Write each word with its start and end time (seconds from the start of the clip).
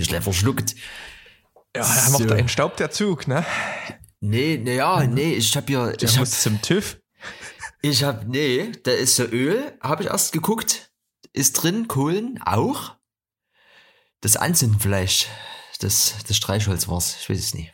Mich 0.00 0.08
gleich 0.08 0.24
verschluckt. 0.24 0.74
Ja, 1.76 1.82
macht 1.82 2.28
so. 2.28 2.34
einen 2.34 2.48
Staub 2.48 2.76
der 2.76 2.90
Zug, 2.90 3.28
ne? 3.28 3.44
Nee, 4.20 4.58
naja, 4.58 5.06
nee, 5.06 5.34
ich 5.34 5.56
hab 5.56 5.68
hier. 5.68 5.92
Der 5.92 6.08
ich 6.08 6.18
muss 6.18 6.32
hab, 6.32 6.40
zum 6.40 6.62
TÜV. 6.62 6.98
Ich 7.82 8.02
hab, 8.02 8.26
nee, 8.26 8.72
da 8.82 8.90
ist 8.90 9.16
so 9.16 9.24
Öl, 9.24 9.72
habe 9.80 10.02
ich 10.02 10.10
erst 10.10 10.32
geguckt. 10.32 10.90
Ist 11.32 11.52
drin, 11.52 11.86
Kohlen 11.86 12.40
auch. 12.42 12.96
Das 14.20 14.36
Anzünden 14.36 14.80
vielleicht. 14.80 15.28
Das, 15.80 16.14
das 16.26 16.36
Streichholz 16.36 16.88
war's, 16.88 17.16
ich 17.20 17.30
weiß 17.30 17.38
es 17.38 17.54
nicht. 17.54 17.72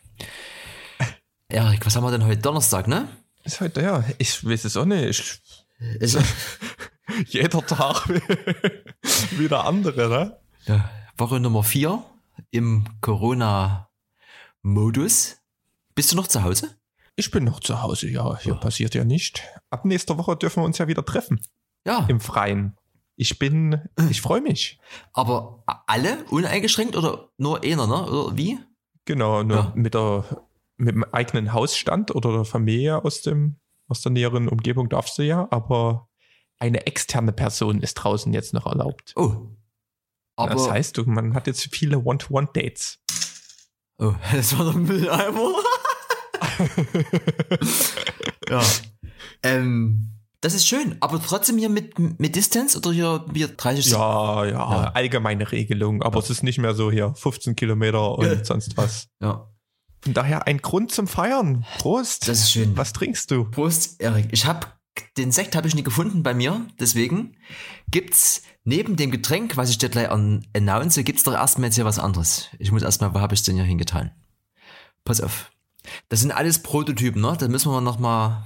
Erik, 1.49 1.85
was 1.85 1.95
haben 1.95 2.03
wir 2.03 2.11
denn 2.11 2.25
heute 2.25 2.41
Donnerstag, 2.41 2.87
ne? 2.87 3.09
Ist 3.43 3.59
heute, 3.59 3.81
ja, 3.81 4.03
ich 4.17 4.45
weiß 4.45 4.65
es 4.65 4.77
auch 4.77 4.85
nicht. 4.85 5.41
Ich, 5.99 6.17
jeder 7.27 7.65
Tag 7.65 8.07
wie 9.31 9.47
der 9.47 9.63
andere, 9.65 10.09
ne? 10.09 10.39
Ja, 10.65 10.89
Woche 11.17 11.39
Nummer 11.39 11.63
vier 11.63 12.03
im 12.51 12.85
Corona-Modus. 13.01 15.37
Bist 15.95 16.11
du 16.11 16.15
noch 16.15 16.27
zu 16.27 16.43
Hause? 16.43 16.75
Ich 17.15 17.31
bin 17.31 17.43
noch 17.43 17.59
zu 17.59 17.81
Hause, 17.81 18.09
ja. 18.09 18.37
Hier 18.37 18.55
oh. 18.55 18.59
passiert 18.59 18.93
ja 18.93 19.03
nicht. 19.03 19.43
Ab 19.69 19.85
nächster 19.85 20.17
Woche 20.17 20.35
dürfen 20.35 20.61
wir 20.61 20.65
uns 20.65 20.77
ja 20.77 20.87
wieder 20.87 21.03
treffen. 21.03 21.41
Ja. 21.85 22.05
Im 22.07 22.19
Freien. 22.19 22.77
Ich 23.15 23.39
bin, 23.39 23.81
ich 24.09 24.21
freue 24.21 24.41
mich. 24.41 24.79
Aber 25.13 25.63
alle 25.87 26.23
uneingeschränkt 26.25 26.95
oder 26.95 27.29
nur 27.37 27.63
einer, 27.63 27.87
ne? 27.87 28.05
Oder 28.05 28.37
wie? 28.37 28.59
Genau, 29.05 29.41
nur 29.41 29.57
ja. 29.57 29.71
mit 29.73 29.95
der, 29.95 30.45
mit 30.77 30.93
dem 30.93 31.03
eigenen 31.05 31.53
Hausstand 31.53 32.13
oder 32.13 32.31
der 32.31 32.45
Familie 32.45 33.03
aus 33.03 33.21
dem, 33.21 33.59
aus 33.87 34.01
der 34.01 34.11
näheren 34.11 34.47
Umgebung 34.47 34.89
darfst 34.89 35.17
du 35.17 35.23
ja, 35.23 35.47
aber 35.49 36.07
eine 36.59 36.85
externe 36.85 37.31
Person 37.31 37.81
ist 37.81 37.95
draußen 37.95 38.31
jetzt 38.33 38.53
noch 38.53 38.67
erlaubt. 38.67 39.13
Oh. 39.15 39.47
Aber 40.37 40.53
das 40.53 40.69
heißt, 40.69 41.05
man 41.07 41.33
hat 41.33 41.47
jetzt 41.47 41.67
viele 41.71 41.99
One-to-One-Dates. 41.99 42.99
Oh, 43.97 44.13
das 44.31 44.57
war 44.57 44.71
der 44.71 44.79
Mülleimer. 44.79 45.53
ja. 48.49 48.63
Ähm, 49.43 50.11
das 50.41 50.53
ist 50.53 50.67
schön, 50.67 50.97
aber 50.99 51.21
trotzdem 51.21 51.57
hier 51.57 51.69
mit, 51.69 51.97
mit 51.97 52.35
Distance 52.35 52.77
oder 52.77 52.91
hier, 52.91 53.25
hier 53.33 53.47
30 53.47 53.91
ja, 53.91 54.45
ja, 54.45 54.51
ja, 54.51 54.91
allgemeine 54.93 55.51
Regelung, 55.51 56.03
aber 56.03 56.19
ja. 56.19 56.23
es 56.23 56.29
ist 56.29 56.43
nicht 56.43 56.59
mehr 56.59 56.75
so 56.75 56.91
hier 56.91 57.13
15 57.15 57.55
Kilometer 57.55 58.17
und 58.17 58.45
sonst 58.45 58.77
was. 58.77 59.07
Ja. 59.19 59.51
Von 60.01 60.13
daher 60.13 60.45
ein 60.45 60.59
Grund 60.59 60.91
zum 60.91 61.07
Feiern. 61.07 61.65
Prost. 61.79 62.27
Das 62.27 62.39
ist 62.39 62.51
schön. 62.51 62.77
Was 62.77 62.93
trinkst 62.93 63.31
du? 63.31 63.45
Prost, 63.45 63.99
Erik. 63.99 64.27
Ich 64.31 64.45
habe 64.45 64.67
den 65.17 65.31
Sekt 65.31 65.55
habe 65.55 65.67
ich 65.67 65.75
nie 65.75 65.83
gefunden 65.83 66.23
bei 66.23 66.33
mir, 66.33 66.65
deswegen 66.79 67.37
gibt's 67.89 68.43
neben 68.67 68.97
dem 68.97 69.11
Getränk, 69.11 69.55
was 69.55 69.69
ich 69.69 69.77
dir 69.77 69.87
gleich 69.87 70.09
announce, 70.09 71.01
gibt's 71.03 71.23
doch 71.23 71.33
erstmal 71.33 71.69
jetzt 71.69 71.75
hier 71.75 71.85
was 71.85 71.99
anderes. 71.99 72.49
Ich 72.59 72.71
muss 72.71 72.83
erstmal, 72.83 73.13
wo 73.13 73.21
habe 73.21 73.33
ich 73.33 73.43
denn 73.43 73.55
hier 73.55 73.63
hingetan? 73.63 74.11
Pass 75.05 75.21
auf. 75.21 75.51
Das 76.09 76.19
sind 76.19 76.33
alles 76.33 76.61
Prototypen, 76.61 77.21
ne? 77.21 77.37
Da 77.39 77.47
müssen 77.47 77.71
wir 77.71 77.79
noch 77.79 77.97
mal 77.97 78.45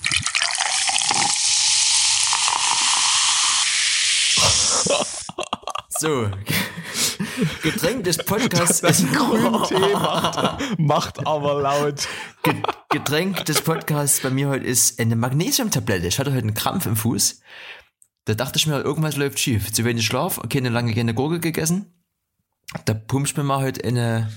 So. 6.00 6.30
Getränk 7.62 8.04
des 8.04 8.18
Podcasts 8.18 8.80
das 8.80 9.00
ist 9.00 9.12
Grüntee 9.12 9.92
macht, 9.92 10.78
macht 10.78 11.26
aber 11.26 11.60
laut. 11.60 12.08
Getränk 12.88 13.44
des 13.44 13.60
Podcasts 13.60 14.20
bei 14.20 14.30
mir 14.30 14.48
heute 14.48 14.64
ist 14.64 15.00
eine 15.00 15.16
Magnesiumtablette. 15.16 16.06
Ich 16.06 16.18
hatte 16.18 16.30
heute 16.30 16.42
einen 16.42 16.54
Krampf 16.54 16.86
im 16.86 16.96
Fuß. 16.96 17.40
Da 18.28 18.34
dachte 18.34 18.58
ich 18.58 18.66
mir, 18.66 18.82
irgendwas 18.82 19.16
läuft 19.16 19.40
schief. 19.40 19.72
Zu 19.72 19.86
wenig 19.86 20.04
Schlaf, 20.04 20.38
keine 20.50 20.68
lange 20.68 20.94
keine 20.94 21.14
Gurke 21.14 21.40
gegessen. 21.40 21.86
Da 22.84 22.92
pumpe 22.92 23.26
ich 23.26 23.34
mir 23.34 23.42
mal 23.42 23.62
heute 23.62 23.82
eine 23.82 24.30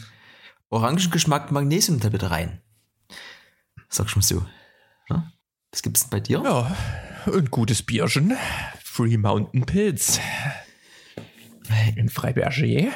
Orangengeschmack 0.69 1.51
Magnesiumtablette 1.51 2.31
rein. 2.31 2.61
Sag 3.89 4.07
ich 4.07 4.15
mal 4.15 4.21
so. 4.21 4.45
Ja? 5.09 5.29
Was 5.71 5.81
gibt's 5.81 6.03
denn 6.03 6.09
bei 6.09 6.21
dir? 6.21 6.41
Ja, 6.41 6.73
ein 7.25 7.51
gutes 7.51 7.83
Bierchen. 7.83 8.37
Free 8.81 9.17
Mountain 9.17 9.65
Pilz. 9.65 10.21
In 11.97 12.07
Freiberger. 12.07 12.93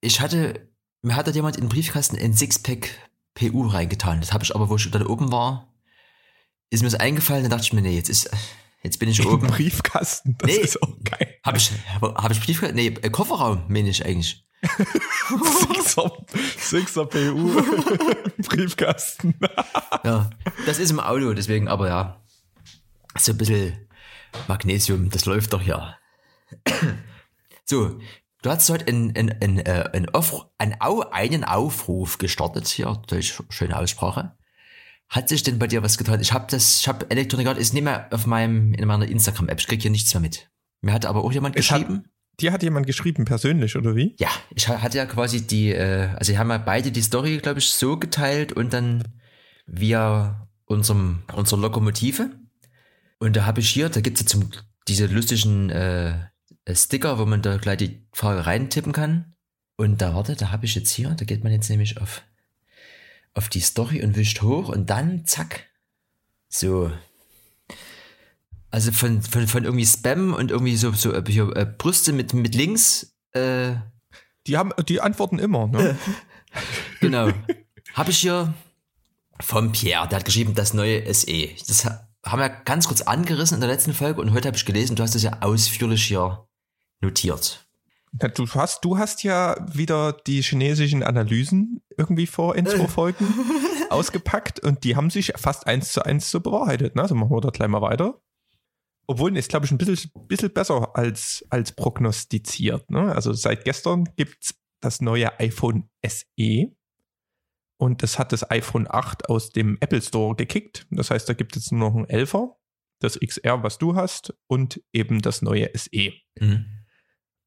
Ich 0.00 0.20
hatte, 0.20 0.68
mir 1.02 1.14
hat 1.14 1.28
da 1.28 1.30
jemand 1.30 1.54
in 1.54 1.66
den 1.66 1.68
Briefkasten 1.68 2.18
ein 2.18 2.34
Sixpack 2.34 2.90
PU 3.34 3.68
reingetan. 3.68 4.18
Das 4.18 4.32
habe 4.32 4.42
ich 4.42 4.56
aber, 4.56 4.68
wo 4.68 4.74
ich 4.74 4.90
da 4.90 5.06
oben 5.06 5.30
war, 5.30 5.72
ist 6.70 6.82
mir 6.82 6.90
das 6.90 6.98
eingefallen, 6.98 7.44
dann 7.44 7.50
dachte 7.52 7.66
ich 7.66 7.72
mir, 7.72 7.82
nee, 7.82 7.94
jetzt 7.94 8.08
ist, 8.08 8.28
jetzt 8.82 8.98
bin 8.98 9.08
ich 9.08 9.20
in 9.20 9.26
oben. 9.26 9.46
Briefkasten, 9.46 10.36
das 10.38 10.50
nee, 10.50 10.56
ist 10.56 10.82
auch 10.82 10.94
geil. 11.04 11.38
Habe 11.44 11.58
ich, 11.58 11.70
hab 12.00 12.30
ich 12.30 12.40
Briefkasten? 12.40 12.76
Nee, 12.76 12.88
äh, 12.88 13.10
Kofferraum, 13.10 13.64
meine 13.68 13.88
ich 13.88 14.04
eigentlich. 14.04 14.46
Sixer, 15.72 16.12
Sixer 16.58 17.06
PU 17.06 17.62
Briefkasten. 18.48 19.34
ja, 20.04 20.30
das 20.66 20.78
ist 20.78 20.90
im 20.90 21.00
Auto, 21.00 21.32
deswegen, 21.34 21.68
aber 21.68 21.88
ja. 21.88 22.22
So 23.18 23.32
ein 23.32 23.38
bisschen 23.38 23.88
Magnesium, 24.48 25.10
das 25.10 25.26
läuft 25.26 25.52
doch 25.52 25.62
ja. 25.62 25.98
so, 27.64 27.98
Du 28.42 28.50
hast 28.50 28.68
heute 28.70 28.88
einen, 28.88 29.16
einen, 29.16 29.40
einen, 29.40 29.58
äh, 29.60 29.88
einen, 29.92 30.08
Auf, 30.10 30.46
einen, 30.58 30.74
einen 30.80 31.44
Aufruf 31.44 32.18
gestartet, 32.18 32.66
hier, 32.66 33.00
durch 33.06 33.40
schöne 33.50 33.78
Aussprache. 33.78 34.36
Hat 35.12 35.28
sich 35.28 35.42
denn 35.42 35.58
bei 35.58 35.66
dir 35.66 35.82
was 35.82 35.98
getan? 35.98 36.22
Ich 36.22 36.32
habe 36.32 36.46
das, 36.48 36.80
ich 36.80 36.88
habe 36.88 37.10
Elektronik 37.10 37.46
ist 37.58 37.74
nicht 37.74 37.82
mehr 37.82 38.08
auf 38.12 38.26
meinem, 38.26 38.72
in 38.72 38.86
meiner 38.86 39.06
Instagram-App. 39.06 39.60
Ich 39.60 39.66
krieg 39.66 39.82
hier 39.82 39.90
nichts 39.90 40.14
mehr 40.14 40.22
mit. 40.22 40.50
Mir 40.80 40.94
hat 40.94 41.04
aber 41.04 41.22
auch 41.22 41.30
jemand 41.30 41.54
ich 41.54 41.68
geschrieben. 41.68 41.98
Hat, 41.98 42.40
dir 42.40 42.50
hat 42.50 42.62
jemand 42.62 42.86
geschrieben, 42.86 43.26
persönlich, 43.26 43.76
oder 43.76 43.94
wie? 43.94 44.16
Ja, 44.18 44.30
ich 44.54 44.68
hatte 44.68 44.96
ja 44.96 45.04
quasi 45.04 45.46
die, 45.46 45.70
äh, 45.70 46.08
also 46.16 46.32
wir 46.32 46.38
haben 46.38 46.48
ja 46.48 46.56
beide 46.56 46.90
die 46.90 47.02
Story, 47.02 47.36
glaube 47.42 47.58
ich, 47.58 47.68
so 47.68 47.98
geteilt 47.98 48.54
und 48.54 48.72
dann 48.72 49.04
via 49.66 50.48
unserem, 50.64 51.24
unserer 51.34 51.60
Lokomotive. 51.60 52.30
Und 53.18 53.36
da 53.36 53.44
habe 53.44 53.60
ich 53.60 53.68
hier, 53.68 53.90
da 53.90 54.00
gibt's 54.00 54.20
jetzt 54.20 54.30
zum, 54.30 54.48
diese 54.88 55.08
lustigen 55.08 55.68
äh, 55.68 56.14
Sticker, 56.70 57.18
wo 57.18 57.26
man 57.26 57.42
da 57.42 57.58
gleich 57.58 57.76
die 57.76 58.06
Frage 58.14 58.46
reintippen 58.46 58.92
kann. 58.92 59.34
Und 59.76 60.00
da, 60.00 60.14
warte, 60.14 60.36
da 60.36 60.52
habe 60.52 60.64
ich 60.64 60.74
jetzt 60.74 60.90
hier, 60.90 61.10
da 61.10 61.26
geht 61.26 61.44
man 61.44 61.52
jetzt 61.52 61.68
nämlich 61.68 62.00
auf, 62.00 62.22
auf 63.34 63.48
die 63.48 63.60
Story 63.60 64.02
und 64.02 64.16
wischt 64.16 64.42
hoch 64.42 64.68
und 64.68 64.90
dann 64.90 65.26
zack. 65.26 65.68
So. 66.48 66.92
Also 68.70 68.92
von, 68.92 69.22
von, 69.22 69.46
von 69.46 69.64
irgendwie 69.64 69.86
Spam 69.86 70.34
und 70.34 70.50
irgendwie 70.50 70.76
so, 70.76 70.92
so 70.92 71.12
äh, 71.12 71.18
äh, 71.18 71.66
Brüste 71.66 72.12
mit, 72.12 72.34
mit 72.34 72.54
Links. 72.54 73.14
Äh, 73.32 73.74
die 74.46 74.56
haben, 74.56 74.72
die 74.88 75.00
antworten 75.00 75.38
immer, 75.38 75.66
ne? 75.66 75.96
genau. 77.00 77.30
habe 77.94 78.10
ich 78.10 78.18
hier 78.18 78.54
vom 79.40 79.72
Pierre, 79.72 80.08
der 80.08 80.18
hat 80.18 80.24
geschrieben, 80.24 80.54
das 80.54 80.74
neue 80.74 81.12
SE. 81.12 81.48
Das 81.66 81.84
haben 81.84 82.40
wir 82.40 82.48
ganz 82.48 82.88
kurz 82.88 83.02
angerissen 83.02 83.56
in 83.56 83.60
der 83.60 83.70
letzten 83.70 83.94
Folge 83.94 84.20
und 84.20 84.32
heute 84.32 84.48
habe 84.48 84.56
ich 84.56 84.64
gelesen, 84.64 84.96
du 84.96 85.02
hast 85.02 85.14
das 85.14 85.22
ja 85.22 85.38
ausführlich 85.40 86.04
hier 86.04 86.46
notiert. 87.00 87.66
Du 88.12 88.46
hast, 88.46 88.84
du 88.84 88.98
hast 88.98 89.22
ja 89.22 89.56
wieder 89.72 90.12
die 90.12 90.42
chinesischen 90.42 91.02
Analysen 91.02 91.80
irgendwie 91.96 92.26
vor 92.26 92.54
in 92.56 92.66
zwei 92.66 92.86
Folgen 92.86 93.26
ausgepackt 93.90 94.60
und 94.60 94.84
die 94.84 94.96
haben 94.96 95.08
sich 95.08 95.32
fast 95.36 95.66
eins 95.66 95.92
zu 95.92 96.04
eins 96.04 96.30
so 96.30 96.40
bewahrheitet. 96.40 96.94
Ne? 96.94 97.02
Also 97.02 97.14
machen 97.14 97.30
wir 97.30 97.40
da 97.40 97.48
gleich 97.48 97.68
mal 97.68 97.80
weiter. 97.80 98.20
Obwohl, 99.06 99.36
ist, 99.36 99.48
glaube 99.48 99.64
ich, 99.64 99.72
ein 99.72 99.78
bisschen, 99.78 100.10
bisschen 100.28 100.52
besser 100.52 100.94
als, 100.94 101.44
als 101.48 101.72
prognostiziert. 101.72 102.90
Ne? 102.90 103.14
Also 103.14 103.32
seit 103.32 103.64
gestern 103.64 104.04
gibt 104.16 104.44
es 104.44 104.54
das 104.80 105.00
neue 105.00 105.38
iPhone 105.40 105.88
SE 106.06 106.70
und 107.82 108.02
das 108.04 108.18
hat 108.18 108.30
das 108.32 108.48
iPhone 108.48 108.86
8 108.88 109.28
aus 109.28 109.50
dem 109.50 109.76
Apple 109.80 110.02
Store 110.02 110.36
gekickt. 110.36 110.86
Das 110.90 111.10
heißt, 111.10 111.28
da 111.28 111.32
gibt 111.32 111.56
es 111.56 111.72
nur 111.72 111.90
noch 111.90 111.96
ein 111.96 112.06
11er, 112.06 112.54
das 113.00 113.18
XR, 113.18 113.64
was 113.64 113.78
du 113.78 113.96
hast, 113.96 114.34
und 114.46 114.80
eben 114.92 115.20
das 115.20 115.42
neue 115.42 115.68
SE. 115.74 116.12
Mhm. 116.38 116.81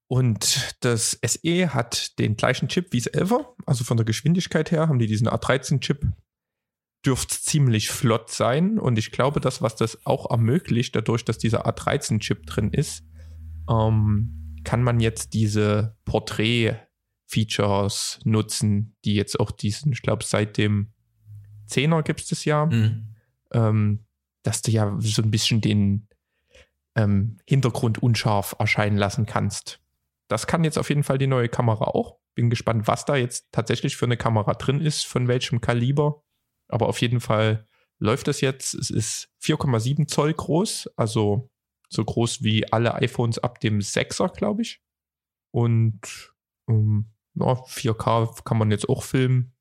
Und 0.07 0.77
das 0.81 1.19
SE 1.25 1.73
hat 1.73 2.19
den 2.19 2.35
gleichen 2.35 2.67
Chip 2.67 2.93
wie 2.93 3.01
das 3.01 3.11
11er, 3.11 3.47
also 3.65 3.83
von 3.83 3.97
der 3.97 4.05
Geschwindigkeit 4.05 4.69
her 4.71 4.87
haben 4.87 4.99
die 4.99 5.07
diesen 5.07 5.27
A13-Chip. 5.27 6.05
Dürfte 7.03 7.39
ziemlich 7.39 7.89
flott 7.89 8.29
sein 8.31 8.79
und 8.79 8.97
ich 8.97 9.11
glaube, 9.11 9.39
das, 9.39 9.61
was 9.61 9.75
das 9.75 10.07
auch 10.07 10.31
ermöglicht, 10.31 10.95
dadurch, 10.95 11.23
dass 11.23 11.37
dieser 11.37 11.67
A13-Chip 11.67 12.47
drin 12.47 12.71
ist, 12.71 13.03
ähm, 13.69 14.57
kann 14.63 14.81
man 14.81 14.99
jetzt 14.99 15.33
diese 15.33 15.95
Porträt-Features 16.05 18.21
nutzen, 18.23 18.95
die 19.05 19.13
jetzt 19.13 19.39
auch 19.39 19.51
diesen, 19.51 19.91
ich 19.91 20.01
glaube, 20.01 20.23
seit 20.23 20.57
dem 20.57 20.93
10er 21.69 22.01
gibt 22.01 22.21
es 22.21 22.29
das 22.29 22.43
ja, 22.43 22.65
mhm. 22.65 23.13
ähm, 23.51 24.07
dass 24.41 24.63
du 24.63 24.71
ja 24.71 24.97
so 24.99 25.21
ein 25.21 25.29
bisschen 25.29 25.61
den 25.61 26.07
ähm, 26.95 27.37
Hintergrund 27.45 28.01
unscharf 28.01 28.55
erscheinen 28.57 28.97
lassen 28.97 29.27
kannst 29.27 29.79
das 30.27 30.47
kann 30.47 30.63
jetzt 30.63 30.77
auf 30.77 30.89
jeden 30.89 31.03
Fall 31.03 31.17
die 31.17 31.27
neue 31.27 31.49
Kamera 31.49 31.85
auch. 31.85 32.17
Bin 32.35 32.49
gespannt, 32.49 32.87
was 32.87 33.05
da 33.05 33.15
jetzt 33.15 33.47
tatsächlich 33.51 33.95
für 33.95 34.05
eine 34.05 34.17
Kamera 34.17 34.53
drin 34.53 34.81
ist, 34.81 35.05
von 35.05 35.27
welchem 35.27 35.61
Kaliber. 35.61 36.23
Aber 36.67 36.87
auf 36.87 36.99
jeden 37.01 37.21
Fall 37.21 37.67
läuft 37.99 38.27
es 38.27 38.41
jetzt. 38.41 38.73
Es 38.73 38.89
ist 38.89 39.29
4,7 39.41 40.07
Zoll 40.07 40.33
groß, 40.33 40.89
also 40.95 41.49
so 41.89 42.03
groß 42.03 42.43
wie 42.43 42.71
alle 42.71 42.95
iPhones 42.95 43.39
ab 43.39 43.59
dem 43.59 43.79
6er, 43.79 44.33
glaube 44.33 44.63
ich. 44.63 44.81
Und 45.51 46.35
Um, 46.67 47.11
ja, 47.35 47.53
4K 47.53 48.43
kann 48.43 48.57
man 48.57 48.71
jetzt 48.71 48.89
auch 48.89 49.03
filmen. 49.03 49.53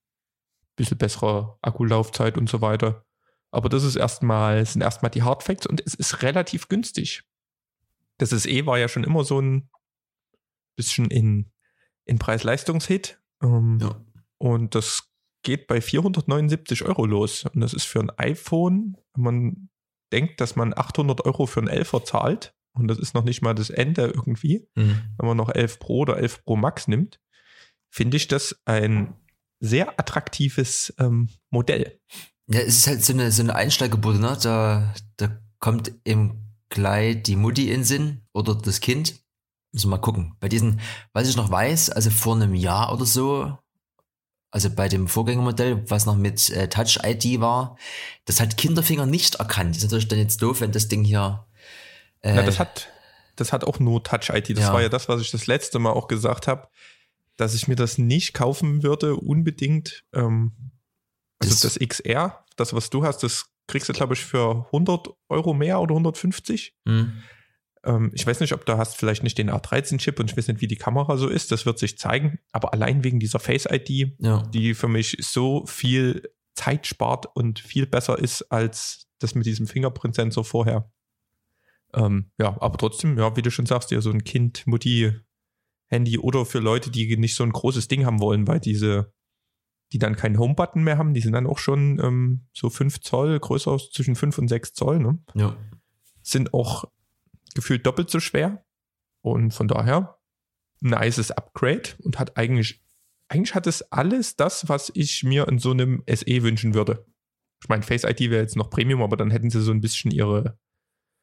Bisschen 0.77 0.99
bessere 0.99 1.59
Akkulaufzeit 1.63 2.37
und 2.37 2.49
so 2.49 2.61
weiter. 2.61 3.05
Aber 3.51 3.69
das 3.69 3.85
ist 3.85 3.97
erstmal, 3.97 4.65
sind 4.67 4.83
erstmal 4.83 5.11
die 5.11 5.23
Hardfacts 5.23 5.67
und 5.67 5.81
es 5.87 5.95
ist 5.95 6.23
relativ 6.23 6.69
günstig. 6.69 7.23
Das 8.19 8.31
SE 8.31 8.67
war 8.67 8.79
ja 8.79 8.89
schon 8.89 9.05
immer 9.05 9.25
so 9.25 9.41
ein 9.41 9.71
bisschen 10.77 11.11
in, 11.11 11.51
in 12.05 12.19
Preis-Leistungs-Hit. 12.19 13.21
Ähm, 13.43 13.79
ja. 13.81 14.01
Und 14.39 14.75
das 14.75 15.11
geht 15.43 15.67
bei 15.67 15.81
479 15.81 16.85
Euro 16.85 17.07
los. 17.07 17.45
Und 17.45 17.61
das 17.61 17.75
ist 17.75 17.85
für 17.85 18.01
ein 18.01 18.11
iPhone, 18.17 18.97
wenn 19.15 19.25
man 19.25 19.69
denkt, 20.13 20.41
dass 20.41 20.57
man 20.57 20.73
800 20.77 21.25
Euro 21.25 21.47
für 21.47 21.61
ein 21.61 21.69
11er 21.69 22.05
zahlt, 22.05 22.55
und 22.73 22.89
das 22.89 22.99
ist 22.99 23.15
noch 23.15 23.25
nicht 23.25 23.41
mal 23.43 23.55
das 23.55 23.71
Ende 23.71 24.07
irgendwie, 24.07 24.67
mhm. 24.75 25.01
wenn 25.17 25.29
man 25.29 25.37
noch 25.37 25.49
11 25.49 25.79
Pro 25.79 26.01
oder 26.01 26.17
11 26.17 26.45
Pro 26.45 26.57
Max 26.57 26.89
nimmt, 26.89 27.21
finde 27.89 28.17
ich 28.17 28.27
das 28.27 28.61
ein 28.65 29.15
sehr 29.61 29.99
attraktives 29.99 30.93
ähm, 30.99 31.29
Modell. 31.51 32.01
Ja, 32.49 32.61
es 32.61 32.79
ist 32.79 32.87
halt 32.87 33.05
so 33.05 33.13
eine, 33.13 33.31
so 33.31 33.43
eine 33.43 33.55
Einsteigerbude, 33.55 34.19
ne? 34.19 34.37
Da, 34.43 34.93
da 35.17 35.41
kommt 35.61 35.93
eben 36.05 36.57
gleich 36.69 37.23
die 37.23 37.37
Mutti 37.37 37.71
in 37.71 37.85
Sinn 37.85 38.23
oder 38.33 38.55
das 38.55 38.81
Kind. 38.81 39.24
Müssen 39.75 39.89
wir 39.91 39.97
mal 39.97 40.03
gucken. 40.03 40.37
Bei 40.39 40.49
diesen, 40.49 40.81
was 41.13 41.29
ich 41.29 41.37
noch 41.37 41.51
weiß, 41.51 41.91
also 41.91 42.09
vor 42.09 42.37
einem 42.37 42.55
Jahr 42.55 42.93
oder 42.93 43.05
so, 43.05 43.59
also 44.53 44.71
bei 44.71 44.89
dem 44.89 45.09
Vorgängermodell, 45.09 45.91
was 45.91 46.07
noch 46.07 46.15
mit 46.15 46.49
äh, 46.51 46.69
Touch 46.69 47.01
ID 47.05 47.41
war, 47.41 47.77
das 48.25 48.39
hat 48.39 48.57
Kinderfinger 48.57 49.05
nicht 49.05 49.35
erkannt. 49.35 49.71
Das 49.71 49.79
ist 49.79 49.91
natürlich 49.91 50.07
dann 50.07 50.21
jetzt 50.21 50.41
doof, 50.41 50.61
wenn 50.61 50.71
das 50.71 50.87
Ding 50.87 51.03
hier. 51.03 51.45
Äh, 52.21 52.37
ja, 52.37 52.43
das 52.45 52.61
hat, 52.61 52.89
das 53.35 53.53
hat 53.53 53.65
auch 53.65 53.81
nur 53.81 54.05
Touch 54.05 54.31
ID. 54.33 54.51
Das 54.51 54.67
ja. 54.67 54.73
war 54.73 54.81
ja 54.81 54.89
das, 54.89 55.09
was 55.09 55.21
ich 55.21 55.33
das 55.33 55.49
letzte 55.49 55.81
Mal 55.81 55.91
auch 55.91 56.07
gesagt 56.07 56.47
habe, 56.47 56.69
dass 57.37 57.55
ich 57.55 57.67
mir 57.67 57.75
das 57.75 57.99
nicht 57.99 58.33
kaufen 58.33 58.85
würde, 58.85 59.17
unbedingt. 59.17 60.05
Ähm, 60.13 60.53
also 61.41 61.53
das, 61.53 61.75
das 61.75 61.89
XR, 61.89 62.45
das, 62.55 62.73
was 62.75 62.91
du 62.91 63.05
hast, 63.05 63.25
das 63.25 63.47
kriegst 63.67 63.89
du, 63.89 63.93
glaube 63.93 64.15
ich, 64.15 64.25
für 64.25 64.67
100 64.67 65.09
Euro 65.31 65.53
mehr 65.53 65.81
oder 65.81 65.95
150. 65.95 66.77
Mhm. 66.85 67.25
Ähm, 67.85 68.11
ich 68.15 68.27
weiß 68.27 68.41
nicht, 68.41 68.53
ob 68.53 68.65
du 68.67 68.77
hast 68.77 68.97
vielleicht 68.97 69.23
nicht 69.23 69.39
den 69.39 69.51
A13-Chip 69.51 70.19
und 70.19 70.31
ich 70.31 70.37
weiß 70.37 70.49
nicht, 70.49 70.61
wie 70.61 70.67
die 70.67 70.77
Kamera 70.77 71.17
so 71.17 71.29
ist. 71.29 71.53
Das 71.53 71.67
wird 71.67 71.79
sich 71.79 71.99
zeigen. 71.99 72.39
Aber 72.53 72.73
allein 72.73 73.05
wegen 73.05 73.21
dieser 73.21 73.39
Face-ID, 73.39 74.17
ja. 74.19 74.43
die 74.53 74.75
für 74.75 74.89
mich 74.89 75.17
so 75.21 75.65
viel 75.67 76.31
Zeit 76.55 76.87
spart 76.87 77.27
und 77.35 77.59
viel 77.59 77.87
besser 77.87 78.19
ist 78.19 78.43
als 78.51 79.09
das 79.19 79.35
mit 79.35 79.47
diesem 79.47 79.67
Fingerprint-Sensor 79.67 80.45
vorher. 80.45 80.91
Ähm, 81.93 82.31
ja, 82.39 82.61
aber 82.61 82.77
trotzdem, 82.77 83.19
ja, 83.19 83.37
wie 83.37 83.43
du 83.43 83.51
schon 83.51 83.67
sagst, 83.67 83.91
ja, 83.91 84.01
so 84.01 84.11
ein 84.11 84.25
Kind, 84.25 84.67
Mutti, 84.67 85.13
Handy 85.87 86.19
oder 86.19 86.45
für 86.45 86.59
Leute, 86.59 86.91
die 86.91 87.17
nicht 87.17 87.37
so 87.37 87.45
ein 87.45 87.53
großes 87.53 87.89
Ding 87.89 88.05
haben 88.05 88.21
wollen, 88.21 88.49
weil 88.49 88.61
diese, 88.61 89.13
die 89.93 89.99
dann 89.99 90.17
keinen 90.17 90.39
Home-Button 90.39 90.83
mehr 90.83 90.99
haben, 90.99 91.15
die 91.15 91.21
sind 91.21 91.33
dann 91.33 91.47
auch 91.47 91.59
schon 91.59 92.01
ähm, 92.03 92.47
so 92.53 92.71
5 92.71 93.01
Zoll, 93.01 93.39
größer 93.39 93.79
zwischen 93.93 94.17
5 94.17 94.39
und 94.39 94.49
6 94.49 94.73
Zoll, 94.73 94.99
ne? 94.99 95.19
Ja. 95.35 95.57
Sind 96.23 96.55
auch 96.55 96.85
gefühlt 97.55 97.87
doppelt 97.87 98.11
so 98.11 98.21
schwer. 98.21 98.65
Und 99.23 99.53
von 99.55 99.69
daher 99.69 100.19
ein 100.83 100.91
nices 100.91 101.31
Upgrade 101.31 101.91
und 102.03 102.19
hat 102.19 102.37
eigentlich, 102.37 102.83
eigentlich 103.29 103.55
hat 103.55 103.67
es 103.67 103.91
alles 103.91 104.37
das, 104.37 104.69
was 104.69 104.93
ich 104.95 105.25
mir 105.25 105.49
in 105.49 105.59
so 105.59 105.71
einem 105.71 106.03
SE 106.07 106.43
wünschen 106.43 106.75
würde. 106.75 107.07
Ich 107.63 107.69
meine, 107.69 107.83
Face 107.83 108.05
ID 108.05 108.31
wäre 108.31 108.43
jetzt 108.43 108.57
noch 108.57 108.69
Premium, 108.69 109.03
aber 109.03 109.17
dann 109.17 109.31
hätten 109.31 109.49
sie 109.49 109.63
so 109.63 109.73
ein 109.73 109.81
bisschen 109.81 110.11
ihre, 110.11 110.59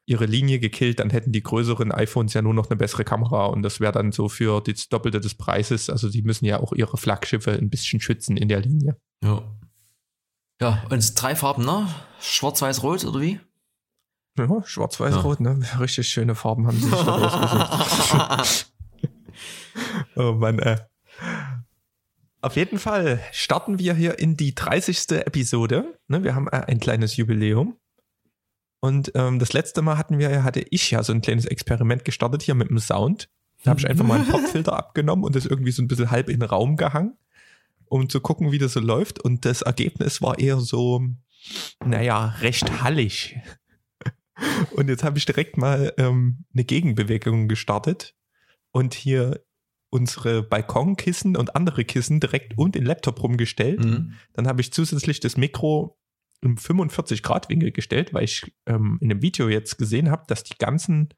ihre 0.08 0.26
Linie 0.26 0.60
gekillt, 0.60 1.00
dann 1.00 1.12
hätten 1.12 1.32
die 1.32 1.44
größeren 1.44 1.92
iPhones 1.92 2.34
ja 2.34 2.42
nur 2.42 2.56
noch 2.56 2.70
eine 2.70 2.78
bessere 2.78 3.04
Kamera 3.04 3.46
und 3.46 3.62
das 3.62 3.80
wäre 3.80 3.92
dann 3.92 4.12
so 4.12 4.30
für 4.30 4.62
das 4.62 4.90
Doppelte 4.90 5.20
des 5.20 5.36
Preises. 5.36 5.90
Also 5.90 6.10
die 6.10 6.24
müssen 6.24 6.46
ja 6.46 6.60
auch 6.60 6.74
ihre 6.74 6.98
Flaggschiffe 6.98 7.52
ein 7.52 7.70
bisschen 7.70 8.02
schützen 8.02 8.38
in 8.38 8.48
der 8.48 8.62
Linie. 8.62 8.98
Ja. 9.24 9.44
Ja, 10.60 10.84
und 10.90 11.22
drei 11.22 11.36
Farben, 11.36 11.66
ne? 11.66 11.88
Schwarz, 12.20 12.62
Weiß, 12.62 12.84
Rot 12.84 13.04
oder 13.04 13.20
wie? 13.20 13.40
Ja, 14.38 14.64
schwarz-weiß-rot, 14.64 15.40
ja. 15.42 15.54
ne? 15.54 15.66
Richtig 15.80 16.08
schöne 16.08 16.36
Farben 16.36 16.68
haben 16.68 16.78
sie 16.78 16.90
sich 16.90 17.00
da 17.00 18.38
ausgesucht. 18.38 18.74
oh 20.16 20.34
Mann, 20.34 20.60
äh. 20.60 20.78
Auf 22.42 22.56
jeden 22.56 22.80
Fall 22.80 23.20
starten 23.32 23.78
wir 23.78 23.94
hier 23.94 24.18
in 24.18 24.36
die 24.36 24.56
30. 24.56 25.12
Episode. 25.12 26.00
Ne, 26.08 26.24
wir 26.24 26.34
haben 26.34 26.48
äh, 26.48 26.64
ein 26.68 26.80
kleines 26.80 27.16
Jubiläum. 27.18 27.78
Und 28.80 29.12
ähm, 29.14 29.38
das 29.38 29.54
letzte 29.54 29.84
Mal 29.84 29.98
hatten 29.98 30.18
wir, 30.18 30.44
hatte 30.44 30.66
ich 30.72 30.90
ja 30.90 31.04
so 31.04 31.14
ein 31.14 31.22
kleines 31.22 31.46
Experiment 31.46 32.04
gestartet 32.04 32.42
hier 32.42 32.56
mit 32.56 32.70
dem 32.70 32.80
Sound. 32.80 33.30
Da 33.64 33.72
habe 33.72 33.80
ich 33.80 33.88
einfach 33.88 34.06
mal 34.06 34.16
einen 34.20 34.28
Popfilter 34.32 34.74
abgenommen 34.74 35.24
und 35.24 35.36
das 35.36 35.46
irgendwie 35.46 35.72
so 35.72 35.84
ein 35.84 35.88
bisschen 35.88 36.10
halb 36.10 36.30
in 36.30 36.40
den 36.40 36.50
Raum 36.50 36.78
gehangen, 36.78 37.16
um 37.86 38.10
zu 38.10 38.22
gucken, 38.22 38.52
wie 38.52 38.58
das 38.58 38.74
so 38.74 38.80
läuft. 38.80 39.20
Und 39.20 39.46
das 39.46 39.62
Ergebnis 39.62 40.22
war 40.24 40.40
eher 40.40 40.60
so, 40.60 41.04
naja, 41.86 42.36
recht 42.42 42.82
hallig. 42.82 43.38
Und 44.72 44.90
jetzt 44.90 45.04
habe 45.04 45.18
ich 45.18 45.26
direkt 45.26 45.58
mal 45.58 45.94
ähm, 45.98 46.46
eine 46.54 46.64
Gegenbewegung 46.64 47.48
gestartet 47.48 48.16
und 48.72 48.94
hier 48.94 49.44
unsere 49.90 50.42
Balkonkissen 50.42 51.36
und 51.36 51.56
andere 51.56 51.84
Kissen 51.84 52.20
direkt 52.20 52.58
um 52.58 52.72
den 52.72 52.86
Laptop 52.86 53.22
rumgestellt. 53.22 53.84
Mhm. 53.84 54.14
Dann 54.34 54.48
habe 54.48 54.62
ich 54.62 54.72
zusätzlich 54.72 55.20
das 55.20 55.38
Mikro 55.38 55.98
im 56.42 56.56
45-Grad-Winkel 56.56 57.72
gestellt, 57.72 58.14
weil 58.14 58.24
ich 58.24 58.52
ähm, 58.66 58.98
in 59.02 59.10
dem 59.10 59.22
Video 59.22 59.50
jetzt 59.50 59.78
gesehen 59.78 60.10
habe, 60.10 60.24
dass 60.28 60.44
die 60.44 60.58
ganzen 60.58 61.10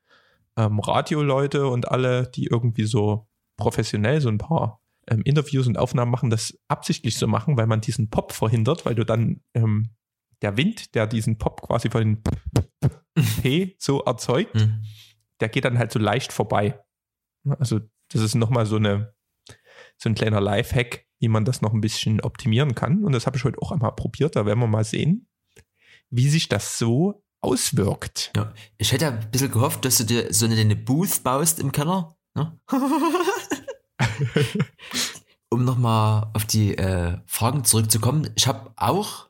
ähm, 0.57 0.79
Radioleute 0.79 1.67
und 1.67 1.89
alle, 1.89 2.27
die 2.27 2.47
irgendwie 2.47 2.85
so 2.85 3.27
professionell 3.57 4.19
so 4.21 4.29
ein 4.29 4.39
paar 4.39 4.81
ähm, 5.07 5.21
Interviews 5.23 5.67
und 5.67 5.77
Aufnahmen 5.77 6.11
machen, 6.11 6.29
das 6.29 6.57
absichtlich 6.67 7.17
so 7.17 7.27
machen, 7.27 7.57
weil 7.57 7.67
man 7.67 7.81
diesen 7.81 8.09
Pop 8.09 8.31
verhindert, 8.31 8.85
weil 8.85 8.95
du 8.95 9.05
dann 9.05 9.41
ähm, 9.53 9.91
der 10.41 10.57
Wind, 10.57 10.95
der 10.95 11.07
diesen 11.07 11.37
Pop 11.37 11.61
quasi 11.61 11.89
von 11.89 12.01
den 12.01 12.23
P 13.41 13.75
so 13.79 14.01
erzeugt, 14.01 14.55
mhm. 14.55 14.83
der 15.39 15.49
geht 15.49 15.65
dann 15.65 15.77
halt 15.77 15.91
so 15.91 15.99
leicht 15.99 16.33
vorbei. 16.33 16.79
Also 17.59 17.79
das 18.09 18.21
ist 18.21 18.35
nochmal 18.35 18.65
so 18.65 18.77
eine 18.77 19.13
so 19.97 20.09
ein 20.09 20.15
kleiner 20.15 20.41
Lifehack, 20.41 21.05
wie 21.19 21.27
man 21.27 21.45
das 21.45 21.61
noch 21.61 21.73
ein 21.73 21.81
bisschen 21.81 22.21
optimieren 22.21 22.75
kann. 22.75 23.03
Und 23.03 23.13
das 23.13 23.25
habe 23.25 23.37
ich 23.37 23.43
heute 23.43 23.61
auch 23.61 23.71
einmal 23.71 23.95
probiert. 23.95 24.35
Da 24.35 24.45
werden 24.45 24.59
wir 24.59 24.67
mal 24.67 24.83
sehen, 24.83 25.27
wie 26.09 26.29
sich 26.29 26.49
das 26.49 26.77
so 26.77 27.23
auswirkt. 27.41 28.31
Ja, 28.35 28.53
ich 28.77 28.91
hätte 28.91 29.07
ein 29.07 29.31
bisschen 29.31 29.51
gehofft, 29.51 29.85
dass 29.85 29.97
du 29.97 30.05
dir 30.05 30.33
so 30.33 30.45
eine, 30.45 30.55
eine 30.55 30.75
Booth 30.75 31.23
baust 31.23 31.59
im 31.59 31.71
Keller. 31.71 32.15
Ne? 32.35 32.59
um 35.49 35.63
nochmal 35.65 36.31
auf 36.33 36.45
die 36.45 36.77
äh, 36.77 37.17
Fragen 37.25 37.63
zurückzukommen. 37.63 38.29
Ich 38.35 38.47
habe 38.47 38.71
auch 38.75 39.29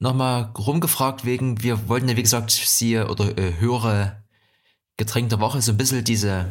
nochmal 0.00 0.52
rumgefragt 0.58 1.24
wegen, 1.24 1.62
wir 1.62 1.88
wollten 1.88 2.08
ja 2.08 2.16
wie 2.16 2.22
gesagt 2.22 2.50
sie 2.50 2.98
oder 2.98 3.38
äh, 3.38 3.60
höhere 3.60 4.24
Getränk 4.96 5.28
der 5.28 5.40
Woche 5.40 5.62
so 5.62 5.72
ein 5.72 5.76
bisschen 5.76 6.02
diese 6.02 6.50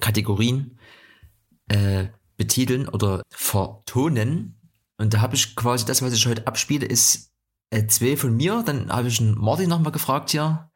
Kategorien 0.00 0.78
äh, 1.68 2.08
betiteln 2.36 2.88
oder 2.88 3.22
vertonen. 3.30 4.60
Und 4.96 5.14
da 5.14 5.20
habe 5.20 5.36
ich 5.36 5.54
quasi 5.54 5.84
das, 5.84 6.02
was 6.02 6.12
ich 6.12 6.26
heute 6.26 6.46
abspiele, 6.46 6.86
ist 6.86 7.32
äh, 7.70 7.86
zwei 7.86 8.16
von 8.16 8.34
mir. 8.34 8.62
Dann 8.64 8.90
habe 8.90 9.08
ich 9.08 9.20
einen 9.20 9.38
Martin 9.38 9.68
nochmal 9.68 9.92
gefragt 9.92 10.30
hier 10.30 10.70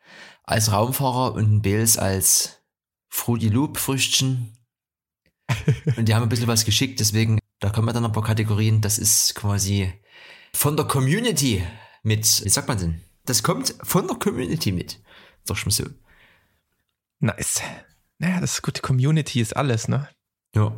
als 0.45 0.73
Raumfahrer 0.73 1.35
und 1.35 1.45
einen 1.45 1.62
Bales 1.62 1.99
als 1.99 2.62
Fruity 3.09 3.49
Loop 3.49 3.79
Früchtchen. 3.79 4.59
und 5.97 6.07
die 6.09 6.14
haben 6.14 6.23
ein 6.23 6.29
bisschen 6.29 6.47
was 6.47 6.64
geschickt, 6.64 7.00
deswegen, 7.00 7.38
da 7.61 7.71
kommen 7.71 7.88
wir 7.88 7.93
dann 7.93 8.05
ein 8.05 8.12
paar 8.12 8.23
Kategorien. 8.23 8.81
Das 8.81 8.99
ist 8.99 9.35
quasi 9.35 9.93
von 10.54 10.76
der 10.76 10.87
Community 10.87 11.66
mit, 12.02 12.44
wie 12.44 12.49
sagt 12.49 12.68
man 12.68 12.78
denn? 12.78 13.00
Das 13.25 13.42
kommt 13.42 13.75
von 13.82 14.06
der 14.06 14.16
Community 14.16 14.73
mit. 14.73 15.00
Doch 15.47 15.56
schon 15.56 15.71
so. 15.71 15.85
Nice. 17.21 17.62
Naja, 18.18 18.40
das 18.40 18.54
ist 18.54 18.62
gut. 18.62 18.82
Community 18.82 19.40
ist 19.40 19.56
alles, 19.56 19.88
ne? 19.88 20.09
Ja. 20.54 20.75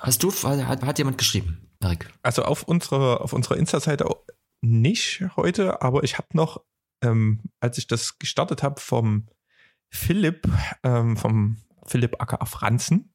Hast 0.00 0.22
du, 0.22 0.32
hat, 0.32 0.82
hat 0.82 0.98
jemand 0.98 1.18
geschrieben, 1.18 1.70
Erik? 1.80 2.12
Also 2.22 2.42
auf 2.42 2.62
unserer, 2.64 3.20
auf 3.20 3.32
unserer 3.32 3.56
Insta-Seite 3.56 4.06
nicht 4.60 5.22
heute, 5.36 5.82
aber 5.82 6.02
ich 6.04 6.18
habe 6.18 6.28
noch, 6.32 6.64
ähm, 7.02 7.42
als 7.60 7.78
ich 7.78 7.86
das 7.86 8.18
gestartet 8.18 8.62
habe, 8.62 8.80
vom 8.80 9.28
Philipp, 9.90 10.48
ähm, 10.82 11.16
vom 11.16 11.58
Philipp 11.86 12.20
aka 12.20 12.44
Franzen, 12.44 13.14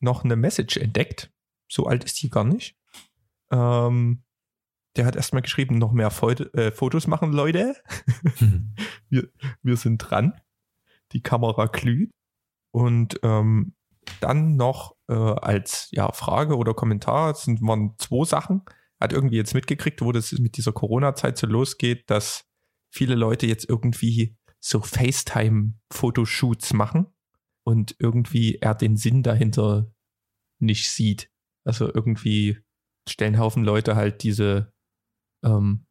noch 0.00 0.24
eine 0.24 0.36
Message 0.36 0.76
entdeckt. 0.76 1.32
So 1.68 1.86
alt 1.86 2.04
ist 2.04 2.20
die 2.22 2.28
gar 2.28 2.44
nicht. 2.44 2.76
Ähm, 3.50 4.22
der 4.96 5.06
hat 5.06 5.16
erstmal 5.16 5.42
geschrieben, 5.42 5.78
noch 5.78 5.92
mehr 5.92 6.10
Foto, 6.10 6.44
äh, 6.52 6.70
Fotos 6.70 7.06
machen, 7.06 7.32
Leute. 7.32 7.74
wir, 9.08 9.28
wir 9.62 9.76
sind 9.76 9.98
dran. 9.98 10.40
Die 11.12 11.22
Kamera 11.22 11.66
glüht. 11.66 12.10
Und 12.72 13.18
ähm, 13.22 13.74
dann 14.20 14.56
noch 14.56 14.96
äh, 15.08 15.14
als 15.14 15.88
ja, 15.92 16.12
Frage 16.12 16.56
oder 16.56 16.74
Kommentar, 16.74 17.34
sind, 17.34 17.60
waren 17.62 17.94
zwei 17.98 18.24
Sachen. 18.24 18.62
Hat 19.00 19.12
irgendwie 19.12 19.36
jetzt 19.36 19.54
mitgekriegt, 19.54 20.02
wo 20.02 20.12
das 20.12 20.32
mit 20.32 20.56
dieser 20.56 20.72
Corona-Zeit 20.72 21.38
so 21.38 21.46
losgeht, 21.46 22.08
dass 22.08 22.44
viele 22.92 23.14
Leute 23.16 23.46
jetzt 23.46 23.68
irgendwie 23.68 24.36
so 24.60 24.80
FaceTime-Fotoshoots 24.80 26.72
machen 26.72 27.06
und 27.64 27.96
irgendwie 27.98 28.56
er 28.56 28.74
den 28.74 28.96
Sinn 28.96 29.22
dahinter 29.22 29.92
nicht 30.60 30.90
sieht. 30.90 31.30
Also 31.64 31.92
irgendwie 31.92 32.58
stellen 33.08 33.38
Haufen 33.38 33.64
Leute 33.64 33.96
halt 33.96 34.22
diese, 34.22 34.72
ähm, 35.44 35.86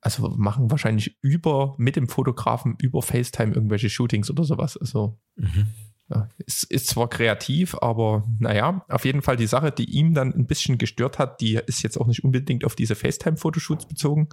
also 0.00 0.28
machen 0.28 0.70
wahrscheinlich 0.70 1.18
über, 1.20 1.74
mit 1.78 1.96
dem 1.96 2.08
Fotografen 2.08 2.76
über 2.80 3.02
FaceTime 3.02 3.52
irgendwelche 3.52 3.90
Shootings 3.90 4.30
oder 4.30 4.44
sowas. 4.44 4.76
Also 4.76 5.18
mhm. 5.34 5.68
ja, 6.08 6.28
es 6.46 6.62
ist 6.62 6.86
zwar 6.86 7.08
kreativ, 7.08 7.74
aber 7.80 8.24
naja, 8.38 8.84
auf 8.88 9.04
jeden 9.04 9.22
Fall 9.22 9.36
die 9.36 9.48
Sache, 9.48 9.72
die 9.72 9.90
ihm 9.90 10.14
dann 10.14 10.32
ein 10.32 10.46
bisschen 10.46 10.78
gestört 10.78 11.18
hat, 11.18 11.40
die 11.40 11.54
ist 11.54 11.82
jetzt 11.82 11.98
auch 11.98 12.06
nicht 12.06 12.22
unbedingt 12.22 12.64
auf 12.64 12.76
diese 12.76 12.94
FaceTime-Fotoshoots 12.94 13.86
bezogen, 13.86 14.28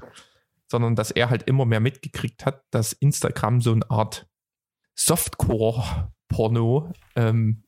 sondern 0.68 0.96
dass 0.96 1.12
er 1.12 1.30
halt 1.30 1.44
immer 1.44 1.66
mehr 1.66 1.80
mitgekriegt 1.80 2.46
hat, 2.46 2.64
dass 2.70 2.94
Instagram 2.94 3.60
so 3.62 3.72
eine 3.72 3.90
Art 3.90 4.28
Softcore-Porno 4.96 6.94
ähm, 7.16 7.64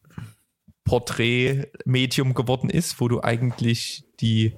Porträtmedium 0.85 2.35
geworden 2.35 2.69
ist, 2.69 3.01
wo 3.01 3.07
du 3.07 3.21
eigentlich 3.21 4.05
die 4.19 4.55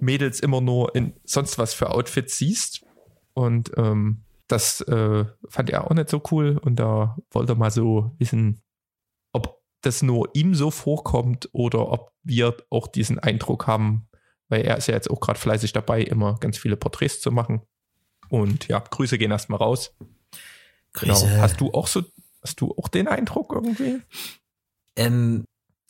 Mädels 0.00 0.40
immer 0.40 0.60
nur 0.60 0.94
in 0.94 1.14
sonst 1.24 1.56
was 1.56 1.72
für 1.72 1.90
Outfits 1.90 2.36
siehst. 2.36 2.84
Und 3.32 3.70
ähm, 3.76 4.24
das 4.48 4.82
äh, 4.82 5.24
fand 5.48 5.70
er 5.70 5.86
auch 5.86 5.94
nicht 5.94 6.10
so 6.10 6.20
cool. 6.30 6.58
Und 6.58 6.76
da 6.76 7.16
wollte 7.30 7.52
er 7.52 7.56
mal 7.56 7.70
so 7.70 8.12
wissen, 8.18 8.60
ob 9.32 9.62
das 9.82 10.02
nur 10.02 10.30
ihm 10.34 10.54
so 10.54 10.70
vorkommt 10.70 11.48
oder 11.52 11.88
ob 11.90 12.12
wir 12.24 12.56
auch 12.68 12.88
diesen 12.88 13.20
Eindruck 13.20 13.66
haben, 13.66 14.08
weil 14.48 14.62
er 14.62 14.76
ist 14.76 14.88
ja 14.88 14.94
jetzt 14.94 15.10
auch 15.10 15.20
gerade 15.20 15.38
fleißig 15.38 15.72
dabei, 15.72 16.02
immer 16.02 16.38
ganz 16.40 16.58
viele 16.58 16.76
Porträts 16.76 17.20
zu 17.20 17.30
machen. 17.30 17.62
Und 18.28 18.66
ja, 18.66 18.80
Grüße 18.80 19.16
gehen 19.16 19.30
erstmal 19.30 19.58
raus. 19.58 19.94
Grüße. 20.92 21.26
Genau. 21.26 21.40
Hast 21.40 21.60
du 21.60 21.70
auch 21.72 21.86
so, 21.86 22.02
hast 22.42 22.60
du 22.60 22.74
auch 22.76 22.88
den 22.88 23.06
Eindruck 23.06 23.52
irgendwie? 23.52 24.02
Ähm, 24.96 25.44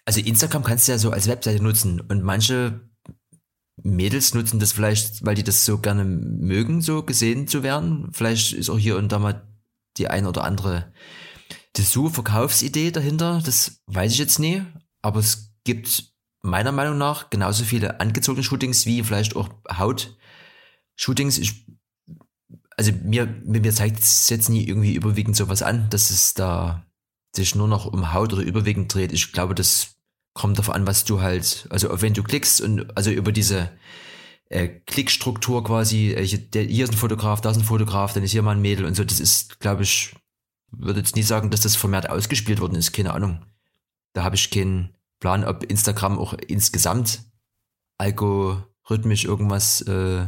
also 0.04 0.20
Instagram 0.20 0.64
kannst 0.64 0.88
du 0.88 0.92
ja 0.92 0.98
so 0.98 1.10
als 1.10 1.28
Webseite 1.28 1.62
nutzen 1.62 2.00
und 2.00 2.22
manche 2.22 2.80
Mädels 3.82 4.34
nutzen 4.34 4.60
das 4.60 4.72
vielleicht, 4.72 5.24
weil 5.24 5.34
die 5.34 5.44
das 5.44 5.64
so 5.64 5.78
gerne 5.78 6.04
mögen, 6.04 6.82
so 6.82 7.02
gesehen 7.02 7.48
zu 7.48 7.62
werden. 7.62 8.10
Vielleicht 8.12 8.52
ist 8.52 8.70
auch 8.70 8.78
hier 8.78 8.96
und 8.96 9.10
da 9.10 9.18
mal 9.18 9.48
die 9.96 10.08
ein 10.08 10.26
oder 10.26 10.44
andere 10.44 10.92
Dessous-Verkaufsidee 11.76 12.90
dahinter. 12.90 13.42
Das 13.44 13.82
weiß 13.86 14.12
ich 14.12 14.18
jetzt 14.18 14.38
nie. 14.38 14.62
Aber 15.00 15.20
es 15.20 15.52
gibt 15.64 16.12
meiner 16.42 16.72
Meinung 16.72 16.98
nach 16.98 17.30
genauso 17.30 17.64
viele 17.64 18.00
angezogene 18.00 18.44
Shootings 18.44 18.86
wie 18.86 19.02
vielleicht 19.02 19.36
auch 19.36 19.48
Haut-Shootings. 19.70 21.40
Also 22.76 22.92
mir, 23.04 23.26
mir 23.44 23.72
zeigt 23.72 24.00
es 24.00 24.28
jetzt 24.28 24.48
nie 24.48 24.66
irgendwie 24.66 24.94
überwiegend 24.94 25.36
sowas 25.36 25.62
an, 25.62 25.88
dass 25.90 26.10
es 26.10 26.34
da 26.34 26.86
sich 27.34 27.54
nur 27.54 27.68
noch 27.68 27.86
um 27.86 28.12
Haut 28.12 28.32
oder 28.32 28.42
überwiegend 28.42 28.92
dreht. 28.92 29.12
Ich 29.12 29.32
glaube, 29.32 29.54
das 29.54 29.91
kommt 30.34 30.58
darauf 30.58 30.74
an, 30.74 30.86
was 30.86 31.04
du 31.04 31.20
halt, 31.20 31.66
also 31.70 32.00
wenn 32.00 32.14
du 32.14 32.22
klickst 32.22 32.60
und 32.60 32.96
also 32.96 33.10
über 33.10 33.32
diese 33.32 33.70
äh, 34.48 34.68
Klickstruktur 34.68 35.64
quasi, 35.64 36.12
äh, 36.12 36.24
hier, 36.26 36.84
ist 36.84 36.92
ein 36.92 36.96
Fotograf, 36.96 37.40
da 37.40 37.50
ist 37.50 37.58
ein 37.58 37.64
Fotograf, 37.64 38.12
dann 38.12 38.22
ist 38.22 38.32
hier 38.32 38.42
mal 38.42 38.56
ein 38.56 38.62
Mädel 38.62 38.86
und 38.86 38.94
so, 38.94 39.04
das 39.04 39.20
ist, 39.20 39.60
glaube 39.60 39.82
ich, 39.82 40.14
würde 40.70 41.00
jetzt 41.00 41.16
nie 41.16 41.22
sagen, 41.22 41.50
dass 41.50 41.60
das 41.60 41.76
vermehrt 41.76 42.08
ausgespielt 42.08 42.60
worden 42.60 42.76
ist, 42.76 42.92
keine 42.92 43.12
Ahnung. 43.12 43.44
Da 44.14 44.24
habe 44.24 44.36
ich 44.36 44.50
keinen 44.50 44.94
Plan, 45.20 45.44
ob 45.44 45.64
Instagram 45.64 46.18
auch 46.18 46.34
insgesamt 46.34 47.24
algorithmisch 47.98 49.24
irgendwas 49.24 49.82
äh, 49.82 50.26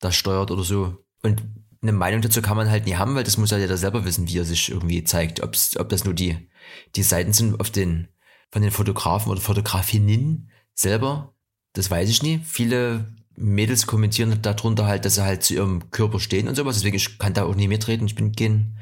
da 0.00 0.12
steuert 0.12 0.50
oder 0.50 0.62
so. 0.62 1.04
Und 1.22 1.42
eine 1.82 1.92
Meinung 1.92 2.20
dazu 2.20 2.42
kann 2.42 2.56
man 2.56 2.70
halt 2.70 2.86
nie 2.86 2.96
haben, 2.96 3.14
weil 3.14 3.24
das 3.24 3.36
muss 3.36 3.50
ja 3.50 3.58
jeder 3.58 3.76
selber 3.76 4.04
wissen, 4.04 4.28
wie 4.28 4.38
er 4.38 4.44
sich 4.44 4.70
irgendwie 4.70 5.04
zeigt. 5.04 5.42
Ob's, 5.42 5.76
ob 5.76 5.88
das 5.88 6.04
nur 6.04 6.14
die, 6.14 6.48
die 6.94 7.02
Seiten 7.02 7.32
sind 7.32 7.60
auf 7.60 7.70
den, 7.70 8.08
von 8.52 8.62
den 8.62 8.70
Fotografen 8.70 9.30
oder 9.30 9.40
Fotografinnen 9.40 10.50
selber, 10.74 11.34
das 11.72 11.90
weiß 11.90 12.08
ich 12.08 12.22
nie. 12.22 12.40
Viele 12.44 13.14
Mädels 13.36 13.86
kommentieren 13.86 14.40
darunter 14.40 14.86
halt, 14.86 15.04
dass 15.04 15.16
sie 15.16 15.24
halt 15.24 15.42
zu 15.42 15.54
ihrem 15.54 15.90
Körper 15.90 16.20
stehen 16.20 16.48
und 16.48 16.54
sowas. 16.54 16.76
Deswegen, 16.76 16.96
ich 16.96 17.18
kann 17.18 17.34
da 17.34 17.44
auch 17.44 17.54
nie 17.54 17.68
mitreden. 17.68 18.06
Ich 18.06 18.14
bin 18.14 18.32
kein, 18.32 18.78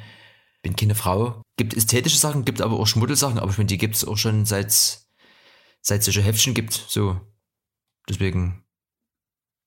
bin 0.62 0.76
keine 0.76 0.94
Frau. 0.94 1.42
Gibt 1.56 1.75
ästhetische 1.75 2.18
Sachen, 2.18 2.44
gibt 2.44 2.61
aber 2.61 2.78
auch 2.78 2.87
Schmuddelsachen, 2.87 3.38
aber 3.38 3.50
ich 3.50 3.59
meine, 3.59 3.66
die 3.66 3.78
gibt 3.78 3.97
es 3.97 4.04
auch 4.04 4.16
schon 4.16 4.44
seit, 4.44 5.00
seit 5.80 6.04
solche 6.04 6.23
Heftchen 6.23 6.54
gibt. 6.54 6.73
So. 6.73 7.21
Deswegen. 8.09 8.64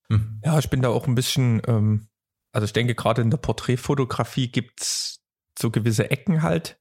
Hm. 0.10 0.42
Ja, 0.46 0.58
ich 0.58 0.70
bin 0.70 0.82
da 0.82 0.90
auch 0.90 1.08
ein 1.08 1.16
bisschen, 1.16 1.62
ähm, 1.68 2.08
also 2.54 2.66
ich 2.66 2.74
denke, 2.74 2.96
gerade 2.96 3.22
in 3.22 3.30
der 3.30 3.38
Porträtfotografie 3.38 4.50
gibt 4.50 4.82
es 4.82 5.20
so 5.60 5.70
gewisse 5.70 6.10
Ecken 6.12 6.44
halt. 6.44 6.80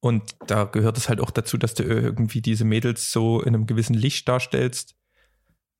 Und 0.00 0.34
da 0.46 0.64
gehört 0.64 0.96
es 0.96 1.08
halt 1.08 1.20
auch 1.20 1.30
dazu, 1.30 1.58
dass 1.58 1.74
du 1.74 1.82
irgendwie 1.82 2.40
diese 2.40 2.64
Mädels 2.64 3.12
so 3.12 3.42
in 3.42 3.54
einem 3.54 3.66
gewissen 3.66 3.94
Licht 3.94 4.26
darstellst. 4.28 4.96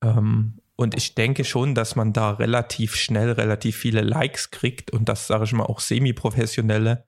Ähm, 0.05 0.61
und 0.77 0.95
ich 0.95 1.15
denke 1.15 1.45
schon, 1.45 1.75
dass 1.75 1.97
man 1.97 2.13
da 2.13 2.33
relativ 2.33 2.97
schnell 2.97 3.33
relativ 3.33 3.77
viele 3.77 4.03
Likes 4.03 4.51
kriegt 4.51 4.91
und 4.91 5.09
das, 5.09 5.27
sage 5.27 5.45
ich 5.45 5.53
mal, 5.53 5.65
auch 5.65 5.81
semi-professionelle 5.81 7.07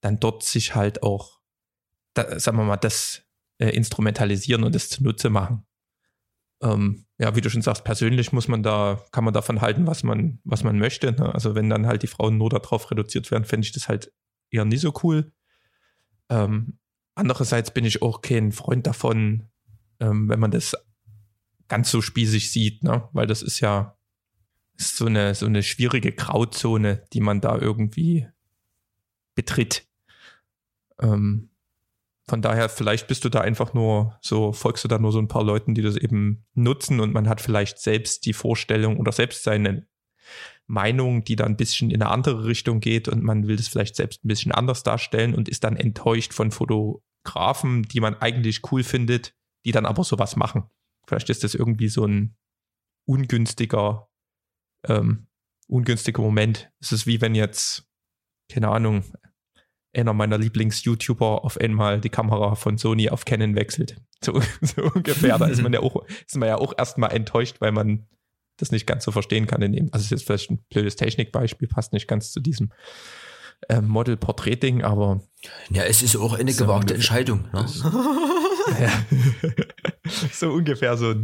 dann 0.00 0.20
dort 0.20 0.42
sich 0.42 0.74
halt 0.74 1.02
auch, 1.02 1.40
da, 2.14 2.38
sagen 2.38 2.56
wir 2.58 2.64
mal, 2.64 2.76
das 2.76 3.22
äh, 3.58 3.70
instrumentalisieren 3.70 4.64
und 4.64 4.74
das 4.74 4.88
zunutze 4.88 5.30
machen. 5.30 5.66
Ähm, 6.62 7.06
ja, 7.18 7.36
wie 7.36 7.40
du 7.40 7.50
schon 7.50 7.62
sagst, 7.62 7.84
persönlich 7.84 8.32
muss 8.32 8.48
man 8.48 8.62
da, 8.62 9.04
kann 9.12 9.24
man 9.24 9.34
davon 9.34 9.60
halten, 9.60 9.86
was 9.86 10.02
man, 10.02 10.40
was 10.44 10.64
man 10.64 10.78
möchte. 10.78 11.12
Ne? 11.12 11.32
Also 11.32 11.54
wenn 11.54 11.70
dann 11.70 11.86
halt 11.86 12.02
die 12.02 12.08
Frauen 12.08 12.36
nur 12.36 12.50
darauf 12.50 12.90
reduziert 12.90 13.30
werden, 13.30 13.44
fände 13.44 13.64
ich 13.64 13.72
das 13.72 13.88
halt 13.88 14.12
eher 14.50 14.64
nie 14.64 14.76
so 14.76 14.92
cool. 15.02 15.32
Ähm, 16.28 16.78
andererseits 17.14 17.72
bin 17.72 17.84
ich 17.84 18.02
auch 18.02 18.20
kein 18.20 18.52
Freund 18.52 18.86
davon, 18.86 19.48
ähm, 20.00 20.28
wenn 20.28 20.40
man 20.40 20.50
das 20.50 20.76
ganz 21.68 21.90
so 21.90 22.00
spießig 22.00 22.50
sieht, 22.50 22.82
ne? 22.82 23.08
weil 23.12 23.26
das 23.26 23.42
ist 23.42 23.60
ja 23.60 23.98
ist 24.78 24.96
so 24.96 25.06
eine, 25.06 25.34
so 25.34 25.46
eine 25.46 25.62
schwierige 25.62 26.12
Grauzone, 26.12 27.02
die 27.12 27.20
man 27.20 27.40
da 27.40 27.58
irgendwie 27.58 28.28
betritt. 29.34 29.86
Ähm, 31.00 31.50
von 32.28 32.42
daher, 32.42 32.68
vielleicht 32.68 33.08
bist 33.08 33.24
du 33.24 33.28
da 33.28 33.40
einfach 33.40 33.74
nur 33.74 34.18
so, 34.20 34.52
folgst 34.52 34.84
du 34.84 34.88
da 34.88 34.98
nur 34.98 35.12
so 35.12 35.18
ein 35.18 35.28
paar 35.28 35.42
Leuten, 35.42 35.74
die 35.74 35.82
das 35.82 35.96
eben 35.96 36.44
nutzen 36.54 37.00
und 37.00 37.12
man 37.12 37.28
hat 37.28 37.40
vielleicht 37.40 37.78
selbst 37.78 38.26
die 38.26 38.34
Vorstellung 38.34 38.98
oder 38.98 39.12
selbst 39.12 39.42
seine 39.42 39.86
Meinung, 40.68 41.24
die 41.24 41.34
da 41.34 41.44
ein 41.44 41.56
bisschen 41.56 41.90
in 41.90 42.02
eine 42.02 42.10
andere 42.10 42.44
Richtung 42.44 42.80
geht 42.80 43.08
und 43.08 43.22
man 43.22 43.48
will 43.48 43.56
das 43.56 43.68
vielleicht 43.68 43.96
selbst 43.96 44.24
ein 44.24 44.28
bisschen 44.28 44.52
anders 44.52 44.82
darstellen 44.82 45.34
und 45.34 45.48
ist 45.48 45.64
dann 45.64 45.76
enttäuscht 45.76 46.34
von 46.34 46.50
Fotografen, 46.50 47.82
die 47.84 48.00
man 48.00 48.14
eigentlich 48.14 48.60
cool 48.70 48.84
findet, 48.84 49.34
die 49.64 49.72
dann 49.72 49.86
aber 49.86 50.04
sowas 50.04 50.36
machen. 50.36 50.64
Vielleicht 51.06 51.30
ist 51.30 51.42
das 51.42 51.54
irgendwie 51.54 51.88
so 51.88 52.04
ein 52.04 52.36
ungünstiger, 53.06 54.10
ähm, 54.86 55.26
ungünstiger 55.68 56.20
Moment. 56.20 56.70
Es 56.80 56.92
ist 56.92 57.06
wie 57.06 57.22
wenn 57.22 57.34
jetzt, 57.34 57.88
keine 58.52 58.68
Ahnung, 58.68 59.04
einer 59.94 60.12
meiner 60.12 60.36
Lieblings-YouTuber 60.36 61.44
auf 61.44 61.58
einmal 61.58 61.98
die 61.98 62.10
Kamera 62.10 62.56
von 62.56 62.76
Sony 62.76 63.08
auf 63.08 63.24
Canon 63.24 63.56
wechselt. 63.56 63.96
So, 64.22 64.40
so 64.60 64.82
ungefähr. 64.82 65.38
Da 65.38 65.46
ist 65.46 65.62
man 65.62 65.72
ja 65.72 65.80
auch, 65.80 66.04
ist 66.26 66.36
man 66.36 66.48
ja 66.48 66.58
auch 66.58 66.74
erstmal 66.76 67.12
enttäuscht, 67.12 67.62
weil 67.62 67.72
man 67.72 68.06
das 68.58 68.70
nicht 68.70 68.86
ganz 68.86 69.04
so 69.04 69.12
verstehen 69.12 69.46
kann 69.46 69.62
in 69.62 69.72
dem. 69.72 69.88
Also 69.92 70.00
es 70.00 70.04
ist 70.06 70.10
jetzt 70.10 70.26
vielleicht 70.26 70.50
ein 70.50 70.64
blödes 70.68 70.96
Technikbeispiel, 70.96 71.68
passt 71.68 71.92
nicht 71.92 72.08
ganz 72.08 72.30
zu 72.32 72.40
diesem 72.40 72.70
äh, 73.68 73.80
Model-Porträt-Ding, 73.80 74.82
aber. 74.82 75.22
Ja, 75.70 75.84
es 75.84 76.02
ist 76.02 76.16
auch 76.16 76.34
eine 76.34 76.52
so 76.52 76.64
gewagte 76.64 76.94
Entscheidung. 76.94 77.48
Ne? 77.52 77.66
ja. 78.80 79.06
so 80.32 80.50
ungefähr 80.50 80.96
so 80.96 81.14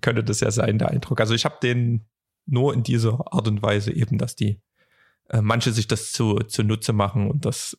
könnte 0.00 0.22
das 0.22 0.40
ja 0.40 0.50
sein, 0.50 0.78
der 0.78 0.90
Eindruck. 0.90 1.20
Also 1.20 1.34
ich 1.34 1.44
habe 1.44 1.56
den 1.62 2.06
nur 2.46 2.74
in 2.74 2.82
dieser 2.82 3.32
Art 3.32 3.48
und 3.48 3.62
Weise 3.62 3.92
eben, 3.92 4.18
dass 4.18 4.36
die 4.36 4.60
äh, 5.30 5.40
manche 5.40 5.72
sich 5.72 5.88
das 5.88 6.12
zu, 6.12 6.36
zunutze 6.40 6.92
machen 6.92 7.30
und 7.30 7.44
das 7.44 7.78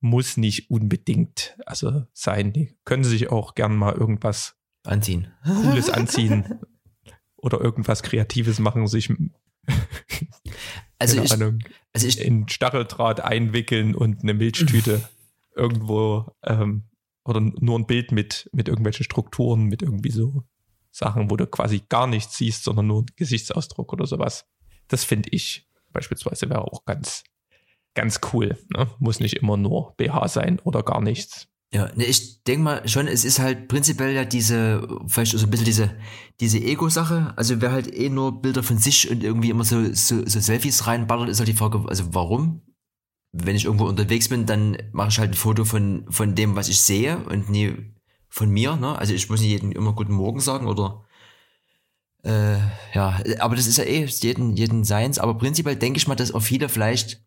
muss 0.00 0.36
nicht 0.36 0.70
unbedingt 0.70 1.56
also 1.66 2.04
sein. 2.12 2.52
Die 2.52 2.76
können 2.84 3.04
sich 3.04 3.30
auch 3.30 3.54
gern 3.54 3.76
mal 3.76 3.94
irgendwas 3.94 4.56
anziehen. 4.84 5.32
Cooles 5.44 5.90
anziehen 5.90 6.60
oder 7.38 7.60
irgendwas 7.60 8.02
Kreatives 8.02 8.58
machen, 8.58 8.86
sich 8.86 9.12
also 10.98 11.22
ich, 11.22 11.32
Ahnung, 11.32 11.60
also 11.92 12.06
ich, 12.06 12.20
in 12.20 12.48
Stacheldraht 12.48 13.20
einwickeln 13.20 13.94
und 13.94 14.22
eine 14.22 14.34
Milchtüte 14.34 15.08
irgendwo 15.56 16.26
ähm, 16.44 16.84
oder 17.24 17.40
nur 17.40 17.78
ein 17.78 17.86
Bild 17.86 18.12
mit, 18.12 18.48
mit 18.52 18.68
irgendwelchen 18.68 19.04
Strukturen, 19.04 19.64
mit 19.64 19.82
irgendwie 19.82 20.10
so 20.10 20.44
Sachen, 20.90 21.30
wo 21.30 21.36
du 21.36 21.46
quasi 21.46 21.82
gar 21.88 22.06
nichts 22.06 22.36
siehst, 22.38 22.64
sondern 22.64 22.86
nur 22.86 22.98
einen 22.98 23.10
Gesichtsausdruck 23.16 23.92
oder 23.92 24.06
sowas. 24.06 24.46
Das 24.88 25.04
finde 25.04 25.28
ich 25.30 25.68
beispielsweise 25.92 26.48
wäre 26.48 26.62
auch 26.62 26.84
ganz, 26.84 27.24
ganz 27.94 28.20
cool. 28.32 28.56
Ne? 28.74 28.88
Muss 28.98 29.20
nicht 29.20 29.34
immer 29.34 29.56
nur 29.56 29.94
BH 29.96 30.28
sein 30.28 30.60
oder 30.60 30.82
gar 30.82 31.00
nichts. 31.00 31.48
Ja, 31.72 31.90
ne, 31.96 32.04
ich 32.04 32.42
denke 32.44 32.62
mal 32.62 32.88
schon, 32.88 33.08
es 33.08 33.24
ist 33.26 33.40
halt 33.40 33.68
prinzipiell 33.68 34.14
ja 34.14 34.24
diese, 34.24 34.88
vielleicht 35.06 35.32
so 35.32 35.44
ein 35.46 35.50
bisschen 35.50 35.66
diese, 35.66 35.90
diese 36.40 36.58
Ego-Sache. 36.58 37.34
Also 37.36 37.60
wer 37.60 37.72
halt 37.72 37.92
eh 37.94 38.08
nur 38.08 38.40
Bilder 38.40 38.62
von 38.62 38.78
sich 38.78 39.10
und 39.10 39.22
irgendwie 39.22 39.50
immer 39.50 39.64
so, 39.64 39.92
so, 39.92 40.24
so 40.26 40.40
Selfies 40.40 40.86
reinballert, 40.86 41.28
ist 41.28 41.40
halt 41.40 41.48
die 41.48 41.54
Frage, 41.54 41.84
also 41.86 42.14
warum? 42.14 42.62
Wenn 43.32 43.56
ich 43.56 43.66
irgendwo 43.66 43.84
unterwegs 43.86 44.28
bin, 44.28 44.46
dann 44.46 44.78
mache 44.92 45.10
ich 45.10 45.18
halt 45.18 45.32
ein 45.32 45.34
Foto 45.34 45.66
von, 45.66 46.06
von 46.10 46.34
dem, 46.34 46.56
was 46.56 46.70
ich 46.70 46.80
sehe 46.80 47.18
und 47.18 47.50
nie 47.50 47.74
von 48.30 48.48
mir, 48.48 48.76
ne? 48.76 48.96
Also 48.98 49.12
ich 49.12 49.28
muss 49.28 49.40
nicht 49.40 49.50
jedem 49.50 49.72
immer 49.72 49.92
guten 49.92 50.14
Morgen 50.14 50.40
sagen 50.40 50.66
oder 50.66 51.04
äh, 52.24 52.58
ja, 52.94 53.20
aber 53.40 53.56
das 53.56 53.66
ist 53.66 53.78
ja 53.78 53.84
eh 53.84 54.04
jeden, 54.06 54.56
jeden 54.56 54.84
Seins. 54.84 55.18
Aber 55.18 55.36
prinzipiell 55.36 55.76
denke 55.76 55.98
ich 55.98 56.08
mal, 56.08 56.14
dass 56.14 56.32
auch 56.32 56.42
viele 56.42 56.68
vielleicht 56.68 57.22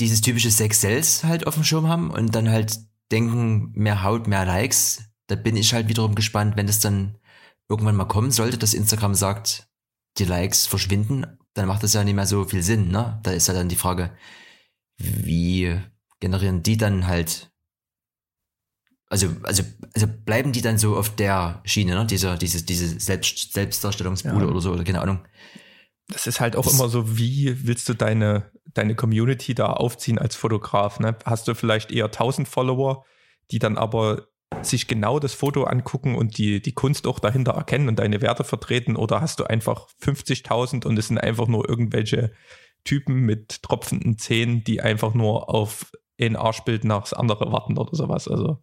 dieses 0.00 0.20
typische 0.20 0.50
Sex 0.50 0.82
Sales 0.82 1.24
halt 1.24 1.46
auf 1.46 1.54
dem 1.54 1.64
Schirm 1.64 1.88
haben 1.88 2.10
und 2.10 2.34
dann 2.34 2.50
halt 2.50 2.78
denken, 3.12 3.72
mehr 3.74 4.02
Haut, 4.02 4.26
mehr 4.26 4.44
Likes. 4.44 5.04
Da 5.28 5.34
bin 5.34 5.56
ich 5.56 5.74
halt 5.74 5.88
wiederum 5.88 6.14
gespannt, 6.14 6.56
wenn 6.56 6.68
es 6.68 6.80
dann 6.80 7.18
irgendwann 7.68 7.96
mal 7.96 8.04
kommen 8.06 8.30
sollte, 8.30 8.58
dass 8.58 8.74
Instagram 8.74 9.14
sagt, 9.14 9.68
die 10.18 10.24
Likes 10.24 10.66
verschwinden, 10.66 11.26
dann 11.54 11.66
macht 11.66 11.82
das 11.82 11.94
ja 11.94 12.04
nicht 12.04 12.14
mehr 12.14 12.26
so 12.26 12.44
viel 12.44 12.62
Sinn, 12.62 12.88
ne? 12.88 13.20
Da 13.22 13.32
ist 13.32 13.48
ja 13.48 13.54
dann 13.54 13.68
die 13.68 13.76
Frage, 13.76 14.16
wie 14.98 15.80
generieren 16.20 16.62
die 16.62 16.76
dann 16.76 17.06
halt 17.06 17.50
also, 19.08 19.28
also, 19.44 19.62
also 19.94 20.06
bleiben 20.08 20.52
die 20.52 20.62
dann 20.62 20.78
so 20.78 20.96
auf 20.96 21.14
der 21.14 21.60
Schiene, 21.64 21.94
ne? 21.94 22.06
Diese, 22.06 22.36
diese, 22.36 22.64
diese 22.64 22.98
Selbst, 22.98 23.52
Selbstdarstellungsbude 23.52 24.44
ja. 24.44 24.50
oder 24.50 24.60
so, 24.60 24.72
oder 24.72 24.84
keine 24.84 25.00
Ahnung. 25.00 25.20
Das 26.08 26.26
ist 26.26 26.40
halt 26.40 26.56
auch 26.56 26.64
das 26.64 26.74
immer 26.74 26.88
so, 26.88 27.18
wie 27.18 27.66
willst 27.66 27.88
du 27.88 27.94
deine, 27.94 28.50
deine 28.74 28.94
Community 28.94 29.54
da 29.54 29.72
aufziehen 29.72 30.18
als 30.18 30.36
Fotograf? 30.36 31.00
Ne? 31.00 31.16
Hast 31.24 31.48
du 31.48 31.54
vielleicht 31.54 31.90
eher 31.90 32.06
1000 32.06 32.46
Follower, 32.46 33.04
die 33.50 33.58
dann 33.58 33.76
aber 33.76 34.28
sich 34.62 34.86
genau 34.86 35.18
das 35.18 35.34
Foto 35.34 35.64
angucken 35.64 36.14
und 36.14 36.38
die, 36.38 36.62
die 36.62 36.72
Kunst 36.72 37.06
auch 37.06 37.18
dahinter 37.18 37.52
erkennen 37.52 37.88
und 37.88 37.98
deine 37.98 38.22
Werte 38.22 38.44
vertreten? 38.44 38.96
Oder 38.96 39.20
hast 39.20 39.40
du 39.40 39.44
einfach 39.44 39.88
50.000 40.02 40.86
und 40.86 40.98
es 40.98 41.08
sind 41.08 41.18
einfach 41.18 41.48
nur 41.48 41.68
irgendwelche 41.68 42.32
Typen 42.84 43.22
mit 43.22 43.62
tropfenden 43.62 44.18
Zähnen, 44.18 44.62
die 44.62 44.80
einfach 44.80 45.14
nur 45.14 45.52
auf 45.52 45.90
ein 46.20 46.36
Arschbild 46.36 46.84
nach 46.84 47.00
das 47.00 47.14
andere 47.14 47.50
warten 47.50 47.76
oder 47.76 47.94
sowas? 47.94 48.28
Also. 48.28 48.62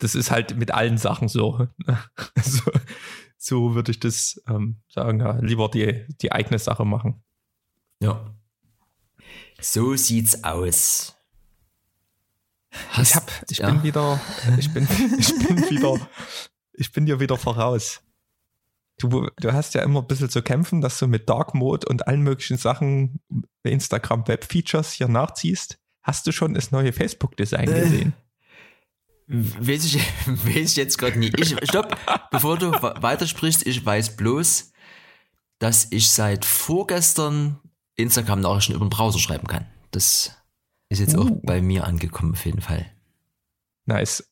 Das 0.00 0.14
ist 0.14 0.30
halt 0.30 0.56
mit 0.56 0.70
allen 0.70 0.98
Sachen 0.98 1.28
so. 1.28 1.66
so, 2.40 2.70
so 3.38 3.74
würde 3.74 3.92
ich 3.92 4.00
das 4.00 4.42
ähm, 4.48 4.82
sagen, 4.88 5.20
ja, 5.20 5.38
lieber 5.40 5.68
die, 5.68 6.04
die 6.20 6.32
eigene 6.32 6.58
Sache 6.58 6.84
machen. 6.84 7.22
Ja. 8.00 8.34
So 9.60 9.94
sieht's 9.94 10.44
aus. 10.44 11.16
Hast, 12.90 13.10
ich 13.10 13.16
hab, 13.16 13.50
ich 13.50 13.58
ja. 13.58 13.70
bin 13.70 13.82
wieder, 13.82 14.20
ich 14.58 14.72
bin, 14.74 14.86
ich 15.18 15.34
bin 15.38 15.70
wieder, 15.70 16.08
ich 16.74 16.92
bin 16.92 17.06
dir 17.06 17.20
wieder 17.20 17.36
voraus. 17.36 18.02
Du, 18.98 19.28
du 19.36 19.52
hast 19.52 19.74
ja 19.74 19.82
immer 19.82 20.00
ein 20.00 20.08
bisschen 20.08 20.28
zu 20.28 20.42
kämpfen, 20.42 20.80
dass 20.80 20.98
du 20.98 21.06
mit 21.06 21.28
Dark 21.28 21.54
Mode 21.54 21.86
und 21.88 22.08
allen 22.08 22.22
möglichen 22.22 22.56
Sachen 22.56 23.20
Instagram 23.62 24.26
Web 24.26 24.44
Features 24.44 24.92
hier 24.92 25.08
nachziehst. 25.08 25.78
Hast 26.02 26.26
du 26.26 26.32
schon 26.32 26.54
das 26.54 26.72
neue 26.72 26.92
Facebook 26.92 27.36
Design 27.36 27.68
äh. 27.68 27.80
gesehen? 27.80 28.12
Weiß 29.28 29.84
ich, 29.84 29.96
weiß 30.26 30.70
ich 30.70 30.76
jetzt 30.76 30.96
gerade 30.96 31.18
nicht. 31.18 31.38
Ich, 31.38 31.54
stopp, 31.68 31.96
bevor 32.30 32.56
du 32.56 32.72
weitersprichst, 32.72 33.66
ich 33.66 33.84
weiß 33.84 34.16
bloß, 34.16 34.72
dass 35.58 35.88
ich 35.90 36.10
seit 36.10 36.46
vorgestern 36.46 37.58
Instagram-Nachrichten 37.96 38.72
über 38.72 38.86
den 38.86 38.90
Browser 38.90 39.18
schreiben 39.18 39.46
kann. 39.46 39.66
Das 39.90 40.32
ist 40.88 41.00
jetzt 41.00 41.16
uh. 41.16 41.22
auch 41.22 41.30
bei 41.42 41.60
mir 41.60 41.84
angekommen, 41.84 42.32
auf 42.32 42.46
jeden 42.46 42.62
Fall. 42.62 42.90
Nice. 43.84 44.30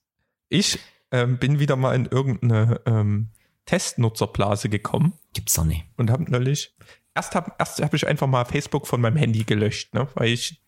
Ich 0.48 0.78
ähm, 1.10 1.38
bin 1.38 1.58
wieder 1.58 1.76
mal 1.76 1.94
in 1.94 2.06
irgendeine 2.06 2.80
ähm, 2.86 3.30
Testnutzerblase 3.66 4.70
gekommen. 4.70 5.12
Gibt's 5.34 5.54
doch 5.54 5.64
nicht. 5.64 5.84
Und 5.98 6.10
habe 6.10 6.30
neulich, 6.30 6.74
erst 7.14 7.34
habe 7.34 7.52
erst 7.58 7.82
hab 7.82 7.92
ich 7.92 8.06
einfach 8.06 8.28
mal 8.28 8.46
Facebook 8.46 8.86
von 8.86 9.00
meinem 9.02 9.16
Handy 9.16 9.44
gelöscht, 9.44 9.92
ne, 9.92 10.08
weil 10.14 10.28
ich 10.30 10.62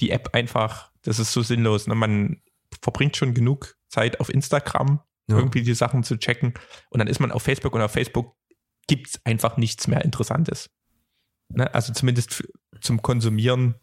die 0.00 0.10
App 0.10 0.34
einfach, 0.34 0.92
das 1.02 1.18
ist 1.18 1.32
so 1.32 1.42
sinnlos. 1.42 1.86
Ne? 1.86 1.94
Man 1.94 2.42
verbringt 2.82 3.16
schon 3.16 3.34
genug 3.34 3.76
Zeit 3.88 4.20
auf 4.20 4.28
Instagram, 4.28 5.00
ja. 5.28 5.36
irgendwie 5.36 5.62
die 5.62 5.74
Sachen 5.74 6.02
zu 6.02 6.18
checken. 6.18 6.54
Und 6.90 6.98
dann 6.98 7.08
ist 7.08 7.20
man 7.20 7.32
auf 7.32 7.42
Facebook 7.42 7.74
und 7.74 7.82
auf 7.82 7.92
Facebook 7.92 8.34
gibt 8.86 9.08
es 9.08 9.24
einfach 9.24 9.56
nichts 9.56 9.86
mehr 9.86 10.04
Interessantes. 10.04 10.70
Ne? 11.48 11.72
Also 11.74 11.92
zumindest 11.92 12.48
zum 12.80 13.02
Konsumieren 13.02 13.74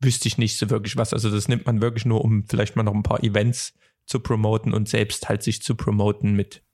wüsste 0.00 0.28
ich 0.28 0.38
nicht 0.38 0.58
so 0.58 0.70
wirklich 0.70 0.96
was. 0.96 1.12
Also 1.12 1.30
das 1.30 1.48
nimmt 1.48 1.66
man 1.66 1.80
wirklich 1.80 2.04
nur, 2.04 2.24
um 2.24 2.44
vielleicht 2.48 2.76
mal 2.76 2.82
noch 2.82 2.94
ein 2.94 3.04
paar 3.04 3.22
Events 3.22 3.74
zu 4.06 4.20
promoten 4.20 4.72
und 4.74 4.88
selbst 4.88 5.28
halt 5.28 5.42
sich 5.42 5.62
zu 5.62 5.76
promoten 5.76 6.34
mit 6.34 6.64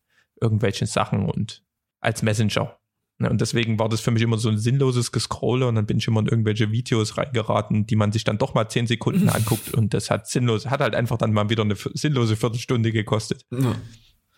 irgendwelchen 0.40 0.86
Sachen 0.86 1.26
und 1.26 1.62
als 2.00 2.22
Messenger. 2.22 2.77
Ne, 3.20 3.28
und 3.28 3.40
deswegen 3.40 3.80
war 3.80 3.88
das 3.88 4.00
für 4.00 4.12
mich 4.12 4.22
immer 4.22 4.38
so 4.38 4.48
ein 4.48 4.58
sinnloses 4.58 5.10
Gescrolle 5.10 5.66
und 5.66 5.74
dann 5.74 5.86
bin 5.86 5.98
ich 5.98 6.06
immer 6.06 6.20
in 6.20 6.28
irgendwelche 6.28 6.70
Videos 6.70 7.16
reingeraten, 7.16 7.84
die 7.84 7.96
man 7.96 8.12
sich 8.12 8.22
dann 8.22 8.38
doch 8.38 8.54
mal 8.54 8.68
zehn 8.68 8.86
Sekunden 8.86 9.28
anguckt 9.28 9.74
und 9.74 9.92
das 9.92 10.08
hat 10.08 10.28
sinnlos, 10.28 10.66
hat 10.66 10.80
halt 10.80 10.94
einfach 10.94 11.18
dann 11.18 11.32
mal 11.32 11.50
wieder 11.50 11.64
eine 11.64 11.74
sinnlose 11.74 12.36
Viertelstunde 12.36 12.92
gekostet. 12.92 13.44
Ja. 13.50 13.74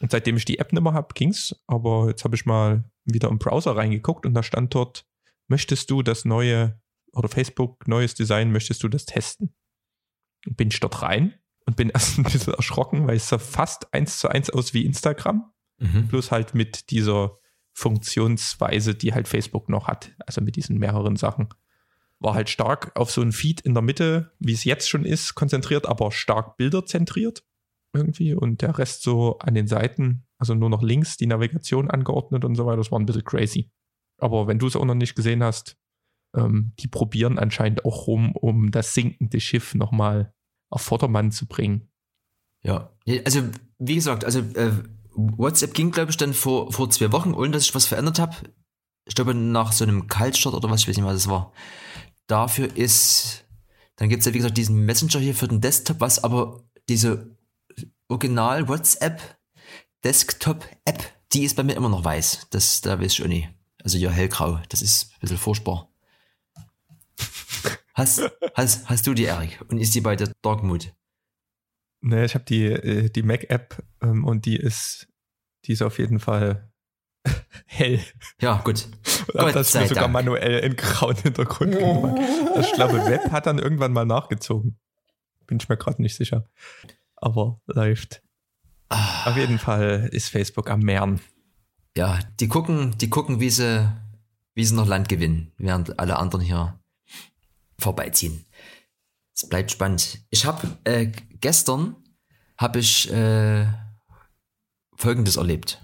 Und 0.00 0.10
seitdem 0.10 0.38
ich 0.38 0.46
die 0.46 0.58
App 0.58 0.72
nicht 0.72 0.82
mehr 0.82 0.94
habe, 0.94 1.12
ging's, 1.14 1.54
aber 1.66 2.08
jetzt 2.08 2.24
habe 2.24 2.34
ich 2.34 2.46
mal 2.46 2.84
wieder 3.04 3.28
im 3.28 3.38
Browser 3.38 3.76
reingeguckt 3.76 4.24
und 4.24 4.32
da 4.32 4.42
stand 4.42 4.74
dort, 4.74 5.04
möchtest 5.46 5.90
du 5.90 6.02
das 6.02 6.24
neue 6.24 6.80
oder 7.12 7.28
Facebook 7.28 7.86
neues 7.86 8.14
Design, 8.14 8.50
möchtest 8.50 8.82
du 8.82 8.88
das 8.88 9.04
testen? 9.04 9.54
Und 10.46 10.56
bin 10.56 10.68
ich 10.68 10.80
dort 10.80 11.02
rein 11.02 11.34
und 11.66 11.76
bin 11.76 11.90
erst 11.94 12.16
ein 12.16 12.24
bisschen 12.24 12.54
erschrocken, 12.54 13.06
weil 13.06 13.16
es 13.16 13.28
sah 13.28 13.38
fast 13.38 13.92
eins 13.92 14.18
zu 14.18 14.28
eins 14.28 14.48
aus 14.48 14.72
wie 14.72 14.86
Instagram, 14.86 15.52
mhm. 15.78 16.08
bloß 16.08 16.30
halt 16.30 16.54
mit 16.54 16.90
dieser 16.90 17.36
Funktionsweise, 17.72 18.94
die 18.94 19.12
halt 19.12 19.28
Facebook 19.28 19.68
noch 19.68 19.88
hat. 19.88 20.12
Also 20.26 20.40
mit 20.40 20.56
diesen 20.56 20.78
mehreren 20.78 21.16
Sachen. 21.16 21.48
War 22.18 22.34
halt 22.34 22.50
stark 22.50 22.92
auf 22.96 23.10
so 23.10 23.22
ein 23.22 23.32
Feed 23.32 23.62
in 23.62 23.72
der 23.72 23.82
Mitte, 23.82 24.32
wie 24.38 24.52
es 24.52 24.64
jetzt 24.64 24.90
schon 24.90 25.04
ist, 25.04 25.34
konzentriert, 25.34 25.86
aber 25.86 26.12
stark 26.12 26.56
bilderzentriert 26.56 27.44
irgendwie. 27.94 28.34
Und 28.34 28.62
der 28.62 28.76
Rest 28.78 29.02
so 29.02 29.38
an 29.38 29.54
den 29.54 29.66
Seiten, 29.66 30.26
also 30.38 30.54
nur 30.54 30.70
noch 30.70 30.82
links 30.82 31.16
die 31.16 31.26
Navigation 31.26 31.90
angeordnet 31.90 32.44
und 32.44 32.54
so 32.56 32.66
weiter. 32.66 32.78
Das 32.78 32.92
war 32.92 32.98
ein 32.98 33.06
bisschen 33.06 33.24
crazy. 33.24 33.70
Aber 34.18 34.46
wenn 34.46 34.58
du 34.58 34.66
es 34.66 34.76
auch 34.76 34.84
noch 34.84 34.94
nicht 34.94 35.14
gesehen 35.14 35.42
hast, 35.42 35.78
ähm, 36.34 36.72
die 36.78 36.88
probieren 36.88 37.38
anscheinend 37.38 37.84
auch 37.84 38.06
rum, 38.06 38.32
um 38.32 38.70
das 38.70 38.94
sinkende 38.94 39.40
Schiff 39.40 39.74
nochmal 39.74 40.32
auf 40.68 40.82
Vordermann 40.82 41.32
zu 41.32 41.46
bringen. 41.46 41.88
Ja, 42.62 42.92
also 43.24 43.42
wie 43.78 43.94
gesagt, 43.94 44.24
also 44.24 44.40
äh, 44.40 44.70
WhatsApp 45.14 45.74
ging, 45.74 45.90
glaube 45.90 46.10
ich, 46.10 46.16
dann 46.16 46.34
vor, 46.34 46.72
vor 46.72 46.90
zwei 46.90 47.12
Wochen, 47.12 47.34
ohne 47.34 47.50
dass 47.50 47.64
ich 47.64 47.74
was 47.74 47.86
verändert 47.86 48.18
habe. 48.18 48.36
Ich 49.06 49.14
glaube, 49.14 49.34
nach 49.34 49.72
so 49.72 49.84
einem 49.84 50.06
Kaltstart 50.06 50.54
oder 50.54 50.70
was, 50.70 50.82
ich 50.82 50.88
weiß 50.88 50.96
nicht, 50.96 51.06
was 51.06 51.14
das 51.14 51.28
war. 51.28 51.52
Dafür 52.26 52.76
ist, 52.76 53.44
dann 53.96 54.08
gibt 54.08 54.20
es 54.20 54.26
ja, 54.26 54.32
wie 54.32 54.38
gesagt, 54.38 54.56
diesen 54.56 54.84
Messenger 54.84 55.18
hier 55.18 55.34
für 55.34 55.48
den 55.48 55.60
Desktop, 55.60 56.00
was 56.00 56.22
aber 56.22 56.62
diese 56.88 57.36
Original 58.08 58.68
WhatsApp 58.68 59.20
Desktop 60.04 60.66
App, 60.84 61.04
die 61.32 61.44
ist 61.44 61.56
bei 61.56 61.62
mir 61.62 61.74
immer 61.74 61.88
noch 61.88 62.04
weiß. 62.04 62.46
Das, 62.50 62.80
da 62.80 62.98
weiß 62.98 63.12
ich 63.12 63.22
auch 63.22 63.28
nicht. 63.28 63.48
Also 63.82 63.98
ja, 63.98 64.10
hellgrau. 64.10 64.60
Das 64.68 64.82
ist 64.82 65.12
ein 65.12 65.20
bisschen 65.20 65.38
furchtbar. 65.38 65.88
Hast, 67.94 68.22
hast, 68.54 68.88
hast 68.88 69.06
du 69.06 69.14
die, 69.14 69.24
Erik? 69.24 69.60
Und 69.68 69.78
ist 69.78 69.94
die 69.94 70.00
bei 70.00 70.16
der 70.16 70.32
Dark 70.42 70.62
Mood? 70.62 70.94
Nee, 72.02 72.24
ich 72.24 72.34
habe 72.34 72.44
die, 72.44 72.64
äh, 72.64 73.10
die 73.10 73.22
Mac-App 73.22 73.82
ähm, 74.02 74.24
und 74.24 74.46
die 74.46 74.56
ist, 74.56 75.08
die 75.64 75.72
ist 75.72 75.82
auf 75.82 75.98
jeden 75.98 76.18
Fall 76.18 76.70
hell. 77.66 78.00
Ja, 78.40 78.60
gut. 78.64 78.88
Gott 79.32 79.54
das 79.54 79.72
sei 79.72 79.86
sogar 79.86 80.04
Dank. 80.04 80.14
manuell 80.14 80.60
in 80.60 80.76
grauen 80.76 81.16
Hintergrund 81.16 81.78
gemacht. 81.78 82.20
Ich 82.60 82.72
glaube, 82.72 82.94
Web 83.06 83.30
hat 83.30 83.46
dann 83.46 83.58
irgendwann 83.58 83.92
mal 83.92 84.06
nachgezogen. 84.06 84.78
Bin 85.46 85.58
ich 85.60 85.68
mir 85.68 85.76
gerade 85.76 86.00
nicht 86.00 86.16
sicher. 86.16 86.46
Aber 87.16 87.60
läuft. 87.66 88.22
Ah. 88.88 89.28
Auf 89.30 89.36
jeden 89.36 89.58
Fall 89.58 90.08
ist 90.12 90.30
Facebook 90.30 90.70
am 90.70 90.80
Meeren. 90.80 91.20
Ja, 91.96 92.18
die 92.40 92.48
gucken, 92.48 92.96
die 92.98 93.10
gucken, 93.10 93.40
wie 93.40 93.50
sie, 93.50 93.86
wie 94.54 94.64
sie 94.64 94.74
noch 94.74 94.86
Land 94.86 95.08
gewinnen, 95.08 95.52
während 95.58 95.98
alle 95.98 96.18
anderen 96.18 96.40
hier 96.40 96.80
vorbeiziehen. 97.78 98.44
Es 99.34 99.48
bleibt 99.48 99.70
spannend. 99.70 100.24
Ich 100.30 100.44
habe 100.44 100.78
äh, 100.84 101.06
gestern 101.40 101.96
habe 102.58 102.78
ich 102.78 103.10
äh, 103.10 103.66
Folgendes 104.96 105.36
erlebt. 105.36 105.82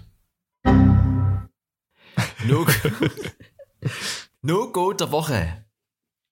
No, 2.45 2.65
no 4.41 4.71
Go 4.71 4.93
der 4.93 5.11
Woche. 5.11 5.65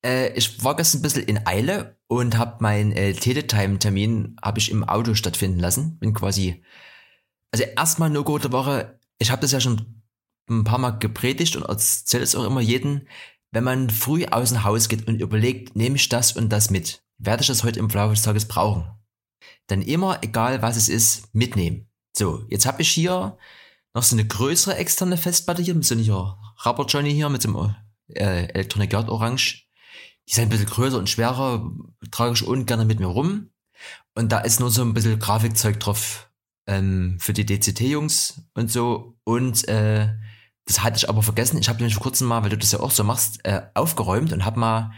Äh, 0.06 0.34
ich 0.34 0.64
war 0.64 0.76
gestern 0.76 1.00
ein 1.00 1.02
bisschen 1.02 1.24
in 1.24 1.48
Eile 1.48 1.98
und 2.08 2.38
habe 2.38 2.62
meinen 2.62 2.92
äh, 2.92 3.14
Teletime-Termin 3.14 4.38
habe 4.42 4.60
ich 4.60 4.70
im 4.70 4.84
Auto 4.84 5.16
stattfinden 5.16 5.60
lassen. 5.60 5.98
Bin 5.98 6.14
quasi, 6.14 6.64
also 7.52 7.66
erstmal 7.76 8.12
No 8.12 8.24
Go 8.24 8.38
der 8.38 8.52
Woche. 8.52 9.00
Ich 9.18 9.32
habe 9.32 9.42
das 9.42 9.52
ja 9.52 9.60
schon 9.60 10.04
ein 10.50 10.64
paar 10.64 10.78
Mal 10.78 10.92
gepredigt 10.92 11.56
und 11.56 11.64
erzähle 11.64 12.24
es 12.24 12.36
auch 12.36 12.46
immer 12.46 12.62
jeden, 12.62 13.08
wenn 13.52 13.64
man 13.64 13.90
früh 13.90 14.26
aus 14.26 14.50
dem 14.50 14.64
Haus 14.64 14.90
geht 14.90 15.08
und 15.08 15.20
überlegt, 15.20 15.76
nehme 15.76 15.96
ich 15.96 16.10
das 16.10 16.34
und 16.34 16.50
das 16.50 16.70
mit 16.70 17.05
werde 17.18 17.42
ich 17.42 17.48
das 17.48 17.64
heute 17.64 17.80
im 17.80 17.90
Laufe 17.90 18.14
des 18.14 18.24
Tages 18.24 18.48
brauchen. 18.48 18.90
Dann 19.68 19.82
immer, 19.82 20.24
egal 20.24 20.62
was 20.62 20.78
es 20.78 20.90
ist, 20.90 21.34
mitnehmen. 21.34 21.90
So, 22.16 22.46
jetzt 22.50 22.66
habe 22.66 22.82
ich 22.82 22.90
hier 22.92 23.38
noch 23.94 24.04
so 24.04 24.16
eine 24.16 24.26
größere 24.28 24.76
externe 24.76 25.18
Festplatte 25.18 25.62
hier, 25.62 25.76
mit 25.76 25.86
so 25.86 25.96
einer 25.96 26.40
Rubber 26.66 26.86
Johnny 26.86 27.14
hier, 27.14 27.30
mit 27.30 27.42
so 27.42 27.50
einem 27.50 27.76
äh, 28.10 28.46
Electronic 28.50 28.94
Yard 28.94 29.10
Orange. 29.10 29.68
Die 30.28 30.32
ist 30.32 30.40
ein 30.40 30.50
bisschen 30.50 30.66
größer 30.68 30.98
und 30.98 31.10
schwerer, 31.10 31.72
trage 32.12 32.34
ich 32.34 32.46
ungern 32.46 32.88
mit 32.88 33.00
mir 33.00 33.08
rum. 33.08 33.52
Und 34.16 34.32
da 34.32 34.40
ist 34.40 34.60
nur 34.60 34.72
so 34.72 34.82
ein 34.82 34.94
bisschen 34.94 35.20
Grafikzeug 35.20 35.80
drauf. 35.80 36.30
ähm, 36.68 37.18
für 37.20 37.34
die 37.34 37.46
DCT-Jungs 37.46 38.42
und 38.54 38.72
so. 38.72 39.18
Und 39.24 39.68
äh, 39.68 40.10
das 40.66 40.82
hatte 40.82 40.98
ich 40.98 41.10
aber 41.10 41.22
vergessen. 41.22 41.60
Ich 41.60 41.70
habe 41.70 41.78
nämlich 41.78 41.94
vor 41.96 42.04
kurzem 42.04 42.28
mal, 42.28 42.44
weil 42.44 42.50
du 42.50 42.58
das 42.58 42.72
ja 42.72 42.80
auch 42.80 42.92
so 42.92 43.04
machst, 43.04 43.46
äh, 43.46 43.62
aufgeräumt 43.76 44.34
und 44.34 44.46
habe 44.46 44.60
mal 44.60 44.92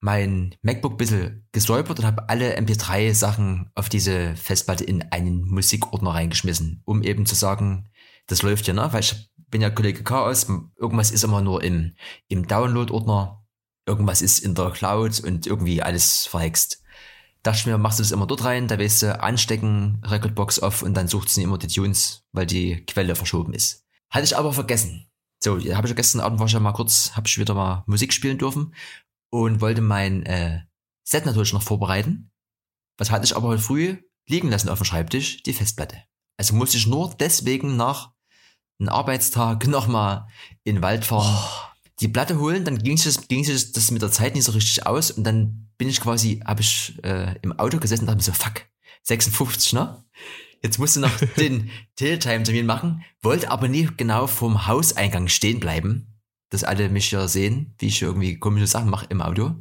mein 0.00 0.54
MacBook 0.62 0.92
ein 0.92 0.96
bisschen 0.96 1.48
gesäubert 1.52 1.98
und 1.98 2.04
habe 2.04 2.28
alle 2.28 2.56
MP3-Sachen 2.58 3.70
auf 3.74 3.88
diese 3.88 4.36
Festplatte 4.36 4.84
in 4.84 5.02
einen 5.10 5.42
Musikordner 5.42 6.10
reingeschmissen, 6.10 6.82
um 6.84 7.02
eben 7.02 7.26
zu 7.26 7.34
sagen, 7.34 7.88
das 8.26 8.42
läuft 8.42 8.66
ja, 8.66 8.74
ne? 8.74 8.88
Weil 8.92 9.00
ich 9.00 9.30
bin 9.36 9.60
ja 9.60 9.70
Kollege 9.70 10.04
Chaos, 10.04 10.46
irgendwas 10.76 11.10
ist 11.10 11.24
immer 11.24 11.40
nur 11.40 11.62
im, 11.64 11.94
im 12.28 12.46
Download-Ordner, 12.46 13.44
irgendwas 13.86 14.22
ist 14.22 14.38
in 14.38 14.54
der 14.54 14.70
Cloud 14.70 15.20
und 15.20 15.46
irgendwie 15.46 15.82
alles 15.82 16.26
verhext. 16.26 16.82
Dachte 17.42 17.60
ich 17.60 17.66
mir, 17.66 17.78
machst 17.78 17.98
du 17.98 18.02
das 18.02 18.12
immer 18.12 18.26
dort 18.26 18.44
rein, 18.44 18.68
da 18.68 18.78
weißt 18.78 19.02
du, 19.02 19.20
anstecken, 19.20 20.02
Recordbox 20.04 20.60
off 20.60 20.82
und 20.82 20.94
dann 20.94 21.08
sucht 21.08 21.30
sie 21.30 21.42
immer 21.42 21.58
die 21.58 21.68
Tunes, 21.68 22.24
weil 22.32 22.46
die 22.46 22.84
Quelle 22.84 23.16
verschoben 23.16 23.54
ist. 23.54 23.84
Hatte 24.10 24.24
ich 24.24 24.36
aber 24.36 24.52
vergessen. 24.52 25.06
So, 25.40 25.56
habe 25.56 25.88
ich 25.88 25.96
gestern 25.96 26.20
Abend 26.20 26.40
war 26.40 26.46
ich 26.46 26.52
ja 26.52 26.60
mal 26.60 26.72
kurz, 26.72 27.12
habe 27.14 27.28
ich 27.28 27.38
wieder 27.38 27.54
mal 27.54 27.84
Musik 27.86 28.12
spielen 28.12 28.38
dürfen 28.38 28.74
und 29.30 29.60
wollte 29.60 29.80
mein 29.80 30.24
äh, 30.24 30.60
Set 31.04 31.26
natürlich 31.26 31.52
noch 31.52 31.62
vorbereiten. 31.62 32.30
Was 32.96 33.10
hatte 33.10 33.24
ich 33.24 33.36
aber 33.36 33.48
heute 33.48 33.62
früh 33.62 33.96
liegen 34.28 34.50
lassen 34.50 34.68
auf 34.68 34.78
dem 34.78 34.84
Schreibtisch? 34.84 35.42
Die 35.42 35.52
Festplatte. 35.52 36.02
Also 36.36 36.54
musste 36.54 36.76
ich 36.76 36.86
nur 36.86 37.14
deswegen 37.18 37.76
nach 37.76 38.12
einem 38.78 38.88
Arbeitstag 38.90 39.66
nochmal 39.68 40.26
in 40.64 40.76
den 40.76 40.82
Wald 40.82 41.04
fahren, 41.04 41.34
oh. 41.36 41.88
die 42.00 42.08
Platte 42.08 42.38
holen, 42.38 42.64
dann 42.64 42.78
ging 42.78 42.96
es 42.96 43.28
ging 43.28 43.44
sich 43.44 43.72
das 43.72 43.90
mit 43.90 44.02
der 44.02 44.10
Zeit 44.10 44.34
nicht 44.34 44.44
so 44.44 44.52
richtig 44.52 44.86
aus 44.86 45.10
und 45.10 45.24
dann 45.24 45.70
bin 45.78 45.88
ich 45.88 46.00
quasi, 46.00 46.40
habe 46.44 46.60
ich 46.60 46.98
äh, 47.04 47.36
im 47.42 47.58
Auto 47.58 47.78
gesessen 47.78 48.02
und 48.02 48.06
dachte 48.08 48.18
mir 48.18 48.22
so, 48.22 48.32
fuck, 48.32 48.66
56, 49.04 49.72
ne? 49.74 50.04
Jetzt 50.62 50.78
musst 50.78 50.96
du 50.96 51.00
noch 51.00 51.16
den 51.36 51.70
Teletime-Termin 51.96 52.66
machen, 52.66 53.04
wollte 53.22 53.50
aber 53.50 53.68
nie 53.68 53.88
genau 53.96 54.26
vorm 54.26 54.66
Hauseingang 54.66 55.28
stehen 55.28 55.60
bleiben, 55.60 56.07
dass 56.50 56.64
alle 56.64 56.88
mich 56.88 57.10
ja 57.10 57.28
sehen, 57.28 57.74
wie 57.78 57.88
ich 57.88 58.02
irgendwie 58.02 58.38
komische 58.38 58.66
Sachen 58.66 58.90
mache 58.90 59.06
im 59.08 59.22
Auto. 59.22 59.54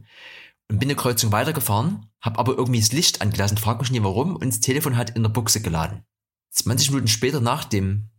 Und 0.69 0.79
bin 0.79 0.89
eine 0.89 0.95
Kreuzung 0.95 1.31
weitergefahren, 1.31 2.09
habe 2.21 2.39
aber 2.39 2.57
irgendwie 2.57 2.79
das 2.79 2.91
Licht 2.91 3.21
angelassen, 3.21 3.57
frag 3.57 3.79
mich 3.79 3.91
nie 3.91 4.03
warum, 4.03 4.35
und 4.35 4.47
das 4.47 4.59
Telefon 4.59 4.97
hat 4.97 5.11
in 5.11 5.23
der 5.23 5.29
Buchse 5.29 5.61
geladen. 5.61 6.03
20 6.51 6.89
Minuten 6.89 7.07
später 7.07 7.39
nach 7.39 7.65
dem 7.65 8.09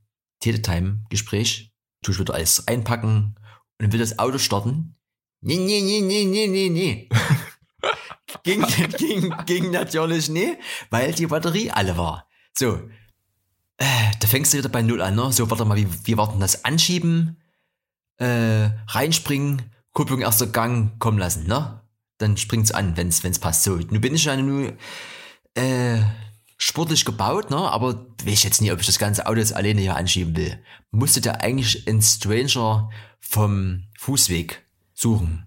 Teletime-Gespräch 0.40 1.72
tue 2.02 2.14
ich 2.14 2.20
wieder 2.20 2.34
alles 2.34 2.66
einpacken 2.68 3.34
und 3.78 3.92
will 3.92 4.00
das 4.00 4.18
Auto 4.18 4.38
starten. 4.38 4.96
Nee, 5.40 5.56
nee, 5.56 5.82
nee, 5.82 6.00
nee, 6.00 6.24
nee, 6.24 6.46
nee, 6.46 6.68
nee. 6.68 7.08
ging, 8.44 8.64
ging, 8.96 9.34
ging 9.46 9.70
natürlich 9.70 10.28
nie, 10.28 10.56
weil 10.90 11.12
die 11.12 11.26
Batterie 11.26 11.70
alle 11.70 11.96
war. 11.96 12.28
So, 12.56 12.80
äh, 13.78 14.10
da 14.20 14.26
fängst 14.26 14.52
du 14.52 14.58
wieder 14.58 14.68
bei 14.68 14.82
Null 14.82 15.00
an, 15.00 15.14
ne? 15.14 15.32
So, 15.32 15.48
warte 15.50 15.64
mal, 15.64 15.76
wie, 15.76 15.86
wie 16.04 16.16
warten 16.16 16.40
das? 16.40 16.64
Anschieben, 16.64 17.36
äh, 18.18 18.70
reinspringen, 18.88 19.62
Kupplung 19.92 20.20
erster 20.20 20.46
Gang 20.46 20.98
kommen 20.98 21.18
lassen, 21.18 21.46
ne? 21.46 21.80
Dann 22.18 22.36
springt's 22.36 22.72
an, 22.72 22.96
wenn's, 22.96 23.22
wenn's 23.22 23.38
passt. 23.38 23.62
So, 23.62 23.76
nun 23.76 24.00
bin 24.00 24.14
ich 24.14 24.24
ja 24.24 24.36
nur, 24.36 24.72
äh, 25.54 26.00
sportlich 26.58 27.04
gebaut, 27.04 27.50
ne? 27.50 27.56
aber 27.56 28.06
weiß 28.24 28.42
jetzt 28.42 28.60
nicht, 28.60 28.72
ob 28.72 28.80
ich 28.80 28.86
das 28.86 28.98
ganze 28.98 29.26
Auto 29.26 29.38
jetzt 29.38 29.54
alleine 29.54 29.80
hier 29.80 29.96
anschieben 29.96 30.36
will. 30.36 30.58
Musste 30.90 31.20
der 31.20 31.40
eigentlich 31.40 31.86
einen 31.88 32.02
Stranger 32.02 32.90
vom 33.20 33.84
Fußweg 33.96 34.62
suchen. 34.92 35.46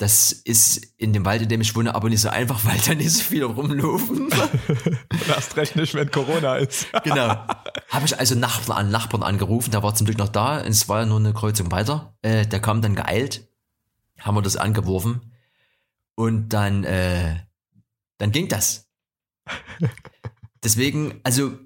Das 0.00 0.32
ist 0.32 0.78
in 0.96 1.12
dem 1.12 1.26
Wald, 1.26 1.42
in 1.42 1.50
dem 1.50 1.60
ich 1.60 1.76
wohne, 1.76 1.94
aber 1.94 2.08
nicht 2.08 2.22
so 2.22 2.30
einfach, 2.30 2.64
weil 2.64 2.78
da 2.78 2.94
nicht 2.94 3.10
so 3.10 3.22
viele 3.22 3.44
rumlaufen. 3.44 4.30
Erst 5.28 5.58
recht 5.58 5.76
nicht, 5.76 5.94
wenn 5.94 6.10
Corona 6.10 6.56
ist. 6.56 6.86
genau. 7.04 7.46
Habe 7.90 8.06
ich 8.06 8.18
also 8.18 8.34
Nachbarn 8.34 8.86
an 8.86 8.90
Nachbarn 8.90 9.22
angerufen, 9.22 9.72
der 9.72 9.82
war 9.82 9.94
zum 9.94 10.06
Glück 10.06 10.16
noch 10.16 10.30
da, 10.30 10.62
und 10.62 10.68
es 10.68 10.88
war 10.88 11.00
ja 11.00 11.06
nur 11.06 11.18
eine 11.18 11.34
Kreuzung 11.34 11.70
weiter. 11.70 12.14
Äh, 12.22 12.46
der 12.46 12.60
kam 12.60 12.80
dann 12.80 12.94
geeilt, 12.94 13.46
haben 14.18 14.36
wir 14.36 14.40
das 14.42 14.56
angeworfen 14.56 15.34
und 16.14 16.48
dann, 16.48 16.84
äh, 16.84 17.36
dann 18.16 18.32
ging 18.32 18.48
das. 18.48 18.88
Deswegen, 20.64 21.20
also 21.24 21.58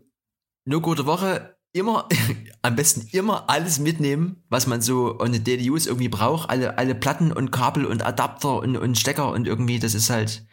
nur 0.65 0.83
gute 0.83 1.07
Woche, 1.07 1.54
immer, 1.75 2.09
am 2.63 2.77
besten 2.77 3.07
immer 3.13 3.51
alles 3.51 3.79
mitnehmen, 3.79 4.43
was 4.49 4.67
man 4.67 4.81
so 4.81 5.21
on 5.21 5.35
the 5.35 5.45
daily 5.45 5.69
use 5.71 5.87
irgendwie 5.87 6.09
braucht. 6.09 6.49
Alle, 6.49 6.79
alle 6.79 6.95
Platten 6.95 7.31
und 7.33 7.51
Kabel 7.51 7.85
und 7.85 8.03
Adapter 8.03 8.61
und, 8.61 8.77
und 8.79 8.99
Stecker 8.99 9.31
und 9.31 9.47
irgendwie, 9.47 9.79
das 9.79 9.95
ist 9.95 10.09
halt, 10.09 10.47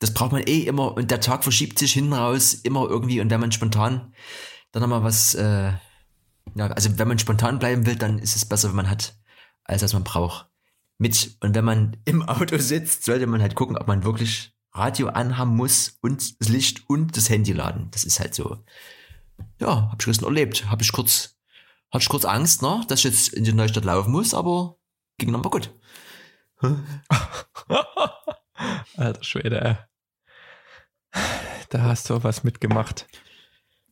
das 0.00 0.12
braucht 0.12 0.32
man 0.32 0.42
eh 0.42 0.62
immer 0.62 0.96
und 0.96 1.12
der 1.12 1.20
Tag 1.20 1.44
verschiebt 1.44 1.78
sich 1.78 1.92
hinten 1.92 2.14
raus 2.14 2.54
immer 2.54 2.88
irgendwie 2.88 3.20
und 3.20 3.30
wenn 3.30 3.40
man 3.40 3.52
spontan 3.52 4.12
dann 4.72 4.82
nochmal 4.82 5.04
was, 5.04 5.34
äh, 5.34 5.72
ja, 6.54 6.66
also 6.66 6.98
wenn 6.98 7.08
man 7.08 7.18
spontan 7.18 7.58
bleiben 7.58 7.86
will, 7.86 7.96
dann 7.96 8.18
ist 8.18 8.34
es 8.34 8.46
besser, 8.46 8.68
wenn 8.68 8.76
man 8.76 8.90
hat, 8.90 9.14
als 9.64 9.82
was 9.82 9.92
man 9.92 10.02
braucht. 10.02 10.48
Mit. 10.98 11.36
Und 11.40 11.54
wenn 11.54 11.64
man 11.64 11.96
im 12.04 12.22
Auto 12.22 12.56
sitzt, 12.56 13.04
sollte 13.04 13.26
man 13.26 13.42
halt 13.42 13.54
gucken, 13.54 13.76
ob 13.76 13.86
man 13.86 14.02
wirklich 14.02 14.52
Radio 14.72 15.08
anhaben 15.08 15.54
muss 15.54 15.98
und 16.00 16.40
das 16.40 16.48
Licht 16.48 16.88
und 16.88 17.16
das 17.18 17.28
Handy 17.28 17.52
laden. 17.52 17.88
Das 17.90 18.04
ist 18.04 18.18
halt 18.18 18.34
so. 18.34 18.64
Ja, 19.62 19.90
hab 19.92 20.00
ich 20.00 20.06
gestern 20.06 20.24
erlebt. 20.24 20.68
Hab 20.68 20.82
ich 20.82 20.90
kurz, 20.90 21.38
hatte 21.92 22.02
ich 22.02 22.08
kurz 22.08 22.24
Angst, 22.24 22.62
ne, 22.62 22.84
dass 22.88 22.98
ich 22.98 23.04
jetzt 23.04 23.28
in 23.32 23.44
die 23.44 23.52
Neustadt 23.52 23.84
laufen 23.84 24.10
muss, 24.10 24.34
aber 24.34 24.76
ging 25.18 25.30
nochmal 25.30 25.52
gut. 25.52 25.72
Alter 28.96 29.22
Schwede, 29.22 29.60
ey. 29.60 29.76
Da 31.68 31.82
hast 31.82 32.10
du 32.10 32.24
was 32.24 32.42
mitgemacht. 32.42 33.06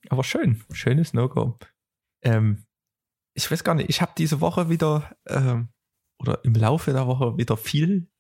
Aber 0.08 0.24
schön, 0.24 0.64
schönes 0.72 1.14
No-Go. 1.14 1.56
Ähm, 2.22 2.66
ich 3.34 3.48
weiß 3.48 3.62
gar 3.62 3.76
nicht, 3.76 3.90
ich 3.90 4.02
habe 4.02 4.10
diese 4.18 4.40
Woche 4.40 4.70
wieder 4.70 5.14
ähm, 5.28 5.68
oder 6.18 6.44
im 6.44 6.54
Laufe 6.54 6.92
der 6.92 7.06
Woche 7.06 7.38
wieder 7.38 7.56
viel 7.56 8.10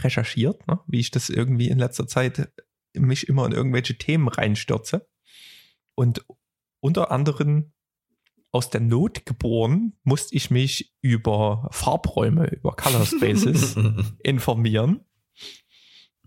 recherchiert, 0.00 0.66
ne? 0.66 0.80
wie 0.86 1.00
ich 1.00 1.10
das 1.10 1.28
irgendwie 1.28 1.68
in 1.68 1.78
letzter 1.78 2.06
Zeit 2.06 2.50
mich 2.94 3.28
immer 3.28 3.44
in 3.44 3.52
irgendwelche 3.52 3.98
Themen 3.98 4.28
reinstürze. 4.28 5.06
Und 5.94 6.24
unter 6.80 7.10
anderem 7.10 7.72
aus 8.50 8.70
der 8.70 8.80
Not 8.80 9.26
geboren, 9.26 9.94
musste 10.04 10.34
ich 10.34 10.50
mich 10.50 10.94
über 11.02 11.68
Farbräume, 11.70 12.46
über 12.46 12.72
Color 12.72 13.04
Spaces 13.04 13.76
informieren. 14.22 15.00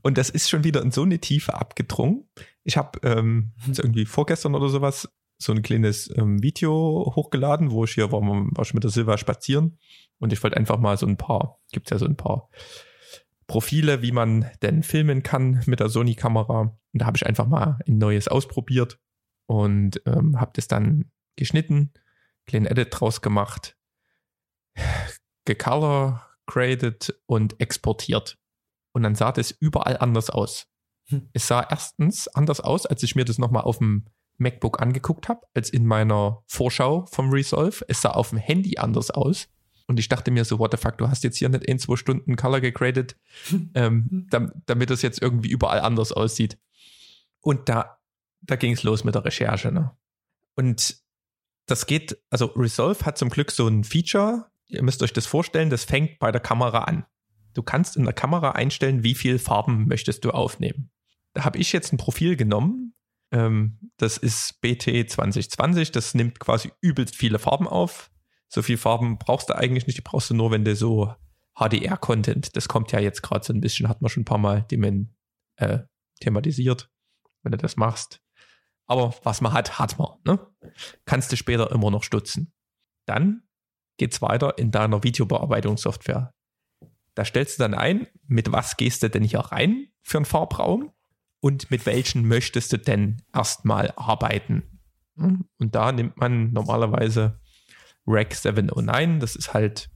Und 0.03 0.17
das 0.17 0.29
ist 0.29 0.49
schon 0.49 0.63
wieder 0.63 0.81
in 0.81 0.91
so 0.91 1.03
eine 1.03 1.19
Tiefe 1.19 1.53
abgedrungen. 1.55 2.29
Ich 2.63 2.77
habe 2.77 2.99
ähm, 3.03 3.51
irgendwie 3.67 4.05
vorgestern 4.05 4.55
oder 4.55 4.69
sowas 4.69 5.09
so 5.37 5.51
ein 5.51 5.63
kleines 5.63 6.15
ähm, 6.15 6.41
Video 6.43 7.11
hochgeladen, 7.15 7.71
wo 7.71 7.85
ich 7.85 7.93
hier 7.93 8.11
war, 8.11 8.21
war 8.21 8.63
ich 8.63 8.73
mit 8.73 8.83
der 8.83 8.91
Silva 8.91 9.17
spazieren 9.17 9.79
und 10.19 10.31
ich 10.31 10.41
wollte 10.43 10.57
einfach 10.57 10.77
mal 10.77 10.97
so 10.97 11.07
ein 11.07 11.17
paar, 11.17 11.59
gibt 11.71 11.87
es 11.87 11.91
ja 11.91 11.97
so 11.97 12.05
ein 12.05 12.15
paar 12.15 12.49
Profile, 13.47 14.03
wie 14.03 14.11
man 14.11 14.49
denn 14.61 14.83
filmen 14.83 15.23
kann 15.23 15.61
mit 15.65 15.79
der 15.79 15.89
Sony-Kamera. 15.89 16.59
Und 16.61 17.01
da 17.01 17.05
habe 17.05 17.17
ich 17.17 17.25
einfach 17.25 17.47
mal 17.47 17.79
ein 17.87 17.97
neues 17.97 18.27
ausprobiert 18.27 18.99
und 19.51 20.01
ähm, 20.05 20.39
habe 20.39 20.53
das 20.55 20.69
dann 20.69 21.11
geschnitten, 21.35 21.91
kleinen 22.45 22.67
Edit 22.67 22.87
draus 22.91 23.19
gemacht, 23.19 23.75
gecolor 25.45 26.25
graded 26.45 27.19
und 27.25 27.59
exportiert. 27.59 28.37
Und 28.93 29.03
dann 29.03 29.13
sah 29.13 29.33
das 29.33 29.51
überall 29.51 29.97
anders 29.97 30.29
aus. 30.29 30.67
Hm. 31.07 31.29
Es 31.33 31.47
sah 31.47 31.67
erstens 31.69 32.29
anders 32.29 32.61
aus, 32.61 32.85
als 32.85 33.03
ich 33.03 33.15
mir 33.15 33.25
das 33.25 33.39
nochmal 33.39 33.63
auf 33.63 33.79
dem 33.79 34.05
MacBook 34.37 34.81
angeguckt 34.81 35.27
habe, 35.27 35.41
als 35.53 35.69
in 35.69 35.85
meiner 35.85 36.43
Vorschau 36.47 37.05
vom 37.07 37.29
Resolve. 37.29 37.83
Es 37.89 38.01
sah 38.01 38.11
auf 38.11 38.29
dem 38.29 38.39
Handy 38.39 38.77
anders 38.77 39.11
aus. 39.11 39.49
Und 39.85 39.99
ich 39.99 40.07
dachte 40.07 40.31
mir 40.31 40.45
so, 40.45 40.59
what 40.59 40.71
the 40.71 40.77
fuck, 40.77 40.97
du 40.97 41.09
hast 41.09 41.25
jetzt 41.25 41.35
hier 41.35 41.49
nicht 41.49 41.67
ein, 41.67 41.77
zwei 41.77 41.97
Stunden 41.97 42.37
Color 42.37 42.61
gegradet, 42.61 43.17
ähm, 43.73 44.29
damit 44.65 44.89
das 44.89 45.01
jetzt 45.01 45.21
irgendwie 45.21 45.49
überall 45.49 45.81
anders 45.81 46.13
aussieht. 46.13 46.57
Und 47.41 47.67
da, 47.67 48.00
da 48.41 48.55
ging 48.55 48.73
es 48.73 48.83
los 48.83 49.03
mit 49.03 49.15
der 49.15 49.25
Recherche. 49.25 49.71
Ne? 49.71 49.95
Und 50.55 50.97
das 51.67 51.85
geht, 51.85 52.17
also 52.29 52.47
Resolve 52.47 53.05
hat 53.05 53.17
zum 53.17 53.29
Glück 53.29 53.51
so 53.51 53.67
ein 53.67 53.83
Feature, 53.83 54.51
ihr 54.67 54.83
müsst 54.83 55.03
euch 55.03 55.13
das 55.13 55.25
vorstellen, 55.25 55.69
das 55.69 55.83
fängt 55.83 56.19
bei 56.19 56.31
der 56.31 56.41
Kamera 56.41 56.83
an. 56.83 57.05
Du 57.53 57.63
kannst 57.63 57.97
in 57.97 58.03
der 58.03 58.13
Kamera 58.13 58.51
einstellen, 58.51 59.03
wie 59.03 59.15
viel 59.15 59.37
Farben 59.37 59.87
möchtest 59.87 60.23
du 60.25 60.31
aufnehmen. 60.31 60.91
Da 61.33 61.43
habe 61.43 61.59
ich 61.59 61.71
jetzt 61.71 61.93
ein 61.93 61.97
Profil 61.97 62.35
genommen, 62.35 62.95
ähm, 63.31 63.91
das 63.97 64.17
ist 64.17 64.59
BT 64.61 65.09
2020, 65.09 65.91
das 65.91 66.13
nimmt 66.13 66.39
quasi 66.39 66.71
übelst 66.81 67.15
viele 67.15 67.39
Farben 67.39 67.67
auf 67.67 68.11
so 68.53 68.61
viel 68.61 68.77
Farben 68.77 69.17
brauchst 69.17 69.49
du 69.49 69.55
eigentlich 69.55 69.87
nicht, 69.87 69.97
die 69.97 70.01
brauchst 70.01 70.29
du 70.29 70.33
nur, 70.33 70.51
wenn 70.51 70.65
du 70.65 70.75
so 70.75 71.13
HDR-Content, 71.55 72.55
das 72.55 72.67
kommt 72.67 72.91
ja 72.91 72.99
jetzt 72.99 73.21
gerade 73.23 73.45
so 73.45 73.53
ein 73.53 73.61
bisschen, 73.61 73.87
hat 73.87 74.01
man 74.01 74.09
schon 74.09 74.21
ein 74.21 74.25
paar 74.25 74.37
Mal 74.37 74.67
Themen, 74.67 75.15
äh, 75.55 75.79
thematisiert, 76.19 76.91
wenn 77.43 77.53
du 77.53 77.57
das 77.57 77.77
machst. 77.77 78.20
Aber 78.91 79.15
was 79.23 79.39
man 79.39 79.53
hat, 79.53 79.79
hat 79.79 79.97
man. 79.97 80.09
Ne? 80.25 80.37
Kannst 81.05 81.31
du 81.31 81.37
später 81.37 81.71
immer 81.71 81.89
noch 81.89 82.03
stutzen. 82.03 82.51
Dann 83.05 83.43
geht's 83.95 84.21
weiter 84.21 84.57
in 84.57 84.69
deiner 84.69 85.01
Videobearbeitungssoftware. 85.01 86.33
Da 87.15 87.23
stellst 87.23 87.57
du 87.57 87.63
dann 87.63 87.73
ein, 87.73 88.07
mit 88.27 88.51
was 88.51 88.75
gehst 88.75 89.01
du 89.01 89.09
denn 89.09 89.23
hier 89.23 89.39
rein 89.39 89.87
für 90.01 90.17
einen 90.17 90.25
Farbraum 90.25 90.91
und 91.39 91.71
mit 91.71 91.85
welchen 91.85 92.27
möchtest 92.27 92.73
du 92.73 92.79
denn 92.79 93.21
erstmal 93.33 93.93
arbeiten. 93.95 94.81
Und 95.15 95.73
da 95.73 95.93
nimmt 95.93 96.17
man 96.17 96.51
normalerweise 96.51 97.39
Rec 98.05 98.33
709. 98.35 99.21
Das 99.21 99.37
ist 99.37 99.53
halt 99.53 99.89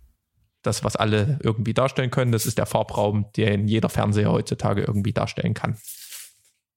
das, 0.62 0.86
was 0.86 0.95
alle 0.95 1.38
irgendwie 1.43 1.73
darstellen 1.73 2.12
können. 2.12 2.31
Das 2.31 2.45
ist 2.45 2.58
der 2.58 2.65
Farbraum, 2.65 3.29
den 3.36 3.67
jeder 3.67 3.89
Fernseher 3.89 4.31
heutzutage 4.31 4.84
irgendwie 4.84 5.12
darstellen 5.12 5.53
kann. 5.53 5.77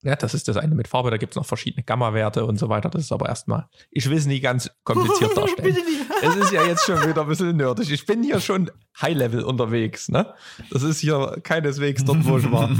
Ja, 0.02 0.14
das 0.14 0.32
ist 0.32 0.46
das 0.46 0.56
eine 0.56 0.76
mit 0.76 0.86
Farbe, 0.86 1.10
da 1.10 1.16
gibt 1.16 1.32
es 1.32 1.36
noch 1.36 1.46
verschiedene 1.46 1.82
Gamma-Werte 1.82 2.44
und 2.46 2.56
so 2.56 2.68
weiter. 2.68 2.88
Das 2.88 3.02
ist 3.02 3.10
aber 3.10 3.28
erstmal, 3.28 3.68
ich 3.90 4.08
will 4.08 4.16
es 4.16 4.26
nie 4.26 4.38
ganz 4.40 4.70
kompliziert 4.84 5.36
darstellen. 5.36 5.76
es 6.22 6.36
ist 6.36 6.52
ja 6.52 6.64
jetzt 6.64 6.84
schon 6.84 7.00
wieder 7.08 7.22
ein 7.22 7.28
bisschen 7.28 7.56
nerdig. 7.56 7.90
Ich 7.90 8.06
bin 8.06 8.22
hier 8.22 8.40
schon 8.40 8.70
High-Level 9.00 9.42
unterwegs, 9.42 10.08
ne? 10.08 10.34
Das 10.70 10.84
ist 10.84 11.00
hier 11.00 11.40
keineswegs 11.42 12.04
dort, 12.04 12.24
wo 12.26 12.38
ich 12.38 12.50
war. 12.50 12.70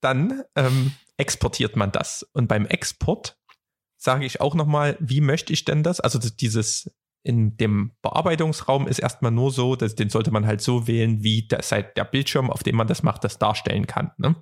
Dann 0.00 0.42
ähm, 0.56 0.92
exportiert 1.16 1.76
man 1.76 1.92
das. 1.92 2.28
Und 2.32 2.48
beim 2.48 2.66
Export 2.66 3.38
sage 3.96 4.24
ich 4.24 4.40
auch 4.40 4.54
nochmal, 4.54 4.96
wie 5.00 5.20
möchte 5.20 5.52
ich 5.52 5.64
denn 5.64 5.82
das? 5.84 6.00
Also 6.00 6.18
dieses 6.18 6.90
in 7.22 7.56
dem 7.56 7.92
Bearbeitungsraum 8.02 8.86
ist 8.86 9.00
erstmal 9.00 9.32
nur 9.32 9.50
so, 9.50 9.74
dass 9.74 9.96
den 9.96 10.10
sollte 10.10 10.30
man 10.30 10.46
halt 10.46 10.60
so 10.60 10.86
wählen, 10.86 11.24
wie 11.24 11.48
der, 11.48 11.60
der 11.82 12.04
Bildschirm, 12.04 12.50
auf 12.50 12.62
dem 12.62 12.76
man 12.76 12.86
das 12.86 13.02
macht, 13.02 13.24
das 13.24 13.38
darstellen 13.38 13.88
kann. 13.88 14.12
Ne? 14.16 14.36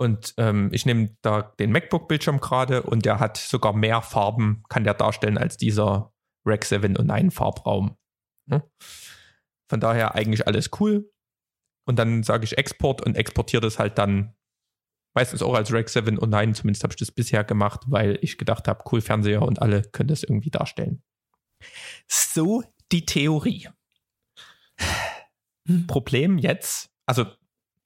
Und 0.00 0.32
ähm, 0.38 0.70
ich 0.72 0.86
nehme 0.86 1.14
da 1.20 1.42
den 1.42 1.72
MacBook-Bildschirm 1.72 2.40
gerade 2.40 2.82
und 2.84 3.04
der 3.04 3.20
hat 3.20 3.36
sogar 3.36 3.74
mehr 3.74 4.00
Farben, 4.00 4.62
kann 4.70 4.82
der 4.82 4.94
darstellen 4.94 5.36
als 5.36 5.58
dieser 5.58 6.14
Rack 6.46 6.64
7 6.64 6.96
und 6.96 7.06
9 7.08 7.30
Farbraum. 7.30 7.98
Ne? 8.46 8.62
Von 9.68 9.78
daher 9.78 10.14
eigentlich 10.14 10.46
alles 10.46 10.70
cool. 10.80 11.12
Und 11.86 11.98
dann 11.98 12.22
sage 12.22 12.44
ich 12.44 12.56
Export 12.56 13.04
und 13.04 13.14
exportiere 13.14 13.60
das 13.60 13.78
halt 13.78 13.98
dann 13.98 14.34
meistens 15.14 15.42
auch 15.42 15.52
als 15.52 15.70
Rack 15.70 15.90
7 15.90 16.16
und 16.16 16.30
9, 16.30 16.54
zumindest 16.54 16.82
habe 16.82 16.94
ich 16.94 16.98
das 16.98 17.12
bisher 17.12 17.44
gemacht, 17.44 17.82
weil 17.86 18.18
ich 18.22 18.38
gedacht 18.38 18.68
habe, 18.68 18.82
cool, 18.90 19.02
Fernseher 19.02 19.42
und 19.42 19.60
alle 19.60 19.82
können 19.82 20.08
das 20.08 20.22
irgendwie 20.22 20.50
darstellen. 20.50 21.02
So 22.08 22.62
die 22.90 23.04
Theorie. 23.04 23.68
Hm. 25.68 25.86
Problem 25.86 26.38
jetzt, 26.38 26.90
also 27.04 27.26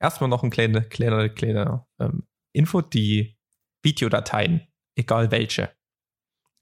erstmal 0.05 0.29
noch 0.29 0.43
ein 0.43 0.51
kleiner, 0.51 0.83
kleiner, 0.83 1.31
kleiner 1.31 1.87
ähm, 1.99 2.27
Info, 2.53 2.83
die 2.83 3.39
Videodateien, 3.83 4.69
egal 4.97 5.31
welche, 5.31 5.75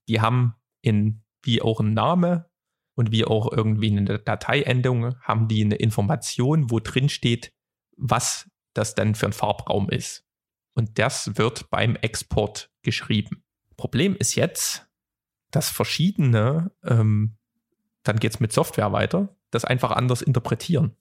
die 0.09 0.20
haben 0.20 0.55
in 0.81 1.22
wie 1.44 1.61
auch 1.61 1.81
ein 1.81 1.92
Name 1.92 2.48
und 2.94 3.11
wie 3.11 3.24
auch 3.24 3.50
irgendwie 3.50 3.90
eine 3.90 4.20
Dateiendung, 4.20 5.20
haben 5.20 5.48
die 5.48 5.64
eine 5.64 5.74
Information, 5.74 6.70
wo 6.70 6.78
drin 6.78 7.09
steht, 7.09 7.52
was 7.96 8.48
das 8.74 8.94
dann 8.94 9.16
für 9.16 9.26
ein 9.26 9.33
Farbraum 9.33 9.90
ist. 9.90 10.24
Und 10.74 10.98
das 11.00 11.37
wird 11.37 11.68
beim 11.70 11.96
Export 11.96 12.70
geschrieben. 12.83 13.44
Problem 13.76 14.14
ist 14.14 14.37
jetzt, 14.37 14.88
dass 15.50 15.68
verschiedene, 15.68 16.70
ähm, 16.85 17.37
dann 18.05 18.20
geht 18.20 18.35
es 18.35 18.40
mit 18.40 18.52
Software 18.52 18.92
weiter, 18.92 19.37
das 19.50 19.64
einfach 19.64 19.90
anders 19.90 20.22
interpretieren. 20.22 20.96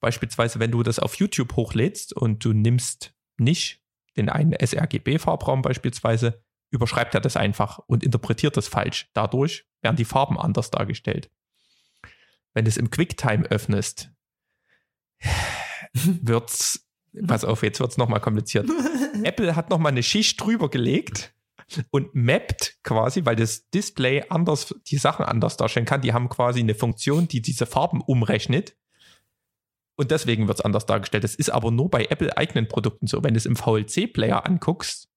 Beispielsweise, 0.00 0.58
wenn 0.58 0.70
du 0.70 0.82
das 0.82 0.98
auf 0.98 1.14
YouTube 1.16 1.56
hochlädst 1.56 2.14
und 2.14 2.44
du 2.44 2.52
nimmst 2.52 3.14
nicht 3.36 3.82
den 4.16 4.28
einen 4.28 4.54
sRGB-Farbraum 4.54 5.62
beispielsweise, 5.62 6.42
überschreibt 6.70 7.14
er 7.14 7.20
das 7.20 7.36
einfach 7.36 7.78
und 7.78 8.04
interpretiert 8.04 8.56
das 8.56 8.68
falsch. 8.68 9.08
Dadurch 9.12 9.66
werden 9.82 9.96
die 9.96 10.04
Farben 10.04 10.38
anders 10.38 10.70
dargestellt. 10.70 11.30
Wenn 12.54 12.64
du 12.64 12.68
es 12.68 12.76
im 12.76 12.90
QuickTime 12.90 13.44
öffnest, 13.50 14.10
wird's, 15.92 16.88
pass 17.26 17.44
auf, 17.44 17.62
jetzt 17.62 17.80
wird's 17.80 17.96
nochmal 17.96 18.20
kompliziert. 18.20 18.68
Apple 19.22 19.54
hat 19.56 19.70
nochmal 19.70 19.92
eine 19.92 20.02
Schicht 20.02 20.40
drüber 20.40 20.70
gelegt 20.70 21.34
und 21.90 22.14
mappt 22.14 22.78
quasi, 22.82 23.24
weil 23.24 23.36
das 23.36 23.68
Display 23.70 24.24
anders, 24.28 24.74
die 24.86 24.96
Sachen 24.96 25.24
anders 25.24 25.56
darstellen 25.56 25.86
kann. 25.86 26.00
Die 26.00 26.12
haben 26.12 26.28
quasi 26.28 26.60
eine 26.60 26.74
Funktion, 26.74 27.28
die 27.28 27.42
diese 27.42 27.66
Farben 27.66 28.00
umrechnet. 28.00 28.76
Und 30.00 30.10
deswegen 30.10 30.48
wird 30.48 30.58
es 30.58 30.64
anders 30.64 30.86
dargestellt. 30.86 31.24
Das 31.24 31.34
ist 31.34 31.50
aber 31.50 31.70
nur 31.70 31.90
bei 31.90 32.06
Apple-eigenen 32.06 32.68
Produkten 32.68 33.06
so. 33.06 33.22
Wenn 33.22 33.34
du 33.34 33.38
es 33.38 33.46
im 33.46 33.56
VLC-Player 33.56 34.46
anguckst, 34.46 35.08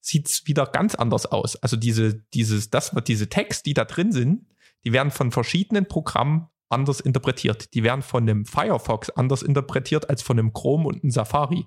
sieht 0.00 0.28
es 0.28 0.46
wieder 0.46 0.66
ganz 0.66 0.94
anders 0.94 1.26
aus. 1.26 1.54
Also 1.56 1.76
diese, 1.76 2.14
dieses, 2.34 2.70
das, 2.70 2.92
diese 3.06 3.28
Text, 3.28 3.66
die 3.66 3.74
da 3.74 3.84
drin 3.84 4.10
sind, 4.10 4.46
die 4.84 4.92
werden 4.92 5.12
von 5.12 5.30
verschiedenen 5.30 5.86
Programmen 5.86 6.48
anders 6.68 7.00
interpretiert. 7.00 7.72
Die 7.74 7.84
werden 7.84 8.02
von 8.02 8.28
einem 8.28 8.46
Firefox 8.46 9.10
anders 9.10 9.42
interpretiert 9.42 10.10
als 10.10 10.22
von 10.22 10.38
einem 10.38 10.52
Chrome 10.52 10.88
und 10.88 11.02
einem 11.02 11.12
Safari 11.12 11.66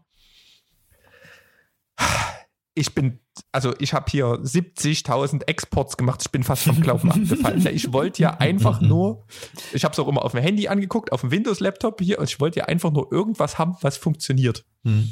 ich 2.76 2.94
bin, 2.94 3.20
also 3.52 3.74
ich 3.80 3.94
habe 3.94 4.06
hier 4.10 4.26
70.000 4.26 5.48
Exports 5.48 5.98
gemacht, 5.98 6.22
ich 6.24 6.32
bin 6.32 6.44
fast 6.44 6.64
vom 6.64 6.82
Glauben 6.82 7.12
abgefallen. 7.12 7.66
Ich 7.74 7.92
wollte 7.92 8.22
ja 8.22 8.38
einfach 8.38 8.82
nur, 8.82 9.26
ich 9.74 9.84
habe 9.84 9.94
es 9.94 10.00
auch 10.00 10.08
immer 10.08 10.24
auf 10.24 10.34
dem 10.34 10.42
Handy 10.42 10.68
angeguckt, 10.68 11.12
auf 11.12 11.22
dem 11.22 11.32
Windows-Laptop 11.32 12.02
hier, 12.02 12.20
und 12.20 12.30
ich 12.30 12.40
wollte 12.40 12.60
ja 12.60 12.66
einfach 12.66 12.92
nur 12.92 13.12
irgendwas 13.12 13.58
haben, 13.58 13.76
was 13.82 13.98
funktioniert. 13.98 14.66
Hm. 14.84 15.10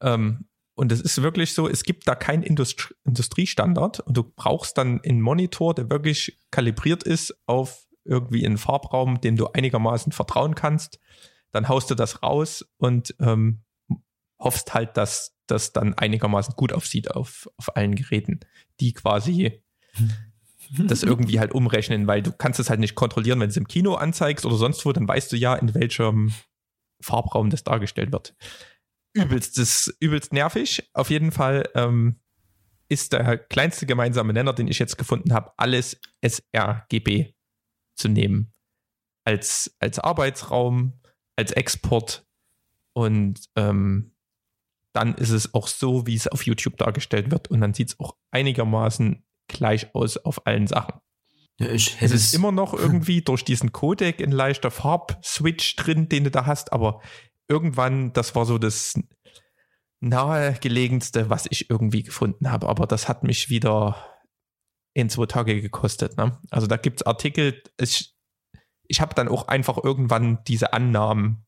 Ähm, 0.00 0.46
und 0.74 0.92
es 0.92 1.00
ist 1.00 1.22
wirklich 1.22 1.54
so, 1.54 1.68
es 1.68 1.84
gibt 1.84 2.06
da 2.06 2.14
keinen 2.14 2.42
Industri 2.42 2.94
Industriestandard 3.04 4.00
und 4.00 4.16
du 4.16 4.24
brauchst 4.24 4.76
dann 4.76 5.00
einen 5.02 5.22
Monitor, 5.22 5.74
der 5.74 5.90
wirklich 5.90 6.38
kalibriert 6.50 7.02
ist 7.02 7.34
auf 7.46 7.86
irgendwie 8.04 8.44
einen 8.44 8.58
Farbraum, 8.58 9.20
dem 9.20 9.36
du 9.36 9.46
einigermaßen 9.48 10.12
vertrauen 10.12 10.54
kannst. 10.54 11.00
Dann 11.52 11.68
haust 11.68 11.90
du 11.90 11.94
das 11.94 12.22
raus 12.22 12.64
und 12.76 13.14
ähm, 13.20 13.62
hoffst 14.38 14.74
halt, 14.74 14.96
dass 14.96 15.35
das 15.46 15.72
dann 15.72 15.94
einigermaßen 15.94 16.54
gut 16.56 16.72
aussieht 16.72 17.10
auf, 17.10 17.48
auf 17.56 17.76
allen 17.76 17.94
Geräten, 17.94 18.40
die 18.80 18.92
quasi 18.92 19.62
das 20.78 21.02
irgendwie 21.04 21.38
halt 21.38 21.52
umrechnen, 21.52 22.06
weil 22.06 22.22
du 22.22 22.32
kannst 22.32 22.60
es 22.60 22.70
halt 22.70 22.80
nicht 22.80 22.94
kontrollieren, 22.94 23.40
wenn 23.40 23.48
du 23.48 23.52
es 23.52 23.56
im 23.56 23.68
Kino 23.68 23.94
anzeigst 23.94 24.44
oder 24.44 24.56
sonst 24.56 24.84
wo, 24.84 24.92
dann 24.92 25.08
weißt 25.08 25.32
du 25.32 25.36
ja, 25.36 25.54
in 25.54 25.74
welchem 25.74 26.32
Farbraum 27.00 27.50
das 27.50 27.64
dargestellt 27.64 28.12
wird. 28.12 28.34
Übelst, 29.12 29.58
das 29.58 29.94
übelst 30.00 30.32
nervig. 30.32 30.90
Auf 30.92 31.10
jeden 31.10 31.32
Fall 31.32 31.68
ähm, 31.74 32.20
ist 32.88 33.12
der 33.12 33.38
kleinste 33.38 33.86
gemeinsame 33.86 34.32
Nenner, 34.32 34.52
den 34.52 34.68
ich 34.68 34.78
jetzt 34.78 34.98
gefunden 34.98 35.32
habe, 35.32 35.52
alles 35.56 36.00
sRGB 36.24 37.32
zu 37.94 38.08
nehmen. 38.08 38.52
Als, 39.24 39.74
als 39.80 39.98
Arbeitsraum, 39.98 41.00
als 41.34 41.52
Export 41.52 42.26
und 42.92 43.40
ähm, 43.56 44.15
dann 44.96 45.14
ist 45.14 45.30
es 45.30 45.54
auch 45.54 45.68
so, 45.68 46.06
wie 46.06 46.14
es 46.14 46.26
auf 46.26 46.46
YouTube 46.46 46.78
dargestellt 46.78 47.30
wird. 47.30 47.48
Und 47.48 47.60
dann 47.60 47.74
sieht 47.74 47.90
es 47.90 48.00
auch 48.00 48.16
einigermaßen 48.30 49.24
gleich 49.46 49.94
aus 49.94 50.16
auf 50.16 50.46
allen 50.46 50.66
Sachen. 50.66 51.00
Ja, 51.58 51.68
es 51.68 51.94
ist 52.00 52.34
immer 52.34 52.50
noch 52.50 52.72
irgendwie 52.78 53.22
durch 53.22 53.44
diesen 53.44 53.72
Codec 53.72 54.20
ein 54.22 54.32
leichter 54.32 54.70
Farbswitch 54.70 55.76
drin, 55.76 56.08
den 56.08 56.24
du 56.24 56.30
da 56.30 56.46
hast, 56.46 56.72
aber 56.72 57.02
irgendwann, 57.48 58.12
das 58.14 58.34
war 58.34 58.46
so 58.46 58.58
das 58.58 58.94
nahegelegenste, 60.00 61.30
was 61.30 61.46
ich 61.50 61.70
irgendwie 61.70 62.02
gefunden 62.02 62.50
habe. 62.50 62.68
Aber 62.68 62.86
das 62.86 63.08
hat 63.08 63.22
mich 63.22 63.48
wieder 63.48 63.96
in 64.94 65.10
zwei 65.10 65.26
Tage 65.26 65.60
gekostet. 65.60 66.16
Ne? 66.16 66.38
Also 66.50 66.66
da 66.66 66.76
gibt 66.76 67.00
es 67.00 67.06
Artikel, 67.06 67.62
ich, 67.78 68.14
ich 68.88 69.00
habe 69.00 69.14
dann 69.14 69.28
auch 69.28 69.48
einfach 69.48 69.82
irgendwann 69.82 70.42
diese 70.44 70.72
Annahmen 70.72 71.45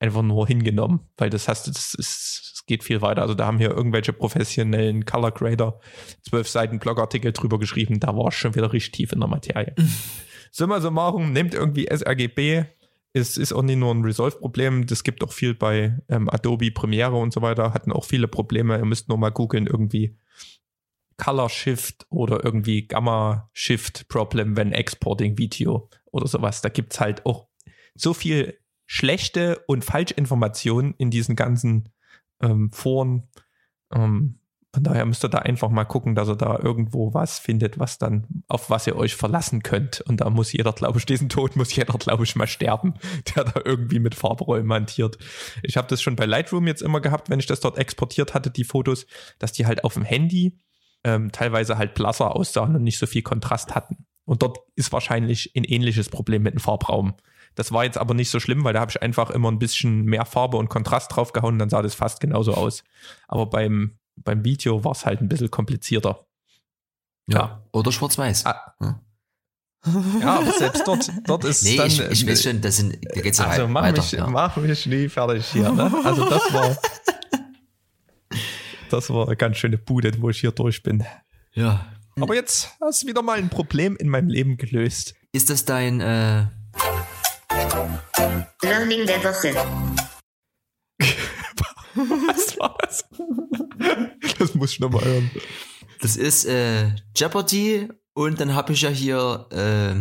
einfach 0.00 0.22
nur 0.22 0.46
hingenommen, 0.46 1.00
weil 1.16 1.30
das 1.30 1.46
hast 1.46 1.68
ist, 1.68 1.94
es 1.98 2.64
geht 2.66 2.82
viel 2.82 3.02
weiter. 3.02 3.22
Also 3.22 3.34
da 3.34 3.46
haben 3.46 3.58
hier 3.58 3.70
irgendwelche 3.70 4.12
professionellen 4.12 5.04
Color 5.04 5.32
Grader 5.32 5.80
zwölf 6.22 6.48
Seiten 6.48 6.78
Blogartikel 6.78 7.32
drüber 7.32 7.58
geschrieben, 7.58 8.00
da 8.00 8.16
war 8.16 8.28
ich 8.28 8.34
schon 8.34 8.54
wieder 8.54 8.72
richtig 8.72 8.92
tief 8.92 9.12
in 9.12 9.20
der 9.20 9.28
Materie. 9.28 9.74
Summa 10.50 10.80
summarum, 10.80 11.32
nimmt 11.32 11.54
irgendwie 11.54 11.86
sRGB, 11.94 12.64
es 13.12 13.36
ist 13.36 13.52
auch 13.52 13.62
nicht 13.62 13.76
nur 13.76 13.94
ein 13.94 14.02
Resolve-Problem, 14.02 14.86
das 14.86 15.04
gibt 15.04 15.22
auch 15.22 15.32
viel 15.32 15.54
bei 15.54 15.98
ähm, 16.08 16.28
Adobe 16.30 16.70
Premiere 16.70 17.16
und 17.16 17.32
so 17.32 17.42
weiter, 17.42 17.74
hatten 17.74 17.92
auch 17.92 18.04
viele 18.04 18.26
Probleme. 18.26 18.78
Ihr 18.78 18.84
müsst 18.84 19.08
nur 19.08 19.18
mal 19.18 19.30
googeln, 19.30 19.66
irgendwie 19.66 20.16
Color 21.16 21.50
Shift 21.50 22.06
oder 22.08 22.44
irgendwie 22.44 22.86
Gamma 22.86 23.50
Shift 23.52 24.08
Problem, 24.08 24.56
wenn 24.56 24.72
Exporting 24.72 25.36
Video 25.38 25.90
oder 26.06 26.26
sowas. 26.26 26.62
Da 26.62 26.68
gibt 26.68 26.94
es 26.94 27.00
halt 27.00 27.26
auch 27.26 27.48
so 27.94 28.14
viel 28.14 28.58
schlechte 28.92 29.62
und 29.68 29.84
Falschinformationen 29.84 30.94
in 30.98 31.10
diesen 31.12 31.36
ganzen 31.36 31.90
ähm, 32.42 32.72
Foren. 32.72 33.28
Ähm, 33.94 34.40
von 34.74 34.82
daher 34.82 35.06
müsst 35.06 35.24
ihr 35.24 35.28
da 35.28 35.38
einfach 35.38 35.68
mal 35.68 35.84
gucken, 35.84 36.16
dass 36.16 36.28
ihr 36.28 36.34
da 36.34 36.58
irgendwo 36.58 37.14
was 37.14 37.38
findet, 37.38 37.78
was 37.78 37.98
dann, 37.98 38.42
auf 38.48 38.68
was 38.68 38.88
ihr 38.88 38.96
euch 38.96 39.14
verlassen 39.14 39.62
könnt. 39.62 40.00
Und 40.00 40.20
da 40.20 40.28
muss 40.28 40.52
jeder, 40.52 40.72
glaube 40.72 40.98
ich, 40.98 41.06
diesen 41.06 41.28
Tod 41.28 41.54
muss 41.54 41.72
jeder, 41.72 41.94
glaube 41.98 42.24
ich, 42.24 42.34
mal 42.34 42.48
sterben, 42.48 42.94
der 43.36 43.44
da 43.44 43.60
irgendwie 43.64 44.00
mit 44.00 44.16
Farbräumen 44.16 44.72
hantiert. 44.72 45.18
Ich 45.62 45.76
habe 45.76 45.86
das 45.86 46.02
schon 46.02 46.16
bei 46.16 46.26
Lightroom 46.26 46.66
jetzt 46.66 46.82
immer 46.82 47.00
gehabt, 47.00 47.30
wenn 47.30 47.38
ich 47.38 47.46
das 47.46 47.60
dort 47.60 47.78
exportiert 47.78 48.34
hatte, 48.34 48.50
die 48.50 48.64
Fotos, 48.64 49.06
dass 49.38 49.52
die 49.52 49.66
halt 49.66 49.84
auf 49.84 49.94
dem 49.94 50.02
Handy 50.02 50.58
ähm, 51.04 51.30
teilweise 51.30 51.78
halt 51.78 51.94
blasser 51.94 52.34
aussahen 52.34 52.74
und 52.74 52.82
nicht 52.82 52.98
so 52.98 53.06
viel 53.06 53.22
Kontrast 53.22 53.76
hatten. 53.76 54.04
Und 54.24 54.42
dort 54.42 54.58
ist 54.74 54.92
wahrscheinlich 54.92 55.52
ein 55.56 55.64
ähnliches 55.64 56.08
Problem 56.08 56.42
mit 56.42 56.54
dem 56.54 56.60
Farbraum. 56.60 57.14
Das 57.54 57.72
war 57.72 57.84
jetzt 57.84 57.98
aber 57.98 58.14
nicht 58.14 58.30
so 58.30 58.40
schlimm, 58.40 58.64
weil 58.64 58.72
da 58.72 58.80
habe 58.80 58.90
ich 58.90 59.02
einfach 59.02 59.30
immer 59.30 59.50
ein 59.50 59.58
bisschen 59.58 60.04
mehr 60.04 60.24
Farbe 60.24 60.56
und 60.56 60.68
Kontrast 60.68 61.14
draufgehauen, 61.14 61.58
dann 61.58 61.68
sah 61.70 61.82
das 61.82 61.94
fast 61.94 62.20
genauso 62.20 62.54
aus. 62.54 62.84
Aber 63.28 63.46
beim, 63.46 63.98
beim 64.16 64.44
Video 64.44 64.84
war 64.84 64.92
es 64.92 65.04
halt 65.04 65.20
ein 65.20 65.28
bisschen 65.28 65.50
komplizierter. 65.50 66.26
Ja. 67.26 67.64
Oder 67.72 67.92
schwarz-weiß. 67.92 68.46
Ah. 68.46 68.74
Ja. 68.80 69.00
Ja, 70.20 70.38
aber 70.40 70.52
selbst 70.52 70.86
dort, 70.86 71.10
dort 71.24 71.44
ist 71.44 71.62
Nee, 71.64 71.76
dann. 71.76 71.86
ich, 71.86 72.00
ich 72.00 72.26
weiß 72.26 72.42
schon, 72.42 72.60
das 72.60 72.76
sind, 72.76 72.98
da 73.14 73.20
geht's 73.22 73.38
ja 73.38 73.46
also 73.46 73.66
mach 73.66 73.82
weiter. 73.82 74.02
mich, 74.02 74.12
ja. 74.12 74.26
mach 74.26 74.54
mich 74.58 74.84
nie 74.84 75.08
fertig 75.08 75.46
hier. 75.46 75.70
Ne? 75.72 75.90
Also 76.04 76.28
das 76.28 76.52
war. 76.52 76.76
Das 78.90 79.08
war 79.10 79.26
eine 79.26 79.36
ganz 79.36 79.56
schöne 79.56 79.78
Bude, 79.78 80.12
wo 80.20 80.30
ich 80.30 80.40
hier 80.40 80.50
durch 80.52 80.82
bin. 80.82 81.04
ja. 81.52 81.86
Aber 82.20 82.34
jetzt 82.34 82.76
hast 82.82 83.02
du 83.02 83.06
wieder 83.06 83.22
mal 83.22 83.38
ein 83.38 83.48
Problem 83.48 83.96
in 83.96 84.08
meinem 84.08 84.28
Leben 84.28 84.56
gelöst. 84.58 85.14
Ist 85.32 85.48
das 85.48 85.64
dein, 85.64 86.00
äh, 86.00 86.48
Learning 88.62 89.06
der 89.06 89.22
Woche. 89.24 89.54
Was 91.94 92.58
war 92.58 92.76
das? 92.80 93.04
Das 94.38 94.54
muss 94.54 94.72
ich 94.72 94.80
nochmal 94.80 95.04
hören. 95.04 95.30
das 96.00 96.16
ist 96.16 96.44
äh, 96.44 96.90
Jeopardy 97.16 97.88
und 98.14 98.40
dann 98.40 98.54
habe 98.54 98.72
ich 98.72 98.82
ja 98.82 98.90
hier 98.90 99.46
äh, 99.50 99.94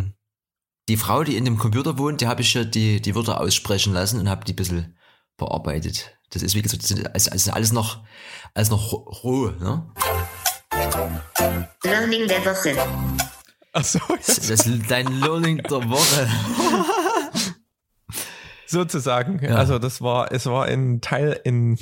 die 0.88 0.98
Frau, 0.98 1.24
die 1.24 1.38
in 1.38 1.46
dem 1.46 1.58
Computer 1.58 1.98
wohnt, 1.98 2.22
die 2.22 2.28
habe 2.28 2.42
ich 2.42 2.54
ja 2.54 2.64
die, 2.64 3.02
die 3.02 3.16
Wörter 3.16 3.40
aussprechen 3.40 3.94
lassen 3.94 4.20
und 4.20 4.30
habe 4.30 4.46
die 4.46 4.54
ein 4.54 4.58
bisschen 4.58 4.98
bearbeitet. 5.38 6.18
Das 6.32 6.42
ist 6.44 6.56
wie 6.56 6.62
gesagt, 6.62 6.84
das 6.84 6.92
ist 6.92 7.32
also 7.32 7.52
alles 7.52 7.72
noch, 7.72 8.04
alles 8.54 8.70
noch 8.70 8.94
roh, 9.24 9.52
ne? 9.60 9.92
Learning 11.84 12.28
der 12.28 12.46
Woche. 12.46 12.76
Achso, 13.74 14.00
Das 14.26 14.50
ist 14.50 14.70
dein 14.90 15.08
Learning 15.20 15.58
der 15.58 15.90
Woche. 15.90 16.30
sozusagen. 18.70 19.40
Ja. 19.44 19.56
Also 19.56 19.80
das 19.80 20.02
war, 20.02 20.32
es 20.32 20.46
war 20.46 20.66
ein 20.66 21.02
Teil 21.02 21.40
in, 21.44 21.78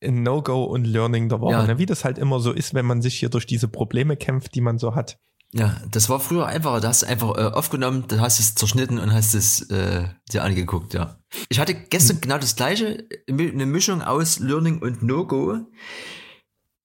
in 0.00 0.22
No-Go 0.22 0.64
und 0.64 0.84
Learning 0.84 1.28
der 1.28 1.40
Woche. 1.40 1.52
Ja. 1.52 1.66
Ne? 1.66 1.78
Wie 1.78 1.86
das 1.86 2.04
halt 2.04 2.18
immer 2.18 2.40
so 2.40 2.52
ist, 2.52 2.74
wenn 2.74 2.86
man 2.86 3.02
sich 3.02 3.18
hier 3.18 3.28
durch 3.28 3.46
diese 3.46 3.68
Probleme 3.68 4.16
kämpft, 4.16 4.54
die 4.54 4.60
man 4.60 4.78
so 4.78 4.94
hat. 4.94 5.18
Ja, 5.52 5.76
das 5.88 6.08
war 6.08 6.18
früher 6.18 6.46
einfacher. 6.46 6.80
Da 6.80 6.88
hast 6.88 7.02
du 7.02 7.06
einfach 7.06 7.36
äh, 7.38 7.44
aufgenommen, 7.44 8.04
dann 8.08 8.20
hast 8.20 8.38
du 8.38 8.42
es 8.42 8.56
zerschnitten 8.56 8.98
und 8.98 9.12
hast 9.12 9.34
es 9.34 9.70
äh, 9.70 10.08
dir 10.32 10.42
angeguckt, 10.42 10.94
ja. 10.94 11.20
Ich 11.48 11.60
hatte 11.60 11.74
gestern 11.74 12.20
genau 12.20 12.38
das 12.38 12.56
gleiche, 12.56 13.06
eine 13.28 13.66
Mischung 13.66 14.02
aus 14.02 14.40
Learning 14.40 14.82
und 14.82 15.04
No-Go. 15.04 15.60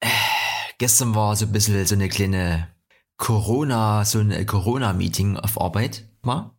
Äh, 0.01 0.07
gestern 0.77 1.15
war 1.15 1.35
so 1.35 1.47
ein 1.47 1.51
bisschen 1.51 1.83
so 1.87 1.95
eine 1.95 2.09
kleine 2.09 2.67
Corona, 3.17 4.05
so 4.05 4.19
ein 4.19 4.45
Corona-Meeting 4.45 5.37
auf 5.37 5.59
Arbeit 5.59 6.07
mal. 6.21 6.55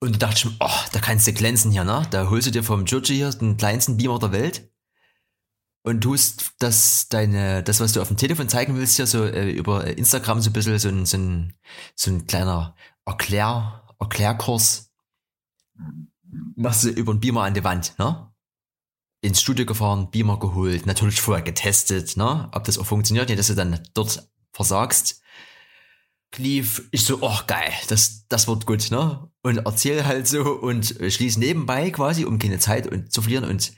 Und 0.00 0.14
da 0.14 0.28
dachte 0.28 0.38
ich 0.38 0.44
mir, 0.44 0.56
oh, 0.60 0.80
da 0.92 1.00
kannst 1.00 1.26
du 1.26 1.32
glänzen 1.32 1.72
hier, 1.72 1.84
ne? 1.84 2.06
Da 2.10 2.30
holst 2.30 2.46
du 2.46 2.50
dir 2.52 2.62
vom 2.62 2.84
Georgie 2.84 3.16
hier 3.16 3.30
den 3.30 3.56
kleinsten 3.56 3.96
Beamer 3.96 4.18
der 4.18 4.32
Welt. 4.32 4.70
Und 5.82 6.02
tust 6.02 6.52
das 6.58 7.08
deine 7.08 7.62
das 7.62 7.80
was 7.80 7.92
du 7.92 8.02
auf 8.02 8.08
dem 8.08 8.16
Telefon 8.16 8.48
zeigen 8.48 8.76
willst 8.76 8.96
hier 8.96 9.06
so 9.06 9.24
äh, 9.24 9.50
über 9.50 9.86
Instagram 9.86 10.40
so 10.40 10.50
ein 10.50 10.52
bisschen 10.52 10.78
so 10.78 10.88
ein 10.88 11.06
so 11.06 11.16
ein, 11.16 11.54
so 11.94 12.10
ein 12.10 12.26
kleiner 12.26 12.76
Erklär 13.06 13.84
Erklärkurs. 13.98 14.92
Machst 16.56 16.84
du 16.84 16.90
über 16.90 17.14
den 17.14 17.20
Beamer 17.20 17.44
an 17.44 17.54
die 17.54 17.64
Wand 17.64 17.94
ne? 17.98 18.30
Ins 19.22 19.40
Studio 19.40 19.64
gefahren 19.64 20.10
Beamer 20.10 20.38
geholt 20.38 20.84
natürlich 20.84 21.20
vorher 21.20 21.44
getestet 21.44 22.16
ne? 22.16 22.48
Ob 22.52 22.64
das 22.64 22.76
auch 22.76 22.86
funktioniert 22.86 23.28
nicht 23.28 23.38
dass 23.38 23.46
du 23.46 23.54
dann 23.54 23.80
dort 23.94 24.28
versagst. 24.52 25.22
Lief 26.36 26.86
ich 26.90 27.04
so 27.04 27.18
oh 27.22 27.38
geil 27.46 27.72
das 27.88 28.26
das 28.28 28.46
wird 28.46 28.66
gut 28.66 28.90
ne 28.90 29.30
und 29.48 29.64
erzähl 29.64 30.04
halt 30.04 30.28
so 30.28 30.42
und 30.42 31.00
äh, 31.00 31.10
schließ 31.10 31.38
nebenbei 31.38 31.90
quasi 31.90 32.26
um 32.26 32.38
keine 32.38 32.58
Zeit 32.58 32.86
und 32.86 33.10
zu 33.10 33.22
verlieren 33.22 33.44
und 33.44 33.72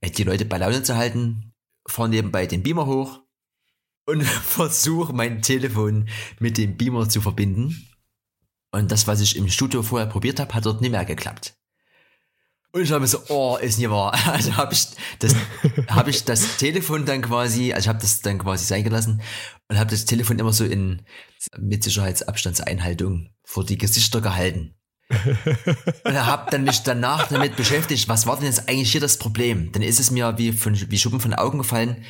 äh, 0.00 0.10
die 0.10 0.24
Leute 0.24 0.46
bei 0.46 0.56
Laune 0.56 0.82
zu 0.82 0.96
halten, 0.96 1.52
fahr 1.86 2.08
nebenbei 2.08 2.46
den 2.46 2.62
Beamer 2.62 2.86
hoch 2.86 3.20
und 4.06 4.24
versuche 4.24 5.12
mein 5.12 5.42
Telefon 5.42 6.08
mit 6.38 6.56
dem 6.56 6.78
Beamer 6.78 7.08
zu 7.08 7.20
verbinden. 7.20 7.86
Und 8.72 8.90
das, 8.92 9.06
was 9.06 9.20
ich 9.20 9.36
im 9.36 9.48
Studio 9.48 9.82
vorher 9.82 10.08
probiert 10.08 10.40
habe, 10.40 10.54
hat 10.54 10.64
dort 10.64 10.80
nicht 10.80 10.92
mehr 10.92 11.04
geklappt. 11.04 11.54
Und 12.72 12.82
ich 12.82 12.92
habe 12.92 13.06
so, 13.06 13.18
oh, 13.28 13.58
ist 13.60 13.78
nicht 13.78 13.90
wahr. 13.90 14.16
Also 14.26 14.56
habe 14.56 14.72
ich 14.72 14.86
das, 15.18 15.34
ich 16.06 16.24
das 16.24 16.56
Telefon 16.56 17.04
dann 17.04 17.20
quasi, 17.20 17.74
also 17.74 17.84
ich 17.84 17.88
habe 17.88 17.98
das 17.98 18.22
dann 18.22 18.38
quasi 18.38 18.64
sein 18.64 18.84
gelassen 18.84 19.20
und 19.68 19.78
habe 19.78 19.90
das 19.90 20.06
Telefon 20.06 20.38
immer 20.38 20.54
so 20.54 20.64
in 20.64 21.02
mit 21.58 21.84
Sicherheitsabstandseinhaltung 21.84 23.34
vor 23.44 23.66
die 23.66 23.76
Gesichter 23.76 24.22
gehalten. 24.22 24.79
Und 26.04 26.14
habe 26.14 26.50
dann 26.50 26.64
mich 26.64 26.82
danach 26.82 27.28
damit 27.28 27.56
beschäftigt, 27.56 28.08
was 28.08 28.26
war 28.26 28.36
denn 28.36 28.46
jetzt 28.46 28.68
eigentlich 28.68 28.92
hier 28.92 29.00
das 29.00 29.18
Problem? 29.18 29.72
Dann 29.72 29.82
ist 29.82 30.00
es 30.00 30.10
mir 30.10 30.38
wie, 30.38 30.52
von, 30.52 30.74
wie 30.90 30.98
Schuppen 30.98 31.20
von 31.20 31.32
den 31.32 31.38
Augen 31.38 31.58
gefallen. 31.58 32.04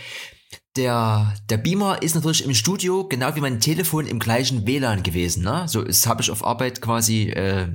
Der, 0.77 1.35
der 1.49 1.57
Beamer 1.57 2.03
ist 2.03 2.15
natürlich 2.15 2.45
im 2.45 2.55
Studio, 2.55 3.09
genau 3.09 3.35
wie 3.35 3.41
mein 3.41 3.61
Telefon 3.61 4.07
im 4.07 4.19
gleichen 4.19 4.67
WLAN 4.67 5.03
gewesen. 5.03 5.43
Ne? 5.43 5.67
So 5.67 5.83
das 5.83 6.07
habe 6.07 6.23
ich 6.23 6.31
auf 6.31 6.45
Arbeit 6.45 6.81
quasi, 6.81 7.31
äh, 7.31 7.69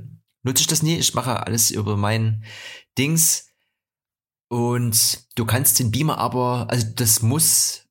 nutze 0.43 0.61
ich 0.61 0.67
das 0.67 0.83
nie. 0.83 0.97
Ich 0.97 1.13
mache 1.13 1.45
alles 1.45 1.71
über 1.71 1.97
mein 1.97 2.45
Dings. 2.97 3.49
Und 4.49 5.25
du 5.35 5.45
kannst 5.45 5.79
den 5.79 5.91
Beamer 5.91 6.19
aber, 6.19 6.67
also 6.69 6.87
das 6.95 7.21
muss 7.21 7.85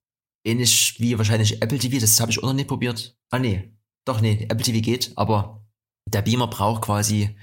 ähnlich 0.44 0.94
wie 0.98 1.18
wahrscheinlich 1.18 1.60
Apple 1.62 1.78
TV, 1.78 1.98
das 1.98 2.20
habe 2.20 2.30
ich 2.30 2.38
auch 2.38 2.44
noch 2.44 2.52
nicht 2.52 2.68
probiert. 2.68 3.16
Ah 3.30 3.38
nee, 3.38 3.74
doch 4.04 4.20
nee, 4.20 4.46
Apple 4.48 4.64
TV 4.64 4.80
geht, 4.80 5.12
aber 5.16 5.63
der 6.06 6.22
Beamer 6.22 6.48
braucht 6.48 6.82
quasi 6.82 7.36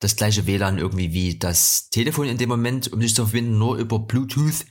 das 0.00 0.16
gleiche 0.16 0.46
WLAN 0.46 0.78
irgendwie 0.78 1.12
wie 1.12 1.38
das 1.38 1.88
Telefon 1.90 2.26
in 2.26 2.38
dem 2.38 2.48
Moment, 2.48 2.92
um 2.92 3.00
sich 3.00 3.14
zu 3.14 3.24
verbinden, 3.24 3.58
nur 3.58 3.76
über 3.76 4.00
Bluetooth 4.00 4.66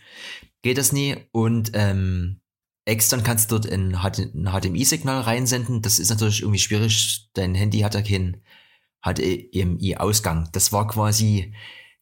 geht 0.62 0.78
das 0.78 0.92
nie 0.92 1.16
und 1.32 1.72
ähm, 1.74 2.42
extern 2.86 3.24
kannst 3.24 3.52
du 3.52 3.58
dort 3.58 3.72
ein 3.72 4.00
HDMI-Signal 4.02 5.22
reinsenden. 5.22 5.82
Das 5.82 6.00
ist 6.00 6.10
natürlich 6.10 6.42
irgendwie 6.42 6.60
schwierig. 6.60 7.30
Dein 7.34 7.56
Handy 7.56 7.80
hat 7.80 7.96
ja 7.96 8.02
keinen 8.02 8.44
HDMI-Ausgang. 9.04 10.50
Das 10.52 10.72
war 10.72 10.88
quasi 10.88 11.56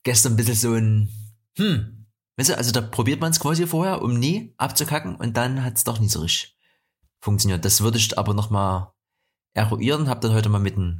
gestern 0.03 0.33
ein 0.33 0.35
bisschen 0.37 0.55
so 0.55 0.73
ein, 0.73 1.09
hm, 1.57 2.07
weißt 2.37 2.49
du, 2.49 2.57
also 2.57 2.71
da 2.71 2.81
probiert 2.81 3.21
man 3.21 3.31
es 3.31 3.39
quasi 3.39 3.67
vorher, 3.67 4.01
um 4.01 4.17
nie 4.17 4.53
abzukacken 4.57 5.15
und 5.15 5.37
dann 5.37 5.63
hat 5.63 5.77
es 5.77 5.83
doch 5.83 5.99
nicht 5.99 6.11
so 6.11 6.21
richtig 6.21 6.57
funktioniert. 7.21 7.63
Das 7.63 7.81
würde 7.81 7.97
ich 7.97 8.17
aber 8.17 8.33
nochmal 8.33 8.91
eruieren. 9.53 10.09
Hab 10.09 10.21
dann 10.21 10.33
heute 10.33 10.49
mal 10.49 10.59
mit 10.59 10.75
dem 10.75 10.99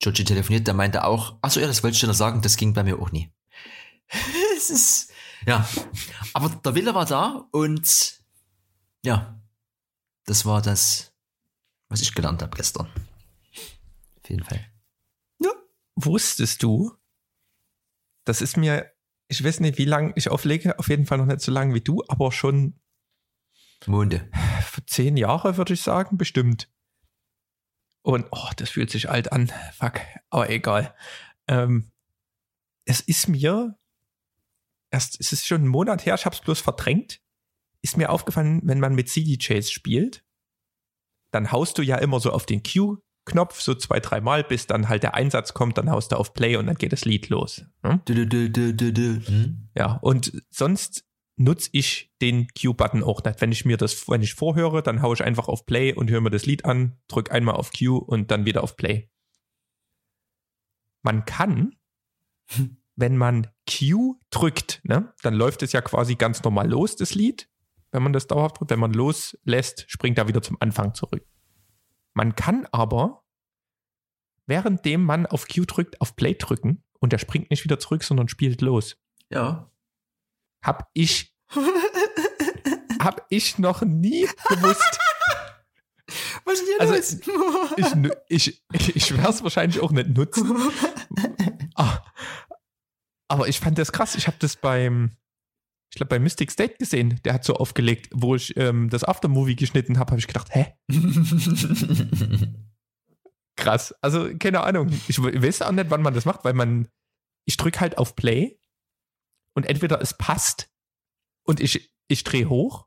Georgie 0.00 0.24
telefoniert, 0.24 0.66
der 0.66 0.74
meinte 0.74 1.04
auch, 1.04 1.38
ach 1.42 1.50
so, 1.50 1.60
ja, 1.60 1.66
das 1.66 1.82
wollte 1.82 1.94
ich 1.94 2.00
dir 2.00 2.06
noch 2.06 2.14
sagen, 2.14 2.42
das 2.42 2.56
ging 2.56 2.72
bei 2.72 2.84
mir 2.84 2.98
auch 2.98 3.10
nie. 3.10 3.32
es 4.56 4.70
ist, 4.70 5.12
ja. 5.46 5.68
Aber 6.34 6.48
der 6.50 6.74
Wille 6.74 6.94
war 6.94 7.06
da 7.06 7.48
und 7.50 8.20
ja, 9.04 9.40
das 10.24 10.44
war 10.44 10.62
das, 10.62 11.12
was 11.88 12.00
ich 12.00 12.14
gelernt 12.14 12.42
habe 12.42 12.56
gestern. 12.56 12.86
Auf 12.86 14.30
jeden 14.30 14.44
Fall. 14.44 14.64
Wusstest 16.00 16.62
du, 16.62 16.92
das 18.24 18.40
ist 18.40 18.56
mir, 18.56 18.88
ich 19.26 19.42
weiß 19.42 19.58
nicht, 19.58 19.78
wie 19.78 19.84
lange 19.84 20.12
ich 20.14 20.28
auflege, 20.28 20.78
auf 20.78 20.88
jeden 20.88 21.06
Fall 21.06 21.18
noch 21.18 21.26
nicht 21.26 21.40
so 21.40 21.50
lange 21.50 21.74
wie 21.74 21.80
du, 21.80 22.04
aber 22.06 22.30
schon 22.30 22.78
Monde. 23.86 24.30
zehn 24.86 25.16
Jahre, 25.16 25.56
würde 25.56 25.74
ich 25.74 25.82
sagen, 25.82 26.16
bestimmt. 26.16 26.70
Und, 28.08 28.24
oh, 28.30 28.48
das 28.56 28.70
fühlt 28.70 28.90
sich 28.90 29.10
alt 29.10 29.32
an. 29.32 29.52
Fuck, 29.76 30.00
aber 30.30 30.48
egal. 30.48 30.94
Ähm, 31.46 31.90
es 32.86 33.00
ist 33.00 33.28
mir, 33.28 33.78
erst, 34.90 35.20
es 35.20 35.34
ist 35.34 35.46
schon 35.46 35.60
einen 35.60 35.68
Monat 35.68 36.06
her, 36.06 36.14
ich 36.14 36.24
habe 36.24 36.34
es 36.34 36.40
bloß 36.40 36.62
verdrängt, 36.62 37.20
ist 37.82 37.98
mir 37.98 38.08
aufgefallen, 38.08 38.62
wenn 38.64 38.80
man 38.80 38.94
mit 38.94 39.10
CDJs 39.10 39.70
spielt, 39.70 40.24
dann 41.32 41.52
haust 41.52 41.76
du 41.76 41.82
ja 41.82 41.96
immer 41.96 42.18
so 42.18 42.32
auf 42.32 42.46
den 42.46 42.62
Q-Knopf 42.62 43.60
so 43.60 43.74
zwei, 43.74 44.00
dreimal, 44.00 44.42
bis 44.42 44.66
dann 44.66 44.88
halt 44.88 45.02
der 45.02 45.12
Einsatz 45.12 45.52
kommt, 45.52 45.76
dann 45.76 45.90
haust 45.90 46.12
du 46.12 46.16
auf 46.16 46.32
Play 46.32 46.56
und 46.56 46.66
dann 46.66 46.76
geht 46.76 46.94
das 46.94 47.04
Lied 47.04 47.28
los. 47.28 47.66
Hm? 47.82 48.00
Du, 48.06 48.26
du, 48.26 48.48
du. 48.48 49.26
Hm? 49.26 49.68
Ja, 49.76 49.98
und 50.00 50.32
sonst 50.48 51.04
nutze 51.38 51.70
ich 51.72 52.12
den 52.20 52.48
Q-Button 52.48 53.02
auch 53.02 53.22
nicht. 53.24 53.40
Wenn 53.40 53.52
ich 53.52 53.64
mir 53.64 53.76
das, 53.76 54.08
wenn 54.08 54.22
ich 54.22 54.34
vorhöre, 54.34 54.82
dann 54.82 55.02
haue 55.02 55.14
ich 55.14 55.24
einfach 55.24 55.48
auf 55.48 55.66
Play 55.66 55.94
und 55.94 56.10
höre 56.10 56.20
mir 56.20 56.30
das 56.30 56.46
Lied 56.46 56.64
an, 56.64 56.98
drücke 57.08 57.32
einmal 57.32 57.54
auf 57.54 57.70
Q 57.72 57.96
und 57.96 58.30
dann 58.30 58.44
wieder 58.44 58.62
auf 58.62 58.76
Play. 58.76 59.08
Man 61.02 61.24
kann, 61.24 61.76
wenn 62.96 63.16
man 63.16 63.48
Q 63.68 64.20
drückt, 64.30 64.80
ne, 64.84 65.14
dann 65.22 65.34
läuft 65.34 65.62
es 65.62 65.72
ja 65.72 65.80
quasi 65.80 66.16
ganz 66.16 66.42
normal 66.42 66.68
los, 66.68 66.96
das 66.96 67.14
Lied, 67.14 67.48
wenn 67.92 68.02
man 68.02 68.12
das 68.12 68.26
dauerhaft 68.26 68.58
drückt. 68.58 68.70
Wenn 68.70 68.80
man 68.80 68.92
loslässt, 68.92 69.84
springt 69.88 70.18
er 70.18 70.28
wieder 70.28 70.42
zum 70.42 70.56
Anfang 70.60 70.94
zurück. 70.94 71.24
Man 72.14 72.34
kann 72.34 72.66
aber, 72.72 73.24
währenddem 74.46 75.04
man 75.04 75.26
auf 75.26 75.46
Q 75.46 75.64
drückt, 75.66 76.00
auf 76.00 76.16
Play 76.16 76.34
drücken 76.34 76.82
und 76.98 77.12
er 77.12 77.18
springt 77.20 77.50
nicht 77.50 77.64
wieder 77.64 77.78
zurück, 77.78 78.02
sondern 78.02 78.28
spielt 78.28 78.60
los 78.60 78.96
Ja. 79.30 79.70
Hab 80.62 80.88
ich 80.92 81.34
hab 83.00 83.26
ich 83.30 83.58
noch 83.58 83.82
nie 83.82 84.26
gewusst. 84.48 84.98
Was 86.44 86.60
hier 86.60 86.80
Also, 86.80 86.94
los? 86.94 88.18
Ich, 88.28 88.62
ich, 88.72 88.96
ich 88.96 89.16
werde 89.16 89.28
es 89.30 89.42
wahrscheinlich 89.42 89.80
auch 89.80 89.90
nicht 89.90 90.08
nutzen. 90.10 90.50
Ah, 91.74 91.98
Aber 93.28 93.46
ich 93.48 93.60
fand 93.60 93.78
das 93.78 93.92
krass. 93.92 94.14
Ich 94.14 94.26
habe 94.26 94.36
das 94.40 94.56
beim, 94.56 95.16
ich 95.90 95.96
glaube, 95.96 96.08
bei 96.08 96.18
Mystic 96.18 96.50
State 96.50 96.76
gesehen. 96.78 97.20
Der 97.24 97.34
hat 97.34 97.44
so 97.44 97.54
aufgelegt, 97.54 98.08
wo 98.14 98.34
ich 98.34 98.56
ähm, 98.56 98.88
das 98.90 99.04
Aftermovie 99.04 99.54
geschnitten 99.56 99.98
habe, 99.98 100.10
habe 100.12 100.18
ich 100.20 100.26
gedacht, 100.26 100.48
hä? 100.54 100.74
Krass. 103.56 103.94
Also, 104.00 104.30
keine 104.38 104.62
Ahnung. 104.62 104.90
Ich 105.08 105.22
weiß 105.22 105.62
auch 105.62 105.72
nicht, 105.72 105.90
wann 105.90 106.02
man 106.02 106.14
das 106.14 106.24
macht, 106.24 106.44
weil 106.44 106.54
man, 106.54 106.88
ich 107.44 107.56
drücke 107.56 107.80
halt 107.80 107.98
auf 107.98 108.16
Play 108.16 108.58
und 109.58 109.64
entweder 109.64 110.00
es 110.00 110.16
passt 110.16 110.70
und 111.44 111.58
ich, 111.58 111.92
ich 112.06 112.22
drehe 112.22 112.48
hoch 112.48 112.86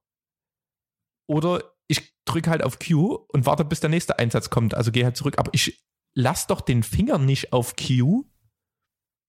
oder 1.28 1.76
ich 1.88 2.16
drücke 2.24 2.50
halt 2.50 2.64
auf 2.64 2.80
Q 2.80 3.26
und 3.28 3.46
warte, 3.46 3.66
bis 3.66 3.82
der 3.82 3.90
nächste 3.90 4.18
Einsatz 4.18 4.50
kommt. 4.50 4.74
Also 4.74 4.94
gehe 4.94 5.04
halt 5.04 5.18
zurück. 5.18 5.38
Aber 5.38 5.54
ich 5.54 5.86
lasse 6.14 6.48
doch 6.48 6.62
den 6.62 6.82
Finger 6.82 7.18
nicht 7.18 7.52
auf 7.52 7.76
Q, 7.76 8.24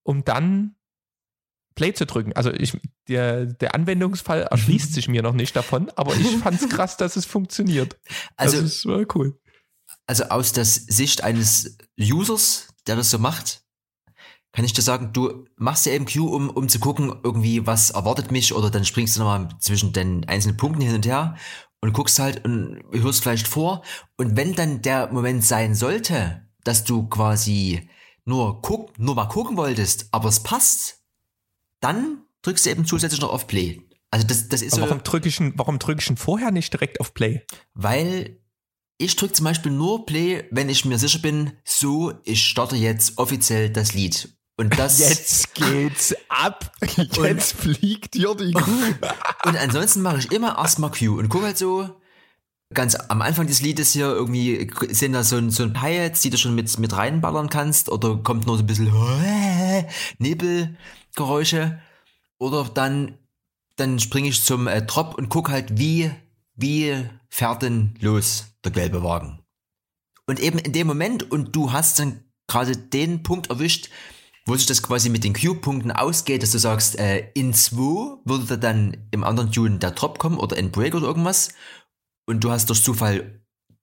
um 0.05 0.25
dann 0.25 0.77
Play 1.75 1.93
zu 1.95 2.07
drücken. 2.07 2.33
Also 2.35 2.53
ich, 2.53 2.79
der, 3.09 3.47
der 3.47 3.75
Anwendungsfall 3.75 4.43
erschließt 4.51 4.95
sich 4.95 5.09
mir 5.09 5.23
noch 5.23 5.35
nicht 5.35 5.57
davon, 5.57 5.91
aber 5.97 6.15
ich 6.15 6.37
fand 6.39 6.63
es 6.63 6.69
krass, 6.69 6.97
dass 6.97 7.17
es 7.17 7.27
funktioniert. 7.27 7.99
Also, 8.37 8.61
das 8.61 8.77
ist 8.77 8.85
äh, 8.85 9.05
cool. 9.17 9.41
Also 10.07 10.25
aus 10.25 10.53
der 10.53 10.65
Sicht 10.65 11.25
eines 11.25 11.77
Users, 11.99 12.69
der 12.87 12.95
das 12.95 13.11
so 13.11 13.19
macht, 13.19 13.62
kann 14.53 14.65
ich 14.65 14.73
dir 14.73 14.83
sagen, 14.83 15.13
du 15.13 15.47
machst 15.57 15.87
ja 15.87 15.93
eben 15.93 16.05
Q, 16.07 16.27
um, 16.27 16.51
um 16.51 16.69
zu 16.69 16.79
gucken, 16.79 17.15
irgendwie, 17.25 17.67
was 17.67 17.91
erwartet 17.91 18.31
mich, 18.31 18.55
oder 18.55 18.71
dann 18.71 18.85
springst 18.85 19.17
du 19.17 19.21
nochmal 19.21 19.49
zwischen 19.61 19.93
den 19.93 20.29
einzelnen 20.29 20.57
Punkten 20.59 20.83
hin 20.83 20.95
und 20.95 21.07
her 21.07 21.37
und 21.81 21.93
guckst 21.95 22.19
halt 22.19 22.45
und 22.45 22.83
hörst 22.93 23.23
vielleicht 23.23 23.49
vor. 23.49 23.83
Und 24.17 24.37
wenn 24.37 24.55
dann 24.55 24.83
der 24.83 25.11
Moment 25.13 25.45
sein 25.45 25.75
sollte, 25.75 26.47
dass 26.65 26.85
du 26.85 27.09
quasi 27.09 27.89
nur 28.25 28.61
guck, 28.63 28.99
nur 28.99 29.15
mal 29.15 29.27
gucken 29.27 29.57
wolltest, 29.57 30.09
aber 30.13 30.29
es 30.29 30.41
passt, 30.41 31.01
dann 31.81 32.19
drückst 32.43 32.67
du 32.67 32.71
eben 32.71 32.85
zusätzlich 32.87 33.21
noch 33.21 33.33
auf 33.33 33.47
Play. 33.47 33.83
Also 34.11 34.27
das, 34.27 34.49
das 34.49 34.61
ist 34.63 34.75
Aber 34.75 34.83
so, 34.83 34.89
warum 34.91 35.03
drücke 35.03 35.29
ich, 35.29 35.41
ihn- 35.41 35.55
warum 35.57 35.79
drücke 35.79 36.01
ich 36.03 36.11
ihn 36.11 36.17
vorher 36.19 36.51
nicht 36.51 36.73
direkt 36.73 37.01
auf 37.01 37.15
Play? 37.15 37.45
weil 37.75 38.39
ich 38.99 39.17
drücke 39.17 39.33
zum 39.33 39.45
Beispiel 39.45 39.73
nur 39.73 40.07
Play, 40.07 40.45
wenn 40.53 40.69
ich 40.69 40.85
mir 40.85 40.99
sicher 40.99 41.19
bin, 41.19 41.55
so, 41.65 42.13
ich 42.25 42.45
starte 42.47 42.77
jetzt 42.77 43.19
offiziell 43.19 43.71
das 43.71 43.95
Lied. 43.95 44.37
Und 44.57 44.79
das, 44.79 44.99
Jetzt 44.99 45.55
geht's 45.55 46.15
ab. 46.29 46.73
Jetzt 46.97 47.55
fliegt 47.55 48.15
hier 48.15 48.35
die 48.35 48.53
Kuh. 48.53 48.95
und 49.47 49.57
ansonsten 49.57 50.03
mache 50.03 50.19
ich 50.19 50.31
immer 50.31 50.59
erstmal 50.59 50.91
Q 50.91 51.19
und 51.19 51.29
gucke 51.29 51.47
halt 51.47 51.59
so, 51.59 51.89
ganz 52.75 52.95
am 52.95 53.23
Anfang 53.23 53.47
des 53.47 53.63
Liedes 53.63 53.93
hier 53.93 54.07
irgendwie 54.07 54.71
sind 54.91 55.13
da 55.13 55.23
so 55.23 55.37
ein, 55.37 55.51
so 55.51 55.63
ein 55.63 55.81
Hi-Hats, 55.81 56.21
die 56.21 56.31
du 56.31 56.39
schon 56.39 56.55
mit, 56.55 56.79
mit 56.79 56.97
reinballern 56.97 57.49
kannst, 57.49 57.89
oder 57.89 58.17
kommt 58.17 58.47
nur 58.47 58.57
so 58.57 58.63
ein 58.63 58.67
bisschen 58.67 58.93
Nebelgeräusche, 60.19 61.81
oder 62.39 62.65
dann, 62.65 63.19
dann 63.77 63.99
springe 64.01 64.29
ich 64.29 64.43
zum 64.43 64.67
äh, 64.67 64.83
Drop 64.83 65.15
und 65.15 65.29
guck 65.29 65.51
halt, 65.51 65.79
wie, 65.79 66.11
wie 66.55 67.05
fährt 67.29 67.63
denn 67.63 67.95
los 68.01 68.47
der 68.65 68.73
gelbe 68.73 69.03
Wagen. 69.03 69.41
Und 70.27 70.41
eben 70.41 70.59
in 70.59 70.73
dem 70.73 70.87
Moment, 70.87 71.31
und 71.31 71.55
du 71.55 71.73
hast 71.73 71.99
dann 71.99 72.25
gerade 72.47 72.77
den 72.77 73.23
Punkt 73.23 73.51
erwischt, 73.51 73.91
wo 74.45 74.57
sich 74.57 74.67
das 74.67 74.83
quasi 74.83 75.09
mit 75.09 75.25
den 75.25 75.35
Q-Punkten 75.35 75.93
ausgeht, 75.93 76.43
dass 76.43 76.51
du 76.51 76.59
sagst, 76.59 76.99
äh, 76.99 77.31
in 77.35 77.55
2 77.55 78.21
würde 78.25 78.47
da 78.47 78.57
dann 78.57 78.97
im 79.11 79.25
anderen 79.25 79.53
Tune 79.53 79.79
der 79.79 79.93
Drop 79.93 80.19
kommen 80.19 80.39
oder 80.39 80.57
in 80.57 80.73
Break 80.73 80.95
oder 80.95 81.07
irgendwas. 81.07 81.51
Und 82.27 82.43
du 82.43 82.51
hast 82.51 82.69
durch 82.69 82.83
Zufall 82.83 83.41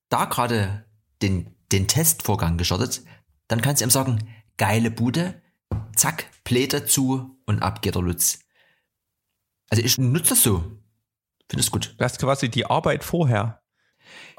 da 0.09 0.25
gerade 0.25 0.85
den, 1.21 1.55
den 1.71 1.87
Testvorgang 1.87 2.57
gestartet, 2.57 3.03
dann 3.47 3.61
kannst 3.61 3.81
du 3.81 3.85
ihm 3.85 3.91
sagen, 3.91 4.27
geile 4.57 4.91
Bude, 4.91 5.41
zack, 5.95 6.25
Play 6.43 6.67
dazu 6.67 7.37
und 7.45 7.61
ab 7.61 7.81
geht 7.81 7.95
der 7.95 8.01
Lutz. 8.01 8.39
Also 9.69 9.83
ich 9.83 9.97
nutze 9.97 10.29
das 10.29 10.43
so. 10.43 10.59
Finde 11.49 11.61
es 11.61 11.71
gut. 11.71 11.95
Du 11.97 12.03
hast 12.03 12.19
quasi 12.19 12.49
die 12.49 12.65
Arbeit 12.65 13.03
vorher. 13.03 13.58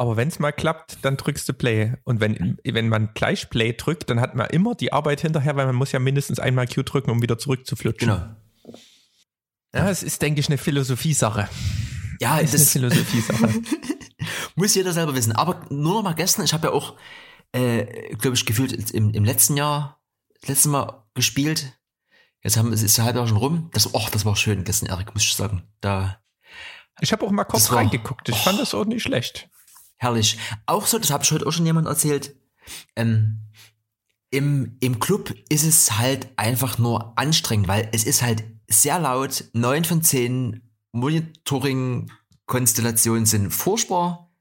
Aber 0.00 0.16
wenn 0.16 0.28
es 0.28 0.38
mal 0.38 0.50
klappt, 0.50 1.04
dann 1.04 1.18
drückst 1.18 1.46
du 1.46 1.52
Play. 1.52 1.92
Und 2.04 2.20
wenn, 2.20 2.56
wenn 2.64 2.88
man 2.88 3.10
gleich 3.12 3.50
Play 3.50 3.74
drückt, 3.74 4.08
dann 4.08 4.18
hat 4.18 4.34
man 4.34 4.46
immer 4.48 4.74
die 4.74 4.94
Arbeit 4.94 5.20
hinterher, 5.20 5.56
weil 5.56 5.66
man 5.66 5.74
muss 5.74 5.92
ja 5.92 5.98
mindestens 5.98 6.38
einmal 6.38 6.66
Q 6.66 6.82
drücken, 6.84 7.10
um 7.10 7.20
wieder 7.20 7.36
zurückzuflutschen. 7.36 8.08
Genau. 8.08 8.76
Ja, 9.74 9.90
es 9.90 10.02
ist, 10.02 10.22
denke 10.22 10.40
ich, 10.40 10.48
eine 10.48 10.56
Philosophiesache. 10.56 11.50
Ja, 12.18 12.40
Es 12.40 12.54
ist 12.54 12.74
das 12.74 12.82
eine 12.82 12.90
Philosophiesache. 12.90 13.62
muss 14.54 14.74
jeder 14.74 14.94
selber 14.94 15.14
wissen. 15.14 15.32
Aber 15.32 15.66
nur 15.68 15.96
noch 15.96 16.02
mal 16.02 16.14
gestern, 16.14 16.46
ich 16.46 16.54
habe 16.54 16.68
ja 16.68 16.72
auch, 16.72 16.96
äh, 17.52 18.14
glaube 18.16 18.36
ich, 18.38 18.46
gefühlt 18.46 18.72
im, 18.92 19.10
im 19.10 19.24
letzten 19.26 19.58
Jahr, 19.58 20.00
das 20.40 20.48
letzte 20.48 20.70
Mal 20.70 21.04
gespielt. 21.12 21.78
Jetzt 22.42 22.56
haben 22.56 22.72
es 22.72 22.82
ist 22.82 22.98
ein 22.98 23.04
halb 23.04 23.16
Jahr 23.16 23.26
schon 23.28 23.36
rum. 23.36 23.68
Das, 23.74 23.92
oh, 23.94 24.06
das 24.12 24.24
war 24.24 24.34
schön 24.34 24.64
gestern, 24.64 24.88
Erik, 24.88 25.12
muss 25.12 25.24
ich 25.24 25.34
sagen. 25.34 25.62
Da 25.82 26.22
Ich 27.02 27.12
habe 27.12 27.26
auch 27.26 27.30
mal 27.30 27.44
kurz 27.44 27.68
war- 27.70 27.76
reingeguckt. 27.76 28.30
Ich 28.30 28.36
fand 28.36 28.58
das 28.58 28.72
auch 28.72 28.86
nicht 28.86 29.02
schlecht. 29.02 29.50
Herrlich. 30.00 30.38
Auch 30.64 30.86
so, 30.86 30.98
das 30.98 31.10
habe 31.10 31.24
ich 31.24 31.30
heute 31.30 31.46
auch 31.46 31.52
schon 31.52 31.66
jemand 31.66 31.86
erzählt. 31.86 32.34
Ähm, 32.96 33.42
im, 34.30 34.78
Im 34.80 34.98
Club 34.98 35.34
ist 35.50 35.64
es 35.64 35.98
halt 35.98 36.26
einfach 36.36 36.78
nur 36.78 37.18
anstrengend, 37.18 37.68
weil 37.68 37.90
es 37.92 38.04
ist 38.04 38.22
halt 38.22 38.44
sehr 38.66 38.98
laut. 38.98 39.44
Neun 39.52 39.84
von 39.84 40.02
zehn 40.02 40.62
Monitoring-Konstellationen 40.92 43.26
sind 43.26 43.50
furchtbar, 43.50 44.32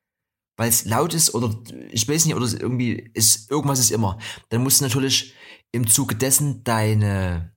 weil 0.56 0.70
es 0.70 0.86
laut 0.86 1.14
ist 1.14 1.34
oder 1.34 1.54
ich 1.92 2.08
weiß 2.08 2.24
nicht, 2.26 2.36
oder 2.36 2.48
irgendwie 2.48 3.12
ist, 3.14 3.52
irgendwas 3.52 3.80
ist 3.80 3.92
immer. 3.92 4.18
Dann 4.48 4.64
musst 4.64 4.80
du 4.80 4.86
natürlich 4.86 5.34
im 5.74 5.88
Zuge 5.88 6.16
dessen 6.16 6.64
deine, 6.64 7.54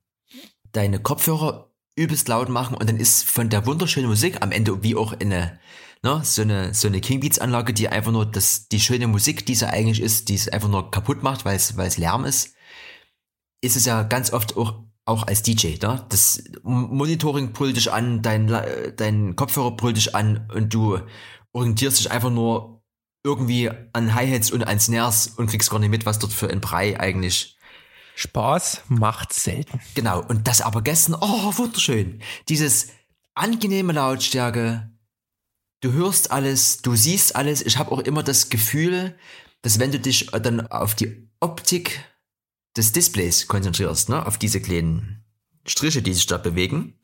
deine 0.73 0.99
Kopfhörer 0.99 1.71
übelst 1.95 2.27
laut 2.27 2.49
machen 2.49 2.75
und 2.75 2.89
dann 2.89 2.97
ist 2.97 3.23
von 3.23 3.49
der 3.49 3.65
wunderschönen 3.65 4.09
Musik 4.09 4.41
am 4.41 4.51
Ende 4.51 4.83
wie 4.83 4.97
auch 4.97 5.13
eine, 5.13 5.57
ne, 6.03 6.21
so 6.23 6.41
eine, 6.41 6.73
so 6.73 6.87
eine 6.87 7.01
King 7.01 7.21
Beats 7.21 7.39
Anlage, 7.39 7.73
die 7.73 7.89
einfach 7.89 8.11
nur 8.11 8.25
das, 8.25 8.67
die 8.67 8.79
schöne 8.79 9.07
Musik, 9.07 9.45
die 9.45 9.55
sie 9.55 9.69
eigentlich 9.69 10.01
ist, 10.01 10.29
die 10.29 10.35
es 10.35 10.49
einfach 10.49 10.69
nur 10.69 10.91
kaputt 10.91 11.23
macht, 11.23 11.45
weil 11.45 11.55
es, 11.55 11.77
weil 11.77 11.87
es 11.87 11.97
Lärm 11.97 12.25
ist, 12.25 12.53
ist 13.61 13.75
es 13.75 13.85
ja 13.85 14.03
ganz 14.03 14.31
oft 14.33 14.57
auch, 14.57 14.83
auch 15.05 15.25
als 15.27 15.41
DJ, 15.41 15.77
ne? 15.81 16.05
Das 16.09 16.43
Monitoring 16.63 17.53
brüllt 17.53 17.77
dich 17.77 17.91
an, 17.91 18.21
dein, 18.21 18.47
dein 18.95 19.35
Kopfhörer 19.35 19.71
brüllt 19.71 19.97
dich 19.97 20.15
an 20.15 20.49
und 20.53 20.73
du 20.73 20.99
orientierst 21.53 21.99
dich 21.99 22.11
einfach 22.11 22.29
nur 22.29 22.83
irgendwie 23.25 23.71
an 23.93 24.13
Hi-Hats 24.13 24.51
und 24.51 24.65
an 24.65 24.79
Snares 24.79 25.27
und 25.27 25.47
kriegst 25.49 25.69
gar 25.69 25.79
nicht 25.79 25.89
mit, 25.89 26.05
was 26.05 26.19
dort 26.19 26.33
für 26.33 26.49
ein 26.49 26.61
Brei 26.61 26.99
eigentlich 26.99 27.57
Spaß 28.15 28.83
macht 28.89 29.33
selten. 29.33 29.79
Genau, 29.95 30.21
und 30.21 30.47
das 30.47 30.61
aber 30.61 30.81
gestern, 30.81 31.15
oh, 31.19 31.57
wunderschön. 31.57 32.21
Dieses 32.49 32.89
angenehme 33.33 33.93
Lautstärke, 33.93 34.92
du 35.83 35.91
hörst 35.91 36.31
alles, 36.31 36.81
du 36.81 36.95
siehst 36.95 37.35
alles. 37.35 37.61
Ich 37.61 37.77
habe 37.77 37.91
auch 37.91 37.99
immer 37.99 38.23
das 38.23 38.49
Gefühl, 38.49 39.17
dass 39.61 39.79
wenn 39.79 39.91
du 39.91 39.99
dich 39.99 40.27
dann 40.27 40.67
auf 40.67 40.95
die 40.95 41.29
Optik 41.39 42.03
des 42.75 42.91
Displays 42.91 43.47
konzentrierst, 43.47 44.09
ne, 44.09 44.25
auf 44.25 44.37
diese 44.37 44.61
kleinen 44.61 45.25
Striche, 45.67 46.01
die 46.01 46.13
sich 46.13 46.25
da 46.25 46.37
bewegen, 46.37 46.99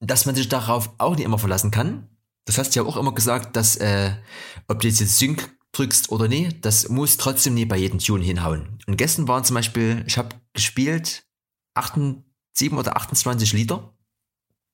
dass 0.00 0.26
man 0.26 0.34
sich 0.34 0.48
darauf 0.48 0.90
auch 0.98 1.14
nicht 1.14 1.24
immer 1.24 1.38
verlassen 1.38 1.70
kann. 1.70 2.08
Das 2.44 2.58
hast 2.58 2.74
du 2.74 2.80
ja 2.80 2.86
auch 2.86 2.96
immer 2.96 3.14
gesagt, 3.14 3.54
dass 3.54 3.76
äh, 3.76 4.12
ob 4.66 4.80
du 4.80 4.88
jetzt 4.88 4.98
Sync 5.18 5.56
drückst 5.72 6.10
oder 6.10 6.28
nee, 6.28 6.48
das 6.60 6.88
muss 6.88 7.16
trotzdem 7.16 7.54
nie 7.54 7.64
bei 7.66 7.76
jedem 7.76 7.98
Tune 7.98 8.24
hinhauen. 8.24 8.78
Und 8.86 8.96
gestern 8.96 9.28
waren 9.28 9.44
zum 9.44 9.54
Beispiel, 9.54 10.04
ich 10.06 10.18
habe 10.18 10.34
gespielt 10.54 11.24
8, 11.74 11.98
7 12.54 12.76
oder 12.76 12.96
28 12.96 13.52
Liter. 13.52 13.91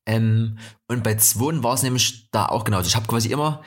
Ähm, 0.09 0.59
und 0.89 1.05
bei 1.05 1.17
2 1.17 1.63
war 1.63 1.75
es 1.75 1.83
nämlich 1.83 2.31
da 2.31 2.47
auch 2.47 2.65
genau. 2.65 2.81
Ich 2.81 2.97
habe 2.97 3.07
quasi 3.07 3.29
immer 3.29 3.63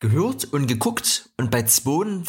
gehört 0.00 0.44
und 0.44 0.66
geguckt 0.66 1.30
und 1.38 1.50
bei 1.50 1.62
2 1.62 2.24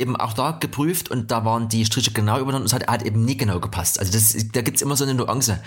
eben 0.00 0.16
auch 0.16 0.32
da 0.32 0.52
geprüft 0.52 1.10
und 1.10 1.30
da 1.30 1.44
waren 1.44 1.68
die 1.68 1.84
Striche 1.84 2.12
genau 2.12 2.36
übereinander 2.36 2.60
und 2.60 2.66
es 2.66 2.72
hat, 2.72 2.86
hat 2.86 3.02
eben 3.02 3.24
nie 3.24 3.36
genau 3.36 3.60
gepasst. 3.60 4.00
Also 4.00 4.12
das, 4.12 4.34
da 4.52 4.62
gibt's 4.62 4.80
immer 4.80 4.96
so 4.96 5.04
eine 5.04 5.14
Nuance. 5.14 5.62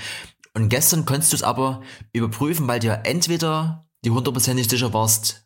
Und 0.53 0.69
gestern 0.69 1.05
konntest 1.05 1.31
du 1.31 1.35
es 1.35 1.43
aber 1.43 1.81
überprüfen, 2.11 2.67
weil 2.67 2.79
dir 2.79 3.01
entweder 3.03 3.87
die 4.03 4.09
hundertprozentig 4.09 4.67
sicher 4.67 4.93
warst, 4.93 5.45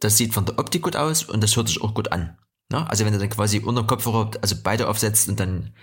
das 0.00 0.16
sieht 0.16 0.32
von 0.32 0.46
der 0.46 0.58
Optik 0.58 0.82
gut 0.82 0.96
aus 0.96 1.24
und 1.24 1.42
das 1.42 1.54
hört 1.54 1.68
sich 1.68 1.82
auch 1.82 1.92
gut 1.92 2.12
an. 2.12 2.38
Ne? 2.70 2.88
Also 2.88 3.04
wenn 3.04 3.12
du 3.12 3.18
dann 3.18 3.28
quasi 3.28 3.58
unter 3.58 3.84
Kopfhörer, 3.84 4.30
also 4.40 4.56
beide 4.62 4.88
aufsetzt 4.88 5.28
und 5.28 5.38
dann 5.38 5.74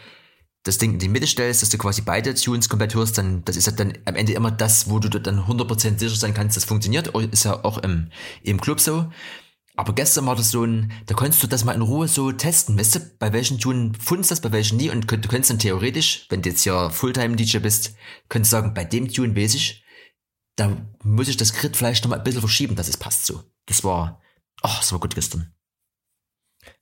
das 0.65 0.79
Ding 0.79 0.93
in 0.93 0.99
die 0.99 1.07
Mitte 1.07 1.27
stellst, 1.27 1.61
dass 1.61 1.69
du 1.69 1.77
quasi 1.77 2.01
beide 2.01 2.33
Tunes 2.33 2.69
komplett 2.69 2.95
hörst, 2.95 3.17
dann 3.17 3.45
das 3.45 3.55
ist 3.55 3.67
halt 3.67 3.79
dann 3.79 3.93
am 4.05 4.15
Ende 4.15 4.33
immer 4.33 4.51
das, 4.51 4.89
wo 4.89 4.99
du 4.99 5.09
dann 5.09 5.41
100% 5.41 5.99
sicher 5.99 6.15
sein 6.15 6.33
kannst, 6.33 6.57
das 6.57 6.65
funktioniert. 6.65 7.07
Ist 7.31 7.45
ja 7.45 7.63
auch 7.63 7.77
im, 7.77 8.09
im 8.41 8.59
Club 8.59 8.79
so. 8.79 9.09
Aber 9.75 9.93
gestern 9.93 10.25
war 10.25 10.35
das 10.35 10.51
so 10.51 10.63
ein, 10.63 10.91
da 11.05 11.13
konntest 11.13 11.43
du 11.43 11.47
das 11.47 11.65
mal 11.65 11.73
in 11.73 11.81
Ruhe 11.81 12.07
so 12.07 12.31
testen, 12.31 12.79
weißt 12.79 12.95
du, 12.95 12.99
bei 13.19 13.31
welchen 13.31 13.59
Tune 13.59 13.91
fundst 13.99 14.31
das, 14.31 14.41
bei 14.41 14.51
welchen 14.51 14.77
nie 14.77 14.89
und 14.89 15.11
du 15.11 15.17
könntest 15.27 15.51
dann 15.51 15.59
theoretisch, 15.59 16.25
wenn 16.29 16.41
du 16.41 16.49
jetzt 16.49 16.65
ja 16.65 16.89
Fulltime-DJ 16.89 17.59
bist, 17.59 17.93
könntest 18.29 18.53
du 18.53 18.57
sagen, 18.57 18.73
bei 18.73 18.85
dem 18.85 19.11
Tune 19.11 19.35
weiß 19.35 19.53
ich, 19.53 19.83
da 20.55 20.75
muss 21.03 21.27
ich 21.27 21.37
das 21.37 21.53
Grid 21.53 21.75
vielleicht 21.75 22.03
noch 22.03 22.09
mal 22.09 22.17
ein 22.17 22.23
bisschen 22.23 22.39
verschieben, 22.39 22.75
dass 22.75 22.87
es 22.87 22.97
passt 22.97 23.25
so. 23.25 23.43
Das 23.65 23.83
war, 23.83 24.21
oh, 24.63 24.69
das 24.77 24.93
war 24.93 24.99
gut 24.99 25.13
gestern. 25.13 25.53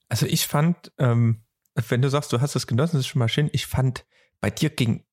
Also 0.08 0.28
ich 0.28 0.46
fand, 0.46 0.94
ähm, 1.00 1.44
wenn 1.76 2.02
du 2.02 2.10
sagst, 2.10 2.32
du 2.34 2.42
hast 2.42 2.56
das 2.56 2.68
genossen, 2.68 2.98
das 2.98 3.02
ist 3.02 3.08
schon 3.08 3.20
mal 3.20 3.30
schön. 3.30 3.50
Ich 3.52 3.66
fand, 3.66 4.06
bei 4.42 4.50
dir 4.50 4.70
ging 4.70 5.04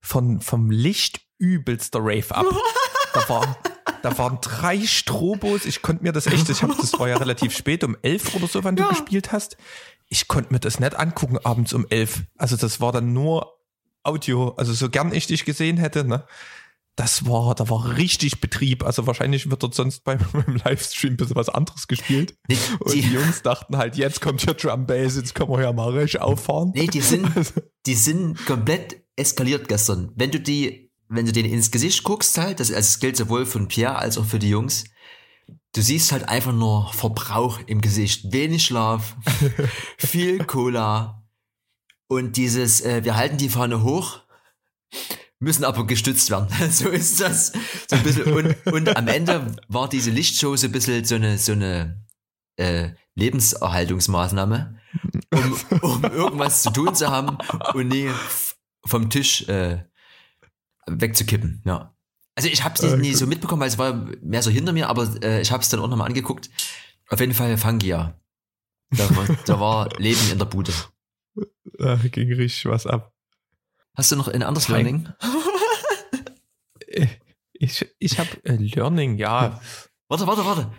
von, 0.00 0.40
vom 0.40 0.70
Licht 0.70 1.20
übelster 1.38 2.00
Rave 2.00 2.34
ab. 2.34 2.46
da, 3.14 3.28
war, 3.28 3.56
da 4.02 4.18
waren 4.18 4.38
drei 4.40 4.80
Strobos. 4.80 5.64
Ich 5.64 5.82
konnte 5.82 6.02
mir 6.02 6.12
das 6.12 6.26
echt, 6.26 6.48
ich 6.48 6.62
hab, 6.62 6.76
das 6.76 6.98
war 6.98 7.08
ja 7.08 7.16
relativ 7.16 7.56
spät, 7.56 7.84
um 7.84 7.96
elf 8.02 8.34
oder 8.34 8.46
so, 8.46 8.64
wann 8.64 8.76
ja. 8.76 8.84
du 8.84 8.90
gespielt 8.90 9.32
hast. 9.32 9.56
Ich 10.08 10.28
konnte 10.28 10.52
mir 10.52 10.60
das 10.60 10.80
nicht 10.80 10.96
angucken 10.96 11.38
abends 11.44 11.72
um 11.72 11.86
elf. 11.88 12.24
Also 12.36 12.56
das 12.56 12.80
war 12.80 12.92
dann 12.92 13.12
nur 13.12 13.58
Audio. 14.02 14.54
Also 14.56 14.72
so 14.72 14.90
gern 14.90 15.12
ich 15.12 15.26
dich 15.26 15.44
gesehen 15.44 15.76
hätte, 15.76 16.04
ne? 16.04 16.24
Das 16.96 17.26
war, 17.26 17.54
da 17.54 17.68
war 17.68 17.96
richtig 17.96 18.40
Betrieb. 18.40 18.84
Also 18.84 19.06
wahrscheinlich 19.06 19.50
wird 19.50 19.62
dort 19.62 19.74
sonst 19.74 20.04
beim, 20.04 20.18
beim 20.32 20.56
Livestream 20.64 21.14
ein 21.14 21.16
bisschen 21.16 21.36
was 21.36 21.48
anderes 21.48 21.88
gespielt. 21.88 22.36
Nee, 22.48 22.58
und 22.80 22.94
die, 22.94 23.02
die, 23.02 23.12
Jungs 23.14 23.42
dachten 23.42 23.76
halt, 23.76 23.96
jetzt 23.96 24.20
kommt 24.20 24.42
hier 24.42 24.54
Drum 24.54 24.86
Bass, 24.86 25.16
jetzt 25.16 25.34
können 25.34 25.50
wir 25.50 25.62
ja 25.62 25.72
mal 25.72 25.90
richtig 25.90 26.20
auffahren. 26.20 26.72
Nee, 26.74 26.88
die 26.88 27.00
sind, 27.00 27.24
also 27.36 27.60
die 27.86 27.94
sind 27.94 28.44
komplett 28.46 29.02
eskaliert 29.16 29.68
gestern. 29.68 30.12
Wenn 30.14 30.30
du 30.30 30.40
die, 30.40 30.90
wenn 31.08 31.26
du 31.26 31.32
denen 31.32 31.50
ins 31.50 31.70
Gesicht 31.70 32.04
guckst 32.04 32.38
halt, 32.38 32.60
das, 32.60 32.70
also 32.70 32.80
das 32.80 33.00
gilt 33.00 33.16
sowohl 33.16 33.46
für 33.46 33.64
Pierre 33.66 33.96
als 33.96 34.18
auch 34.18 34.26
für 34.26 34.38
die 34.38 34.50
Jungs, 34.50 34.84
du 35.72 35.82
siehst 35.82 36.12
halt 36.12 36.28
einfach 36.28 36.52
nur 36.52 36.92
Verbrauch 36.92 37.60
im 37.66 37.80
Gesicht. 37.80 38.32
Wenig 38.32 38.64
Schlaf, 38.64 39.16
viel 39.98 40.44
Cola 40.44 41.24
und 42.08 42.36
dieses, 42.36 42.80
äh, 42.80 43.04
wir 43.04 43.16
halten 43.16 43.36
die 43.36 43.48
Fahne 43.48 43.82
hoch 43.82 44.20
müssen 45.40 45.64
aber 45.64 45.86
gestützt 45.86 46.30
werden. 46.30 46.48
so 46.70 46.88
ist 46.88 47.20
das. 47.20 47.52
So 47.88 47.96
ein 47.96 48.02
bisschen. 48.02 48.32
Und, 48.32 48.66
und 48.66 48.96
am 48.96 49.08
Ende 49.08 49.56
war 49.68 49.88
diese 49.88 50.10
Lichtshow 50.10 50.54
so 50.56 50.66
ein 50.66 50.72
bisschen 50.72 51.04
so 51.04 51.16
eine, 51.16 51.38
so 51.38 51.52
eine 51.52 52.06
äh, 52.56 52.90
Lebenserhaltungsmaßnahme, 53.14 54.78
um, 55.34 55.80
um 55.80 56.04
irgendwas 56.04 56.62
zu 56.62 56.70
tun 56.70 56.94
zu 56.94 57.08
haben 57.08 57.38
und 57.74 57.88
nie 57.88 58.10
vom 58.84 59.10
Tisch 59.10 59.48
äh, 59.48 59.84
wegzukippen. 60.86 61.62
Ja. 61.64 61.94
Also 62.36 62.48
ich 62.48 62.62
habe 62.62 62.74
es 62.74 62.82
nie, 62.82 63.08
nie 63.08 63.14
so 63.14 63.26
mitbekommen, 63.26 63.60
weil 63.60 63.68
es 63.68 63.78
war 63.78 64.08
mehr 64.22 64.42
so 64.42 64.50
hinter 64.50 64.72
mir, 64.72 64.88
aber 64.88 65.08
äh, 65.22 65.40
ich 65.40 65.52
habe 65.52 65.62
es 65.62 65.68
dann 65.68 65.80
auch 65.80 65.88
nochmal 65.88 66.06
angeguckt. 66.06 66.50
Auf 67.08 67.20
jeden 67.20 67.34
Fall 67.34 67.56
Fangia. 67.56 68.20
Da 68.90 69.16
war, 69.16 69.26
da 69.46 69.60
war 69.60 69.88
Leben 69.98 70.20
in 70.30 70.38
der 70.38 70.46
Bude. 70.46 70.72
Da 71.78 71.96
ging 71.96 72.32
richtig 72.32 72.66
was 72.66 72.86
ab. 72.86 73.12
Hast 73.94 74.12
du 74.12 74.16
noch 74.16 74.28
ein 74.28 74.42
anderes 74.42 74.68
Learning? 74.68 75.08
ich 77.52 77.86
ich 77.98 78.18
habe 78.18 78.30
äh, 78.44 78.56
Learning, 78.56 79.16
ja. 79.16 79.60
Warte, 80.08 80.26
warte, 80.26 80.44
warte. 80.44 80.70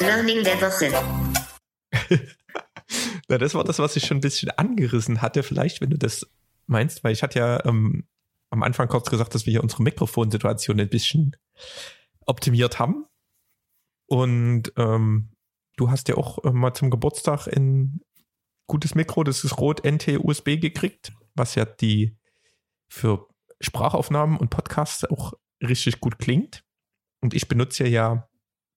Learning 0.00 0.44
der 0.44 0.60
Woche. 0.60 0.92
Na, 3.28 3.38
das 3.38 3.54
war 3.54 3.64
das, 3.64 3.78
was 3.78 3.96
ich 3.96 4.06
schon 4.06 4.18
ein 4.18 4.22
bisschen 4.22 4.50
angerissen 4.50 5.22
hatte, 5.22 5.42
vielleicht, 5.42 5.80
wenn 5.80 5.90
du 5.90 5.98
das 5.98 6.26
meinst, 6.66 7.04
weil 7.04 7.12
ich 7.12 7.22
hatte 7.22 7.38
ja 7.38 7.64
ähm, 7.64 8.06
am 8.50 8.62
Anfang 8.62 8.88
kurz 8.88 9.08
gesagt, 9.08 9.34
dass 9.34 9.46
wir 9.46 9.52
hier 9.52 9.62
unsere 9.62 9.82
Mikrofonsituation 9.82 10.80
ein 10.80 10.88
bisschen 10.88 11.36
optimiert 12.26 12.78
haben. 12.78 13.06
Und 14.06 14.72
ähm, 14.76 15.30
du 15.76 15.90
hast 15.90 16.08
ja 16.08 16.16
auch 16.16 16.44
äh, 16.44 16.50
mal 16.50 16.74
zum 16.74 16.90
Geburtstag 16.90 17.46
ein 17.46 18.02
gutes 18.66 18.94
Mikro, 18.94 19.24
das 19.24 19.44
ist 19.44 19.58
Rot 19.58 19.84
NT 19.84 20.18
USB 20.18 20.60
gekriegt, 20.60 21.12
was 21.34 21.54
ja 21.54 21.64
die 21.64 22.16
für 22.88 23.28
Sprachaufnahmen 23.60 24.36
und 24.36 24.50
Podcasts 24.50 25.04
auch 25.04 25.34
richtig 25.62 26.00
gut 26.00 26.18
klingt. 26.18 26.64
Und 27.20 27.34
ich 27.34 27.48
benutze 27.48 27.86
ja 27.86 28.28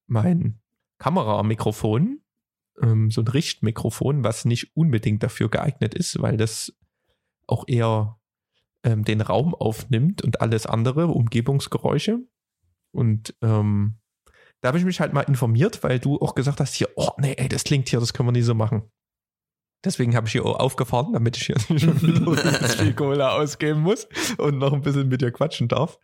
mein 0.08 0.60
Kameramikrofon, 1.00 2.22
ähm, 2.82 3.12
so 3.12 3.22
ein 3.22 3.28
Richtmikrofon, 3.28 4.24
was 4.24 4.46
nicht 4.46 4.76
unbedingt 4.76 5.24
dafür 5.24 5.50
geeignet 5.50 5.94
ist, 5.94 6.22
weil 6.22 6.38
das 6.38 6.74
auch 7.48 7.66
eher 7.68 8.20
ähm, 8.84 9.04
den 9.04 9.22
Raum 9.22 9.56
aufnimmt 9.56 10.22
und 10.22 10.42
alles 10.42 10.66
andere, 10.66 11.08
Umgebungsgeräusche. 11.08 12.20
Und 12.92 13.36
ähm, 13.42 13.98
da 14.62 14.70
habe 14.70 14.78
ich 14.78 14.86
mich 14.86 15.00
halt 15.00 15.14
mal 15.14 15.22
informiert, 15.22 15.84
weil 15.84 16.00
du 16.00 16.20
auch 16.20 16.36
gesagt 16.36 16.60
hast, 16.60 16.76
hier, 16.76 16.90
oh 16.96 17.10
nee, 17.18 17.34
ey, 17.34 17.50
das 17.50 17.64
klingt 17.64 17.90
hier, 17.90 18.00
das 18.00 18.14
können 18.14 18.28
wir 18.28 18.34
nie 18.34 18.42
so 18.42 18.56
machen. 18.56 18.90
Deswegen 19.86 20.16
habe 20.16 20.28
ich 20.28 20.34
hier 20.34 20.46
aufgefahren, 20.46 21.14
damit 21.14 21.38
ich 21.38 21.46
hier 21.46 21.56
nicht 21.70 21.84
schon 21.84 22.02
wieder 22.02 22.36
viel 22.70 22.94
Cola 22.94 23.38
ausgeben 23.38 23.82
muss 23.82 24.08
und 24.38 24.58
noch 24.58 24.74
ein 24.74 24.82
bisschen 24.82 25.08
mit 25.08 25.22
dir 25.22 25.32
quatschen 25.32 25.68
darf. 25.68 26.00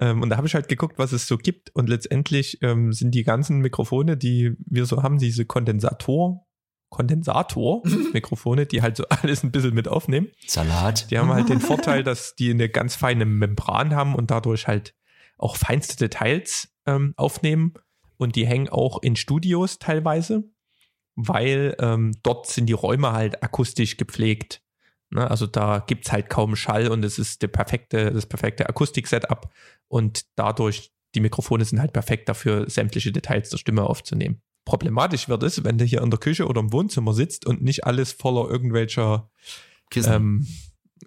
Ähm, 0.00 0.22
und 0.22 0.30
da 0.30 0.36
habe 0.36 0.46
ich 0.46 0.54
halt 0.54 0.68
geguckt, 0.68 0.98
was 0.98 1.12
es 1.12 1.26
so 1.26 1.38
gibt. 1.38 1.70
Und 1.74 1.88
letztendlich 1.88 2.58
ähm, 2.62 2.92
sind 2.92 3.12
die 3.12 3.22
ganzen 3.22 3.60
Mikrofone, 3.60 4.16
die 4.16 4.56
wir 4.66 4.86
so 4.86 5.02
haben, 5.02 5.18
diese 5.18 5.46
Kondensator, 5.46 6.46
Kondensator-Mikrofone, 6.90 8.66
die 8.70 8.82
halt 8.82 8.96
so 8.96 9.04
alles 9.08 9.44
ein 9.44 9.52
bisschen 9.52 9.74
mit 9.74 9.88
aufnehmen. 9.88 10.28
Salat. 10.46 11.10
Die 11.10 11.18
haben 11.18 11.30
halt 11.30 11.48
den 11.48 11.60
Vorteil, 11.60 12.02
dass 12.02 12.34
die 12.34 12.50
eine 12.50 12.68
ganz 12.68 12.96
feine 12.96 13.24
Membran 13.24 13.94
haben 13.94 14.14
und 14.14 14.30
dadurch 14.30 14.66
halt 14.66 14.94
auch 15.38 15.56
feinste 15.56 15.96
Details 15.96 16.74
ähm, 16.86 17.14
aufnehmen. 17.16 17.74
Und 18.16 18.36
die 18.36 18.46
hängen 18.46 18.68
auch 18.68 19.02
in 19.02 19.16
Studios 19.16 19.78
teilweise 19.78 20.44
weil 21.14 21.76
ähm, 21.78 22.12
dort 22.22 22.46
sind 22.46 22.66
die 22.66 22.74
Räume 22.74 23.12
halt 23.12 23.42
akustisch 23.42 23.96
gepflegt. 23.96 24.62
Ne? 25.10 25.30
Also 25.30 25.46
da 25.46 25.80
gibt 25.80 26.06
es 26.06 26.12
halt 26.12 26.30
kaum 26.30 26.56
Schall 26.56 26.88
und 26.88 27.04
es 27.04 27.18
ist 27.18 27.42
der 27.42 27.48
perfekte, 27.48 28.10
das 28.12 28.26
perfekte 28.26 28.68
Akustik-Setup 28.68 29.50
und 29.88 30.24
dadurch, 30.36 30.92
die 31.14 31.20
Mikrofone 31.20 31.64
sind 31.64 31.80
halt 31.80 31.92
perfekt 31.92 32.28
dafür, 32.28 32.68
sämtliche 32.70 33.12
Details 33.12 33.50
der 33.50 33.58
Stimme 33.58 33.82
aufzunehmen. 33.82 34.40
Problematisch 34.64 35.28
wird 35.28 35.42
es, 35.42 35.64
wenn 35.64 35.76
du 35.76 35.84
hier 35.84 36.02
in 36.02 36.10
der 36.10 36.20
Küche 36.20 36.46
oder 36.46 36.60
im 36.60 36.72
Wohnzimmer 36.72 37.12
sitzt 37.12 37.46
und 37.46 37.62
nicht 37.62 37.84
alles 37.84 38.12
voller 38.12 38.48
irgendwelcher 38.48 39.30
Kissen, 39.90 40.12
ähm, 40.12 40.46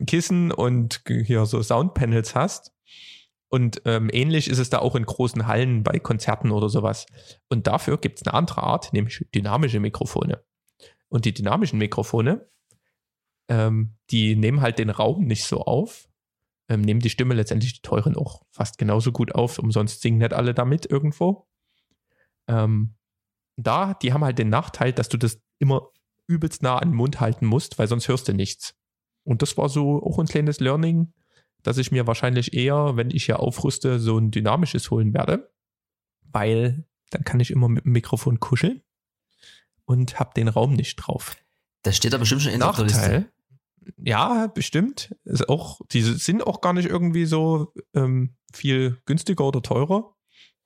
Kissen 0.05 0.51
und 0.51 1.01
hier 1.07 1.45
so 1.45 1.63
Soundpanels 1.63 2.35
hast 2.35 2.75
und 3.55 3.83
ähm, 3.85 4.09
ähnlich 4.11 4.49
ist 4.49 4.59
es 4.59 4.69
da 4.69 4.79
auch 4.79 4.95
in 4.95 5.05
großen 5.05 5.47
Hallen 5.47 5.81
bei 5.81 5.97
Konzerten 5.97 6.51
oder 6.51 6.67
sowas. 6.67 7.05
Und 7.47 7.67
dafür 7.67 7.97
gibt 7.97 8.19
es 8.19 8.27
eine 8.27 8.33
andere 8.33 8.63
Art, 8.63 8.91
nämlich 8.91 9.25
dynamische 9.33 9.79
Mikrofone. 9.79 10.43
Und 11.07 11.23
die 11.23 11.33
dynamischen 11.33 11.79
Mikrofone, 11.79 12.49
ähm, 13.47 13.95
die 14.09 14.35
nehmen 14.35 14.59
halt 14.59 14.77
den 14.77 14.89
Raum 14.89 15.23
nicht 15.23 15.45
so 15.45 15.61
auf, 15.61 16.09
ähm, 16.67 16.81
nehmen 16.81 16.99
die 16.99 17.09
Stimme 17.09 17.33
letztendlich 17.33 17.75
die 17.75 17.81
teuren 17.81 18.17
auch 18.17 18.41
fast 18.51 18.77
genauso 18.77 19.13
gut 19.13 19.33
auf. 19.33 19.57
Umsonst 19.57 20.01
singen 20.01 20.17
nicht 20.17 20.33
alle 20.33 20.53
damit 20.53 20.85
irgendwo. 20.91 21.47
Ähm, 22.49 22.97
da, 23.55 23.93
die 23.93 24.11
haben 24.11 24.25
halt 24.25 24.37
den 24.37 24.49
Nachteil, 24.49 24.91
dass 24.91 25.07
du 25.07 25.15
das 25.15 25.41
immer 25.59 25.91
übelst 26.27 26.61
nah 26.61 26.77
an 26.77 26.89
den 26.89 26.97
Mund 26.97 27.21
halten 27.21 27.45
musst, 27.45 27.79
weil 27.79 27.87
sonst 27.87 28.09
hörst 28.09 28.27
du 28.27 28.33
nichts. 28.33 28.75
Und 29.23 29.41
das 29.41 29.55
war 29.55 29.69
so 29.69 30.03
auch 30.03 30.19
ein 30.19 30.27
kleines 30.27 30.59
Learning 30.59 31.13
dass 31.65 31.79
ich 31.79 31.91
mir 31.91 32.05
wahrscheinlich 32.05 32.53
eher, 32.53 32.95
wenn 32.95 33.09
ich 33.09 33.25
hier 33.25 33.39
aufrüste, 33.39 33.99
so 33.99 34.19
ein 34.19 34.29
dynamisches 34.29 34.91
holen 34.91 35.13
werde, 35.15 35.51
weil 36.31 36.85
dann 37.09 37.23
kann 37.23 37.39
ich 37.39 37.49
immer 37.49 37.67
mit 37.67 37.85
dem 37.85 37.91
Mikrofon 37.91 38.39
kuscheln 38.39 38.83
und 39.85 40.19
habe 40.19 40.33
den 40.35 40.47
Raum 40.47 40.73
nicht 40.73 40.97
drauf. 40.97 41.35
Das 41.81 41.97
steht 41.97 42.13
aber 42.13 42.21
bestimmt 42.21 42.43
schon 42.43 42.51
in 42.51 42.59
der 42.59 42.73
Liste. 42.83 43.31
Ja, 43.97 44.47
bestimmt. 44.47 45.15
Ist 45.23 45.49
auch, 45.49 45.81
die 45.91 46.01
sind 46.01 46.45
auch 46.45 46.61
gar 46.61 46.73
nicht 46.73 46.87
irgendwie 46.87 47.25
so 47.25 47.73
ähm, 47.93 48.35
viel 48.53 49.01
günstiger 49.05 49.45
oder 49.45 49.61
teurer. 49.61 50.15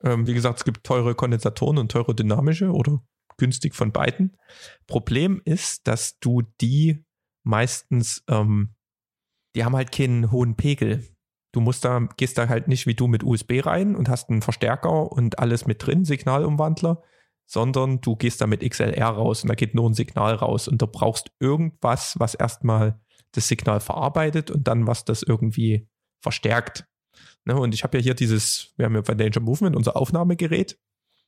Ähm, 0.04 0.28
wie 0.28 0.34
gesagt, 0.34 0.60
es 0.60 0.66
gibt 0.66 0.86
teure 0.86 1.16
Kondensatoren 1.16 1.78
und 1.78 1.92
teure 1.92 2.14
dynamische 2.14 2.72
oder 2.72 3.02
günstig 3.38 3.74
von 3.74 3.94
beiden. 3.94 4.38
Problem 4.86 5.42
ist, 5.46 5.88
dass 5.88 6.20
du 6.20 6.44
die 6.62 7.06
meistens 7.44 8.24
ähm, 8.28 8.76
die 9.56 9.64
haben 9.64 9.76
halt 9.76 9.92
keinen 9.92 10.32
hohen 10.32 10.56
Pegel. 10.56 11.08
Du 11.52 11.62
musst 11.62 11.84
da, 11.84 12.08
gehst 12.18 12.38
da 12.38 12.48
halt 12.48 12.68
nicht 12.68 12.86
wie 12.86 12.94
du 12.94 13.08
mit 13.08 13.24
USB 13.24 13.66
rein 13.66 13.96
und 13.96 14.10
hast 14.10 14.30
einen 14.30 14.42
Verstärker 14.42 15.12
und 15.12 15.40
alles 15.40 15.66
mit 15.66 15.86
drin, 15.86 16.06
Signalumwandler, 16.06 17.02
sondern 17.48 18.02
du 18.02 18.16
gehst 18.16 18.42
da 18.42 18.48
mit 18.48 18.62
XLR 18.62 19.08
raus 19.08 19.42
und 19.42 19.50
da 19.50 19.56
geht 19.56 19.74
nur 19.74 19.90
ein 19.90 19.96
Signal 19.96 20.36
raus 20.36 20.68
und 20.68 20.82
du 20.82 20.88
brauchst 20.88 21.32
irgendwas, 21.40 22.20
was 22.20 22.36
erstmal 22.36 23.02
das 23.32 23.48
Signal 23.48 23.80
verarbeitet 23.80 24.52
und 24.52 24.68
dann 24.68 24.86
was 24.86 25.06
das 25.06 25.24
irgendwie 25.24 25.88
verstärkt. 26.22 26.88
Ne? 27.46 27.60
Und 27.60 27.74
ich 27.74 27.84
habe 27.84 27.98
ja 27.98 28.04
hier 28.04 28.14
dieses, 28.14 28.74
wir 28.78 28.86
haben 28.86 28.96
ja 28.96 29.02
bei 29.02 29.16
Danger 29.16 29.40
Movement 29.40 29.76
unser 29.76 29.96
Aufnahmegerät, 29.96 30.80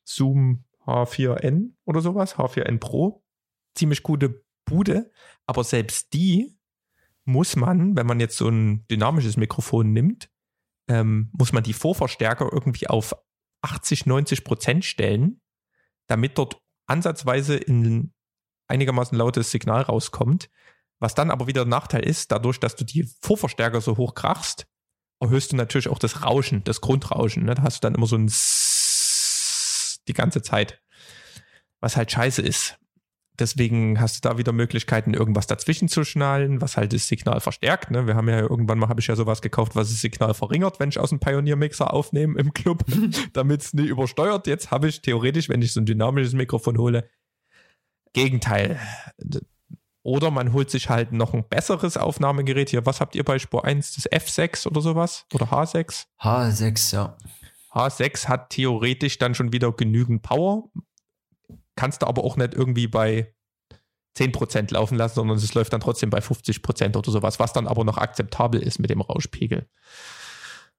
Zoom 0.04 0.66
H4n 0.86 1.74
oder 1.86 2.02
sowas, 2.02 2.36
H4n 2.36 2.80
Pro, 2.80 3.24
ziemlich 3.76 4.04
gute 4.04 4.44
Bude, 4.66 5.12
aber 5.48 5.64
selbst 5.64 6.14
die 6.14 6.56
muss 7.32 7.56
man, 7.56 7.96
wenn 7.96 8.06
man 8.06 8.20
jetzt 8.20 8.38
so 8.38 8.50
ein 8.50 8.86
dynamisches 8.88 9.38
Mikrofon 9.38 9.94
nimmt, 9.94 10.30
ähm, 10.88 11.30
muss 11.34 11.54
man 11.54 11.64
die 11.64 11.74
Vorverstärker 11.74 12.50
irgendwie 12.52 12.88
auf 12.88 13.16
80, 13.62 14.06
90 14.06 14.44
Prozent 14.44 14.86
stellen, 14.86 15.42
damit 16.08 16.38
dort 16.38 16.62
ansatzweise 16.88 17.56
in 17.56 18.14
einigermaßen 18.68 19.18
lautes 19.18 19.52
Signal 19.52 19.84
rauskommt. 19.84 20.50
Was 21.00 21.16
dann 21.16 21.32
aber 21.32 21.48
wieder 21.48 21.64
ein 21.64 21.70
Nachteil 21.70 22.06
ist, 22.06 22.32
dadurch, 22.32 22.60
dass 22.60 22.76
du 22.76 22.86
die 22.86 23.10
Vorverstärker 23.22 23.82
so 23.82 23.98
hoch 23.98 24.14
krachst, 24.14 24.68
erhöhst 25.20 25.52
du 25.52 25.56
natürlich 25.56 25.90
auch 25.90 26.00
das 26.00 26.24
Rauschen, 26.24 26.64
das 26.64 26.82
Grundrauschen. 26.82 27.46
Ne? 27.46 27.56
Da 27.56 27.64
hast 27.64 27.78
du 27.78 27.88
dann 27.88 27.96
immer 27.96 28.08
so 28.08 28.18
ein 28.18 28.28
Sss 28.28 30.04
die 30.08 30.14
ganze 30.14 30.42
Zeit. 30.42 30.82
Was 31.80 31.98
halt 31.98 32.12
scheiße 32.12 32.42
ist. 32.42 32.78
Deswegen 33.42 34.00
hast 34.00 34.24
du 34.24 34.30
da 34.30 34.38
wieder 34.38 34.54
Möglichkeiten, 34.54 35.14
irgendwas 35.14 35.48
dazwischen 35.48 35.90
zu 35.90 36.06
schnallen, 36.06 36.62
was 36.62 36.78
halt 36.78 36.94
das 36.94 37.08
Signal 37.08 37.42
verstärkt. 37.42 37.92
Ne? 37.92 38.08
Wir 38.08 38.16
haben 38.16 38.30
ja 38.30 38.40
irgendwann 38.40 38.80
mal, 38.80 38.88
habe 38.88 39.02
ich 39.02 39.08
ja 39.08 39.16
sowas 39.16 39.42
gekauft, 39.42 39.76
was 39.76 39.90
das 39.90 40.00
Signal 40.00 40.34
verringert, 40.34 40.80
wenn 40.80 40.90
ich 40.90 41.00
aus 41.00 41.10
dem 41.10 41.20
Pioneer-Mixer 41.20 41.94
aufnehme 41.94 42.40
im 42.40 42.54
Club, 42.54 42.86
damit 43.34 43.62
es 43.62 43.74
nicht 43.74 43.90
übersteuert. 43.90 44.48
Jetzt 44.48 44.72
habe 44.72 44.88
ich 44.88 45.02
theoretisch, 45.02 45.50
wenn 45.50 45.62
ich 45.62 45.74
so 45.74 45.82
ein 45.82 45.86
dynamisches 45.86 46.34
Mikrofon 46.34 46.78
hole, 46.78 47.10
Gegenteil. 48.14 48.80
Oder 50.04 50.32
man 50.32 50.54
holt 50.54 50.70
sich 50.70 50.90
halt 50.90 51.12
noch 51.12 51.34
ein 51.34 51.48
besseres 51.48 51.98
Aufnahmegerät. 51.98 52.70
Hier, 52.70 52.86
was 52.86 53.02
habt 53.02 53.16
ihr 53.16 53.24
bei 53.24 53.40
Spur 53.40 53.66
1? 53.66 53.96
Das 53.96 54.12
F6 54.12 54.68
oder 54.68 54.82
sowas? 54.82 55.26
Oder 55.34 55.46
H6? 55.46 56.06
H6, 56.20 56.94
ja. 56.96 57.18
H6 57.74 58.28
hat 58.28 58.50
theoretisch 58.50 59.18
dann 59.18 59.36
schon 59.36 59.54
wieder 59.54 59.72
genügend 59.72 60.24
Power. 60.24 60.70
Kannst 61.76 62.02
du 62.02 62.08
aber 62.08 62.24
auch 62.24 62.38
nicht 62.38 62.54
irgendwie 62.54 62.88
bei 62.88 63.34
10% 64.18 64.74
laufen 64.74 64.98
lassen, 64.98 65.16
sondern 65.16 65.38
es 65.38 65.54
läuft 65.54 65.74
dann 65.74 65.82
trotzdem 65.82 66.10
bei 66.10 66.20
50% 66.20 66.98
oder 66.98 67.12
sowas, 67.12 67.40
was 67.40 67.54
dann 67.54 67.68
aber 67.68 67.84
noch 67.84 67.98
akzeptabel 67.98 68.62
ist 68.62 68.80
mit 68.80 68.90
dem 68.90 69.02
Rauschpegel. 69.02 69.68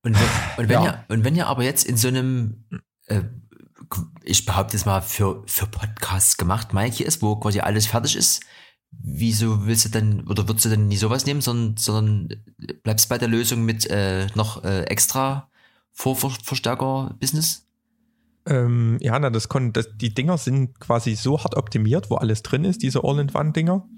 Und 0.02 0.14
wenn, 0.14 0.28
und 0.58 0.68
wenn, 0.68 0.82
ja. 0.82 0.84
ihr, 0.84 1.04
und 1.08 1.24
wenn 1.24 1.36
ihr 1.36 1.46
aber 1.46 1.62
jetzt 1.62 1.84
in 1.84 1.96
so 1.96 2.08
einem, 2.08 2.64
äh, 3.06 3.22
ich 4.22 4.44
behaupte 4.44 4.76
es 4.76 4.84
mal, 4.84 5.00
für, 5.00 5.42
für 5.46 5.66
Podcasts 5.66 6.36
gemacht, 6.36 6.74
Mike 6.74 7.02
ist, 7.02 7.22
wo 7.22 7.36
quasi 7.36 7.60
alles 7.60 7.86
fertig 7.86 8.16
ist, 8.16 8.42
wieso 8.90 9.66
willst 9.66 9.86
du 9.86 9.88
denn, 9.88 10.26
oder 10.26 10.48
würdest 10.48 10.66
du 10.66 10.68
denn 10.68 10.88
nie 10.88 10.96
sowas 10.96 11.24
nehmen, 11.24 11.40
sondern, 11.40 11.76
sondern 11.76 12.42
bleibst 12.82 13.08
bei 13.08 13.16
der 13.16 13.28
Lösung 13.28 13.64
mit 13.64 13.86
äh, 13.86 14.26
noch 14.34 14.64
äh, 14.64 14.82
extra 14.84 15.48
Vorverstärker-Business? 15.92 17.66
Ähm, 18.46 18.98
ja, 19.00 19.18
na, 19.18 19.30
das, 19.30 19.48
kon 19.48 19.72
das 19.72 19.96
die 19.96 20.14
Dinger 20.14 20.36
sind 20.36 20.78
quasi 20.80 21.14
so 21.14 21.42
hart 21.42 21.56
optimiert, 21.56 22.10
wo 22.10 22.16
alles 22.16 22.42
drin 22.42 22.64
ist, 22.64 22.82
diese 22.82 23.04
All-in-One-Dinger. 23.04 23.88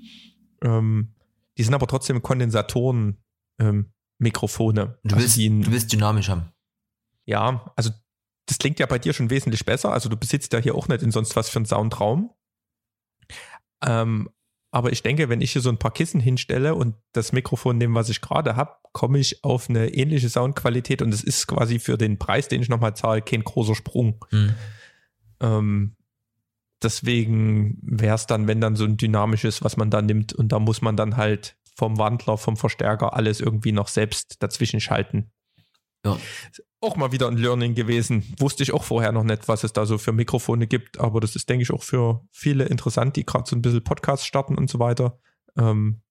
Ähm, 0.63 1.15
die 1.57 1.63
sind 1.63 1.75
aber 1.75 1.87
trotzdem 1.87 2.23
Kondensatoren, 2.23 3.19
ähm, 3.59 3.93
Mikrofone. 4.19 4.99
Du, 5.05 5.17
also 5.17 5.41
die, 5.41 5.49
du 5.63 5.71
willst 5.71 5.93
dynamisch 5.93 6.29
haben. 6.29 6.53
Ja, 7.27 7.73
also 7.77 7.91
das 8.47 8.59
klingt 8.59 8.79
ja 8.79 8.87
bei 8.87 8.99
dir 8.99 9.13
schon 9.15 9.31
wesentlich 9.31 9.65
besser. 9.65 9.93
Also 9.93 10.09
du 10.09 10.17
besitzt 10.17 10.53
ja 10.53 10.59
hier 10.59 10.75
auch 10.75 10.89
nicht 10.89 11.03
in 11.03 11.11
sonst 11.11 11.37
was 11.37 11.49
für 11.49 11.59
einen 11.59 11.67
Soundraum. 11.67 12.31
Ähm, 13.83 14.29
aber 14.75 14.91
ich 14.91 15.05
denke, 15.05 15.29
wenn 15.29 15.41
ich 15.41 15.53
hier 15.53 15.63
so 15.63 15.69
ein 15.69 15.79
paar 15.79 15.93
Kissen 15.93 16.19
hinstelle 16.19 16.75
und 16.75 16.97
das 17.13 17.31
Mikrofon 17.31 17.79
nehme, 17.79 17.95
was 17.95 18.09
ich 18.09 18.21
gerade 18.21 18.57
habe, 18.57 18.73
komme 18.91 19.21
ich 19.21 19.45
auf 19.45 19.71
eine 19.71 19.95
ähnliche 19.95 20.29
Soundqualität 20.29 21.01
und 21.01 21.15
es 21.15 21.23
ist 21.23 21.47
quasi 21.47 21.79
für 21.79 21.97
den 21.97 22.19
Preis, 22.19 22.49
den 22.49 22.61
ich 22.61 22.69
nochmal 22.69 22.97
zahle, 22.97 23.23
kein 23.23 23.45
großer 23.45 23.77
Sprung. 23.77 24.25
Hm. 24.31 24.55
Ähm, 25.39 25.97
deswegen 26.83 27.79
wäre 27.83 28.17
es 28.17 28.27
dann, 28.27 28.49
wenn 28.49 28.61
dann 28.61 28.75
so 28.75 28.85
ein 28.85 28.97
dynamisches, 28.97 29.63
was 29.63 29.77
man 29.77 29.91
da 29.91 30.03
nimmt 30.03 30.33
und 30.33 30.49
da 30.51 30.59
muss 30.59 30.83
man 30.83 30.97
dann 30.97 31.17
halt 31.17 31.57
vom 31.77 31.97
Wandler, 31.99 32.37
vom 32.37 32.57
Verstärker 32.57 33.15
alles 33.15 33.39
irgendwie 33.41 33.71
noch 33.71 33.87
selbst 33.87 34.43
dazwischen 34.43 34.81
schalten. 34.81 35.31
Ja. 36.05 36.19
Auch 36.85 36.97
mal 36.97 37.13
wieder 37.13 37.29
ein 37.29 37.37
Learning 37.39 37.75
gewesen. 37.75 38.25
Wusste 38.39 38.63
ich 38.63 38.73
auch 38.75 38.85
vorher 38.85 39.11
noch 39.13 39.25
nicht, 39.25 39.49
was 39.49 39.65
es 39.65 39.73
da 39.73 39.87
so 39.87 39.97
für 39.97 40.13
Mikrofone 40.13 40.67
gibt, 40.67 41.01
aber 41.01 41.21
das 41.21 41.35
ist, 41.35 41.49
denke 41.49 41.63
ich, 41.63 41.71
auch 41.73 41.83
für 41.83 42.21
viele 42.31 42.65
interessant, 42.67 43.17
die 43.17 43.25
gerade 43.25 43.45
so 43.49 43.57
ein 43.57 43.63
bisschen 43.63 43.83
Podcasts 43.83 44.27
starten 44.27 44.57
und 44.59 44.69
so 44.69 44.79
weiter. 44.79 45.19
Ähm, 45.59 46.03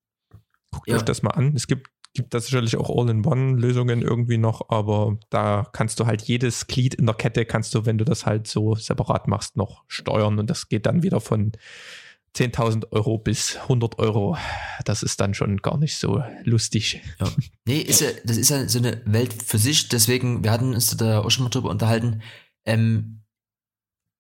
guckt 0.72 0.88
Ja. 0.90 0.96
euch 0.96 1.04
das 1.04 1.22
mal 1.22 1.30
an. 1.32 1.54
Es 1.56 1.68
gibt, 1.68 1.90
gibt 2.16 2.34
da 2.34 2.40
sicherlich 2.40 2.76
auch 2.78 2.90
All-in-One-Lösungen 2.90 4.02
irgendwie 4.02 4.38
noch, 4.40 4.70
aber 4.70 5.18
da 5.30 5.68
kannst 5.74 6.00
du 6.00 6.06
halt 6.08 6.24
jedes 6.24 6.66
Glied 6.68 6.96
in 6.96 7.06
der 7.06 7.16
Kette, 7.16 7.46
kannst 7.46 7.76
du, 7.76 7.86
wenn 7.86 7.98
du 8.00 8.06
das 8.06 8.26
halt 8.26 8.48
so 8.48 8.74
separat 8.76 9.28
machst, 9.28 9.56
noch 9.58 9.84
steuern 9.88 10.40
und 10.40 10.50
das 10.50 10.70
geht 10.70 10.86
dann 10.88 11.04
wieder 11.04 11.22
von 11.22 11.52
10.000 12.36 12.92
Euro 12.92 13.18
bis 13.18 13.58
100 13.58 14.00
Euro. 14.00 14.38
Das 14.86 15.04
ist 15.04 15.20
dann 15.20 15.34
schon 15.34 15.58
gar 15.58 15.78
nicht 15.78 15.98
so 15.98 16.24
lustig. 16.44 17.02
Ja. 17.20 17.32
Nee, 17.66 17.80
ist 17.80 18.02
ja, 18.02 18.10
das 18.24 18.38
ist 18.38 18.50
ja 18.50 18.68
so 18.68 18.80
eine 18.80 19.02
Welt 19.06 19.34
für 19.34 19.60
sich, 19.60 19.90
deswegen, 19.90 20.44
wir 20.44 20.52
hatten 20.52 20.74
uns 20.74 20.96
da 20.98 21.20
auch 21.20 21.30
schon 21.30 21.44
mal 21.44 21.50
drüber 21.50 21.70
unterhalten. 21.70 22.22
Ähm, 22.66 23.24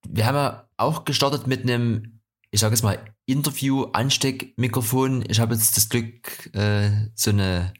wir 0.07 0.25
haben 0.25 0.35
ja 0.35 0.69
auch 0.77 1.05
gestartet 1.05 1.47
mit 1.47 1.63
einem, 1.63 2.19
ich 2.51 2.59
sage 2.59 2.75
jetzt 2.75 2.83
mal, 2.83 2.99
Interview-Ansteckmikrofon. 3.25 5.23
Ich 5.27 5.39
habe 5.39 5.55
jetzt 5.55 5.77
das 5.77 5.89
Glück, 5.89 6.53
äh, 6.53 6.91
so 7.15 7.31
eine 7.31 7.73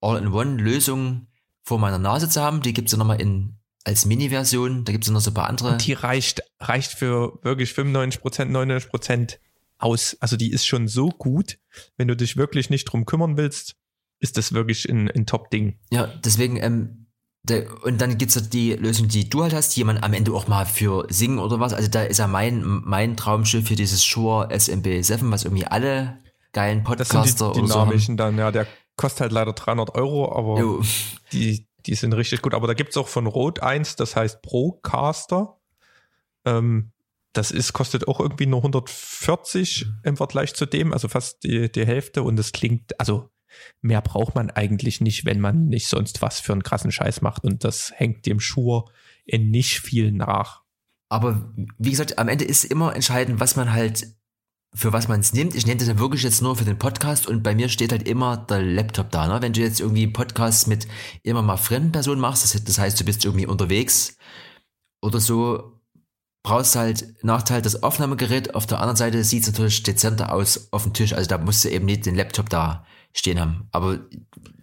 All-in-One-Lösung 0.00 1.28
vor 1.62 1.78
meiner 1.78 1.98
Nase 1.98 2.28
zu 2.28 2.40
haben. 2.40 2.62
Die 2.62 2.72
gibt's 2.72 2.92
ja 2.92 2.98
nochmal 2.98 3.20
in 3.20 3.58
als 3.84 4.06
Mini-Version. 4.06 4.84
Da 4.84 4.92
gibt's 4.92 5.08
ja 5.08 5.12
noch 5.12 5.20
so 5.20 5.30
ein 5.30 5.34
paar 5.34 5.48
andere. 5.48 5.72
Und 5.72 5.86
die 5.86 5.92
reicht, 5.92 6.42
reicht 6.58 6.92
für 6.92 7.38
wirklich 7.42 7.72
95 7.74 8.20
Prozent, 8.20 8.50
99 8.50 8.90
Prozent 8.90 9.40
aus. 9.78 10.16
Also 10.20 10.36
die 10.36 10.50
ist 10.50 10.66
schon 10.66 10.88
so 10.88 11.08
gut, 11.08 11.58
wenn 11.96 12.08
du 12.08 12.16
dich 12.16 12.36
wirklich 12.36 12.70
nicht 12.70 12.84
drum 12.84 13.06
kümmern 13.06 13.36
willst, 13.36 13.76
ist 14.20 14.36
das 14.36 14.52
wirklich 14.52 14.88
ein, 14.88 15.10
ein 15.10 15.26
Top-Ding. 15.26 15.78
Ja, 15.90 16.06
deswegen, 16.24 16.56
ähm, 16.56 17.06
der, 17.44 17.66
und 17.84 18.00
dann 18.00 18.18
gibt's 18.18 18.34
ja 18.34 18.40
die 18.40 18.72
Lösung, 18.74 19.08
die 19.08 19.28
du 19.28 19.42
halt 19.42 19.54
hast, 19.54 19.76
die 19.76 19.84
man 19.84 19.98
am 19.98 20.12
Ende 20.12 20.32
auch 20.32 20.48
mal 20.48 20.66
für 20.66 21.06
singen 21.08 21.38
oder 21.38 21.60
was. 21.60 21.72
Also 21.72 21.88
da 21.88 22.02
ist 22.02 22.18
ja 22.18 22.26
mein, 22.26 22.62
mein 22.64 23.16
Traumschiff 23.16 23.68
für 23.68 23.76
dieses 23.76 24.04
Shure 24.04 24.48
SMB7, 24.50 25.30
was 25.30 25.44
irgendwie 25.44 25.66
alle 25.66 26.18
geilen 26.52 26.84
Das 26.84 27.08
sind 27.08 27.28
Podcaster 27.28 27.52
die 27.52 27.60
oder 27.60 27.68
so 27.68 27.74
dynamischen 27.74 28.16
dann, 28.16 28.36
ja, 28.38 28.50
der 28.50 28.66
kostet 28.96 29.22
halt 29.22 29.32
leider 29.32 29.52
300 29.52 29.94
Euro, 29.94 30.36
aber 30.36 30.58
Jo. 30.58 30.82
die, 31.32 31.66
die 31.86 31.94
sind 31.94 32.12
richtig 32.12 32.42
gut. 32.42 32.54
Aber 32.54 32.66
da 32.66 32.74
gibt's 32.74 32.96
auch 32.96 33.08
von 33.08 33.26
Rode 33.26 33.62
eins, 33.62 33.96
das 33.96 34.16
heißt 34.16 34.42
Procaster. 34.42 35.56
Ähm, 36.44 36.90
das 37.32 37.50
ist, 37.50 37.72
kostet 37.72 38.08
auch 38.08 38.20
irgendwie 38.20 38.46
nur 38.46 38.60
140 38.60 39.86
im 40.02 40.16
Vergleich 40.16 40.54
zu 40.54 40.66
dem, 40.66 40.92
also 40.92 41.08
fast 41.08 41.44
die, 41.44 41.70
die 41.70 41.86
Hälfte. 41.86 42.22
Und 42.22 42.36
das 42.36 42.52
klingt, 42.52 42.98
also 42.98 43.30
mehr 43.80 44.00
braucht 44.00 44.34
man 44.34 44.50
eigentlich 44.50 45.00
nicht, 45.00 45.24
wenn 45.24 45.40
man 45.40 45.66
nicht 45.66 45.88
sonst 45.88 46.22
was 46.22 46.40
für 46.40 46.52
einen 46.52 46.62
krassen 46.62 46.92
Scheiß 46.92 47.20
macht. 47.20 47.44
Und 47.44 47.64
das 47.64 47.92
hängt 47.94 48.26
dem 48.26 48.40
Schuhe 48.40 48.84
in 49.24 49.50
nicht 49.50 49.80
viel 49.80 50.12
nach. 50.12 50.62
Aber 51.08 51.52
wie 51.78 51.90
gesagt, 51.90 52.18
am 52.18 52.28
Ende 52.28 52.44
ist 52.44 52.64
immer 52.64 52.94
entscheidend, 52.94 53.40
was 53.40 53.56
man 53.56 53.72
halt, 53.72 54.06
für 54.74 54.92
was 54.92 55.08
man 55.08 55.20
es 55.20 55.32
nimmt. 55.32 55.54
Ich 55.54 55.66
nehme 55.66 55.78
das 55.78 55.88
ja 55.88 55.98
wirklich 55.98 56.22
jetzt 56.22 56.42
nur 56.42 56.56
für 56.56 56.64
den 56.64 56.78
Podcast 56.78 57.26
und 57.26 57.42
bei 57.42 57.54
mir 57.54 57.68
steht 57.68 57.92
halt 57.92 58.06
immer 58.06 58.36
der 58.36 58.62
Laptop 58.62 59.10
da. 59.10 59.26
Ne? 59.26 59.40
Wenn 59.40 59.54
du 59.54 59.60
jetzt 59.60 59.80
irgendwie 59.80 60.06
Podcasts 60.06 60.66
mit 60.66 60.86
immer 61.22 61.40
mal 61.40 61.56
fremden 61.56 61.92
Personen 61.92 62.20
machst, 62.20 62.68
das 62.68 62.78
heißt, 62.78 63.00
du 63.00 63.04
bist 63.04 63.24
irgendwie 63.24 63.46
unterwegs 63.46 64.18
oder 65.00 65.20
so, 65.20 65.77
brauchst 66.48 66.76
halt 66.76 67.22
Nachteil 67.22 67.60
das 67.60 67.82
Aufnahmegerät. 67.82 68.54
Auf 68.54 68.66
der 68.66 68.78
anderen 68.78 68.96
Seite 68.96 69.22
sieht 69.22 69.42
es 69.42 69.48
natürlich 69.52 69.82
dezenter 69.82 70.32
aus 70.32 70.72
auf 70.72 70.84
dem 70.84 70.94
Tisch. 70.94 71.12
Also 71.12 71.28
da 71.28 71.36
musst 71.36 71.62
du 71.62 71.68
eben 71.68 71.84
nicht 71.84 72.06
den 72.06 72.14
Laptop 72.14 72.48
da 72.48 72.86
stehen 73.12 73.38
haben. 73.38 73.68
Aber 73.70 73.98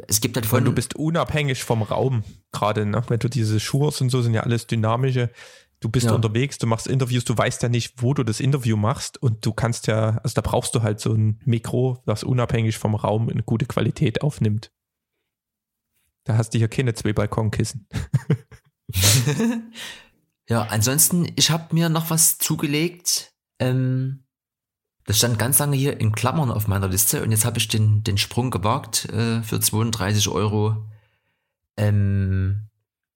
es 0.07 0.19
gibt 0.19 0.35
halt 0.35 0.47
von... 0.47 0.59
Und 0.59 0.65
du 0.65 0.71
bist 0.71 0.95
unabhängig 0.95 1.63
vom 1.63 1.83
Raum 1.83 2.23
gerade, 2.51 2.87
ne? 2.87 3.03
Wenn 3.07 3.19
du 3.19 3.29
diese 3.29 3.59
Schuhe 3.59 3.91
und 3.99 4.09
so 4.09 4.21
sind 4.23 4.33
ja 4.33 4.41
alles 4.41 4.65
dynamische. 4.65 5.29
Du 5.79 5.89
bist 5.89 6.07
Ja. 6.07 6.13
unterwegs, 6.13 6.57
du 6.57 6.65
machst 6.65 6.87
Interviews, 6.87 7.23
du 7.25 7.37
weißt 7.37 7.61
ja 7.61 7.69
nicht, 7.69 8.01
wo 8.01 8.15
du 8.15 8.23
das 8.23 8.39
Interview 8.39 8.77
machst 8.77 9.21
und 9.21 9.45
du 9.45 9.53
kannst 9.53 9.85
ja, 9.85 10.17
also 10.23 10.33
da 10.33 10.41
brauchst 10.41 10.73
du 10.73 10.81
halt 10.81 10.99
so 10.99 11.13
ein 11.13 11.39
Mikro, 11.45 12.01
das 12.07 12.23
unabhängig 12.23 12.79
vom 12.79 12.95
Raum 12.95 13.29
eine 13.29 13.43
gute 13.43 13.67
Qualität 13.67 14.23
aufnimmt. 14.23 14.71
Da 16.23 16.37
hast 16.37 16.55
du 16.55 16.57
hier 16.57 16.67
keine 16.67 16.95
zwei 16.95 17.13
Balkonkissen. 17.13 17.87
Ja, 20.47 20.63
ansonsten, 20.63 21.31
ich 21.35 21.49
habe 21.49 21.73
mir 21.73 21.89
noch 21.89 22.09
was 22.09 22.37
zugelegt. 22.37 23.33
Ähm, 23.59 24.25
das 25.05 25.17
stand 25.17 25.39
ganz 25.39 25.59
lange 25.59 25.75
hier 25.75 25.99
in 25.99 26.11
Klammern 26.13 26.51
auf 26.51 26.67
meiner 26.67 26.87
Liste 26.87 27.23
und 27.23 27.31
jetzt 27.31 27.45
habe 27.45 27.57
ich 27.59 27.67
den, 27.67 28.03
den 28.03 28.17
Sprung 28.17 28.51
gewagt 28.51 29.05
äh, 29.05 29.41
für 29.43 29.59
32 29.59 30.29
Euro. 30.29 30.85
Ähm, 31.77 32.69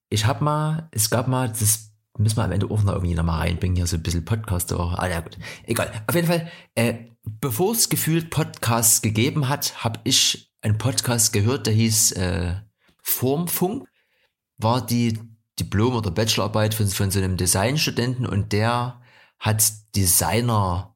ich 0.09 0.25
habe 0.25 0.43
mal, 0.43 0.88
es 0.91 1.09
gab 1.09 1.27
mal, 1.27 1.49
das 1.49 1.91
müssen 2.17 2.38
wir 2.38 2.43
am 2.43 2.51
Ende 2.51 2.69
auch 2.69 2.84
noch 2.84 2.93
irgendwie 2.93 3.15
noch 3.15 3.23
mal 3.23 3.39
reinbringen, 3.39 3.75
hier 3.75 3.88
so 3.88 3.95
ein 3.95 4.03
bisschen 4.03 4.25
Podcast. 4.25 4.71
Ah 4.73 5.07
ja 5.07 5.21
gut, 5.21 5.38
egal. 5.65 5.91
Auf 6.07 6.15
jeden 6.15 6.27
Fall, 6.27 6.49
äh, 6.75 6.95
bevor 7.23 7.73
es 7.73 7.89
gefühlt 7.89 8.30
Podcasts 8.30 9.01
gegeben 9.01 9.49
hat, 9.49 9.84
habe 9.84 9.99
ich 10.03 10.51
einen 10.61 10.77
Podcast 10.77 11.34
gehört, 11.34 11.67
der 11.67 11.73
hieß 11.73 12.11
äh, 12.13 12.55
Formfunk. 13.01 13.88
War 14.57 14.86
die 14.86 15.17
Diplom- 15.60 15.95
oder 15.95 16.12
Bachelorarbeit 16.12 16.74
von, 16.74 16.88
von 16.88 17.12
so 17.12 17.20
einem 17.20 17.38
Designstudenten 17.38 18.26
und 18.26 18.53
der 18.53 19.01
hat 19.39 19.64
Designer 19.95 20.95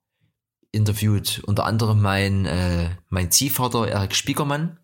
interviewt, 0.72 1.42
unter 1.46 1.66
anderem 1.66 2.02
mein, 2.02 2.46
äh, 2.46 2.96
mein 3.10 3.32
Ziehvater 3.32 3.88
Erik 3.88 4.16
Spiekermann, 4.16 4.80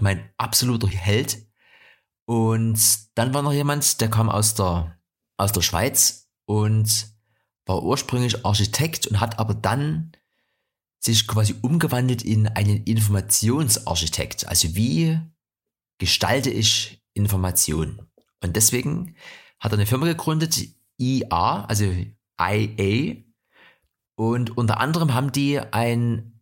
mein 0.00 0.30
absoluter 0.38 0.88
Held. 0.88 1.46
Und 2.26 2.80
dann 3.14 3.34
war 3.34 3.42
noch 3.42 3.52
jemand, 3.52 4.00
der 4.00 4.08
kam 4.08 4.30
aus 4.30 4.54
der, 4.54 4.98
aus 5.36 5.52
der 5.52 5.60
Schweiz 5.60 6.30
und 6.46 7.08
war 7.66 7.82
ursprünglich 7.82 8.44
Architekt 8.44 9.06
und 9.06 9.20
hat 9.20 9.38
aber 9.38 9.54
dann 9.54 10.12
sich 11.00 11.26
quasi 11.26 11.54
umgewandelt 11.60 12.22
in 12.22 12.48
einen 12.48 12.84
Informationsarchitekt. 12.84 14.46
Also 14.48 14.74
wie 14.74 15.18
gestalte 15.98 16.50
ich 16.50 17.02
Information? 17.12 18.03
Und 18.44 18.56
deswegen 18.56 19.16
hat 19.58 19.72
er 19.72 19.78
eine 19.78 19.86
Firma 19.86 20.04
gegründet, 20.04 20.68
IA, 20.98 21.64
also 21.64 21.86
IA, 22.38 23.16
Und 24.16 24.56
unter 24.56 24.80
anderem 24.80 25.14
haben 25.14 25.32
die 25.32 25.58
ein 25.58 26.40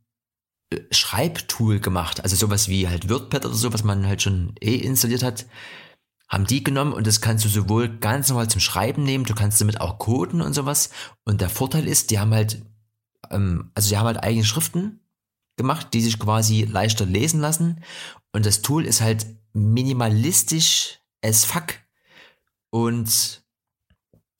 äh, 0.70 0.80
Schreibtool 0.90 1.78
gemacht, 1.78 2.22
also 2.24 2.34
sowas 2.34 2.68
wie 2.68 2.88
halt 2.88 3.08
WordPad 3.08 3.46
oder 3.46 3.54
so, 3.54 3.72
was 3.72 3.84
man 3.84 4.06
halt 4.06 4.20
schon 4.20 4.54
eh 4.60 4.74
installiert 4.74 5.22
hat, 5.22 5.46
haben 6.28 6.44
die 6.44 6.64
genommen 6.64 6.92
und 6.92 7.06
das 7.06 7.20
kannst 7.20 7.44
du 7.44 7.48
sowohl 7.48 7.88
ganz 7.98 8.28
normal 8.28 8.48
zum 8.48 8.60
Schreiben 8.60 9.04
nehmen, 9.04 9.24
du 9.24 9.34
kannst 9.34 9.60
damit 9.60 9.80
auch 9.80 9.98
coden 9.98 10.42
und 10.42 10.54
sowas. 10.54 10.90
Und 11.24 11.40
der 11.40 11.50
Vorteil 11.50 11.86
ist, 11.86 12.10
die 12.10 12.18
haben 12.18 12.34
halt, 12.34 12.64
ähm, 13.30 13.70
also 13.74 13.88
die 13.90 13.96
haben 13.96 14.06
halt 14.06 14.22
eigene 14.22 14.44
Schriften 14.44 15.00
gemacht, 15.56 15.88
die 15.92 16.00
sich 16.00 16.18
quasi 16.18 16.62
leichter 16.64 17.06
lesen 17.06 17.40
lassen. 17.40 17.84
Und 18.32 18.44
das 18.44 18.60
Tool 18.60 18.86
ist 18.86 19.02
halt 19.02 19.26
minimalistisch 19.52 20.98
as 21.22 21.44
fuck 21.44 21.81
und 22.72 23.44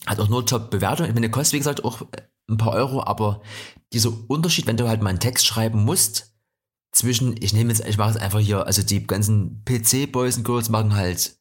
hat 0.07 0.19
auch 0.19 0.29
nur 0.29 0.47
Top-Bewertung. 0.47 1.07
Ich 1.07 1.15
meine, 1.15 1.31
kostet 1.31 1.55
wie 1.55 1.59
gesagt 1.59 1.85
auch 1.85 2.03
ein 2.49 2.57
paar 2.57 2.73
Euro, 2.73 3.05
aber 3.05 3.43
dieser 3.93 4.13
Unterschied, 4.29 4.67
wenn 4.67 4.77
du 4.77 4.89
halt 4.89 5.03
mal 5.03 5.11
einen 5.11 5.21
Text 5.21 5.47
schreiben 5.47 5.85
musst, 5.85 6.35
zwischen, 6.93 7.37
ich 7.41 7.53
nehme 7.53 7.73
jetzt, 7.73 7.87
ich 7.87 7.97
mache 7.99 8.11
es 8.11 8.17
einfach 8.17 8.41
hier, 8.41 8.67
also 8.67 8.83
die 8.83 9.07
ganzen 9.07 9.65
PC-Boys 9.65 10.39
und 10.39 10.45
Girls 10.45 10.69
machen 10.69 10.95
halt 10.95 11.39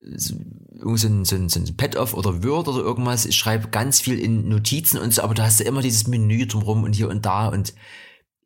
so 0.00 0.34
ein, 0.34 1.24
so 1.24 1.36
ein, 1.36 1.48
so 1.48 1.58
ein 1.58 1.76
Pad-Off 1.76 2.14
oder 2.14 2.44
Word 2.44 2.68
oder 2.68 2.80
irgendwas. 2.80 3.24
Ich 3.24 3.36
schreibe 3.36 3.68
ganz 3.68 4.00
viel 4.00 4.18
in 4.18 4.48
Notizen 4.48 4.98
und 4.98 5.12
so, 5.12 5.22
aber 5.22 5.34
da 5.34 5.44
hast 5.44 5.60
du 5.60 5.64
immer 5.64 5.82
dieses 5.82 6.06
Menü 6.06 6.46
drumherum 6.46 6.84
und 6.84 6.94
hier 6.94 7.08
und 7.08 7.24
da 7.24 7.48
und 7.48 7.74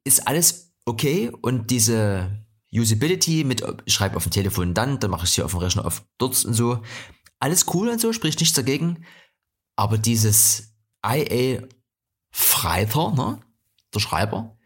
ist 0.04 0.26
alles 0.26 0.72
okay 0.84 1.30
und 1.42 1.70
diese 1.70 2.44
Usability 2.72 3.44
mit, 3.44 3.64
ich 3.84 3.94
schreibe 3.94 4.16
auf 4.16 4.22
dem 4.24 4.32
Telefon 4.32 4.74
dann, 4.74 5.00
dann 5.00 5.10
mache 5.10 5.24
ich 5.24 5.30
es 5.30 5.34
hier 5.34 5.44
auf 5.44 5.50
dem 5.50 5.60
Rechner 5.60 5.84
auf 5.84 6.04
dort 6.18 6.44
und 6.44 6.54
so. 6.54 6.80
Alles 7.40 7.66
cool 7.74 7.88
und 7.88 8.00
so, 8.00 8.12
spricht 8.12 8.38
nichts 8.40 8.54
dagegen. 8.54 9.04
Aber 9.76 9.98
dieses 9.98 10.74
IA 11.04 11.62
Freiter, 12.30 13.12
ne? 13.12 13.40
Der 13.94 14.00
Schreiber, 14.00 14.56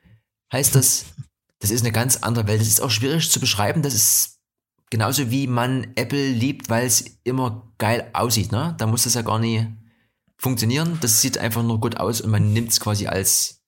heißt 0.53 0.75
das, 0.75 1.07
das 1.61 1.71
ist 1.71 1.81
eine 1.83 1.93
ganz 1.93 2.17
andere 2.19 2.47
Welt. 2.47 2.61
Das 2.61 2.69
ist 2.69 2.81
auch 2.81 2.91
schwierig 2.91 3.31
zu 3.31 3.41
beschreiben. 3.41 3.81
Das 3.83 3.95
ist 3.95 4.41
genauso 4.91 5.31
wie 5.31 5.47
man 5.47 5.93
Apple 5.95 6.29
liebt, 6.31 6.69
weil 6.69 6.87
es 6.87 7.05
immer 7.25 7.73
geil 7.79 8.11
aussieht, 8.13 8.53
ne? 8.53 8.75
Da 8.79 8.87
muss 8.87 9.05
das 9.05 9.15
ja 9.15 9.23
gar 9.23 9.39
nie 9.39 9.67
funktionieren. 10.37 10.99
Das 11.01 11.21
sieht 11.23 11.39
einfach 11.39 11.63
nur 11.63 11.81
gut 11.81 11.97
aus 11.97 12.21
und 12.21 12.31
man 12.31 12.53
nimmt 12.53 12.71
es 12.73 12.81
quasi 12.81 13.07
als 13.07 13.61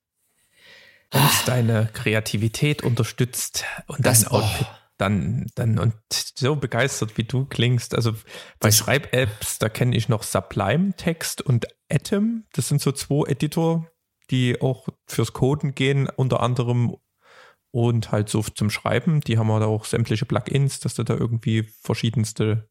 wenn 1.12 1.24
es 1.24 1.44
deine 1.44 1.88
Kreativität 1.92 2.82
unterstützt 2.82 3.64
und 3.86 4.04
Das- 4.04 4.22
dein 4.24 4.32
Outfit 4.32 4.66
oh. 4.68 4.76
Dann, 4.99 5.47
dann 5.55 5.78
und 5.78 5.94
so 6.11 6.57
begeistert, 6.57 7.16
wie 7.18 7.24
du 7.24 7.44
klingst. 7.44 7.94
Also 7.94 8.12
bei 8.12 8.68
Das- 8.68 8.76
Schreib-Apps, 8.78 9.59
da 9.59 9.68
kenne 9.68 9.97
ich 9.97 10.09
noch 10.09 10.22
Sublime 10.22 10.94
Text 10.97 11.42
und 11.42 11.66
Atom. 11.90 12.44
Das 12.53 12.68
sind 12.68 12.80
so 12.80 12.92
zwei 12.92 13.30
Editor, 13.30 13.90
die 14.30 14.61
auch 14.61 14.88
fürs 15.07 15.32
Coden 15.32 15.74
gehen, 15.74 16.09
unter 16.16 16.40
anderem 16.40 16.97
und 17.70 18.11
halt 18.11 18.28
so 18.28 18.42
zum 18.42 18.70
Schreiben. 18.70 19.20
Die 19.20 19.38
haben 19.38 19.49
da 19.49 19.66
auch 19.66 19.84
sämtliche 19.84 20.24
Plugins, 20.24 20.80
dass 20.80 20.94
du 20.94 21.03
da 21.03 21.14
irgendwie 21.14 21.64
verschiedenste 21.82 22.68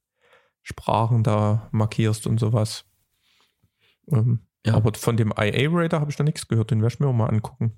Sprachen 0.63 1.23
da 1.23 1.69
markierst 1.71 2.25
und 2.27 2.39
sowas. 2.39 2.85
Ähm, 4.11 4.47
Ja. 4.65 4.73
Aber 4.73 4.91
von 4.95 5.15
dem 5.15 5.31
IA-Radar 5.37 6.01
habe 6.01 6.09
ich 6.09 6.17
da 6.17 6.23
nichts 6.23 6.47
gehört. 6.47 6.71
Den 6.71 6.81
werde 6.81 6.93
ich 6.95 6.99
mir 6.99 7.05
auch 7.07 7.13
mal 7.13 7.27
angucken. 7.29 7.77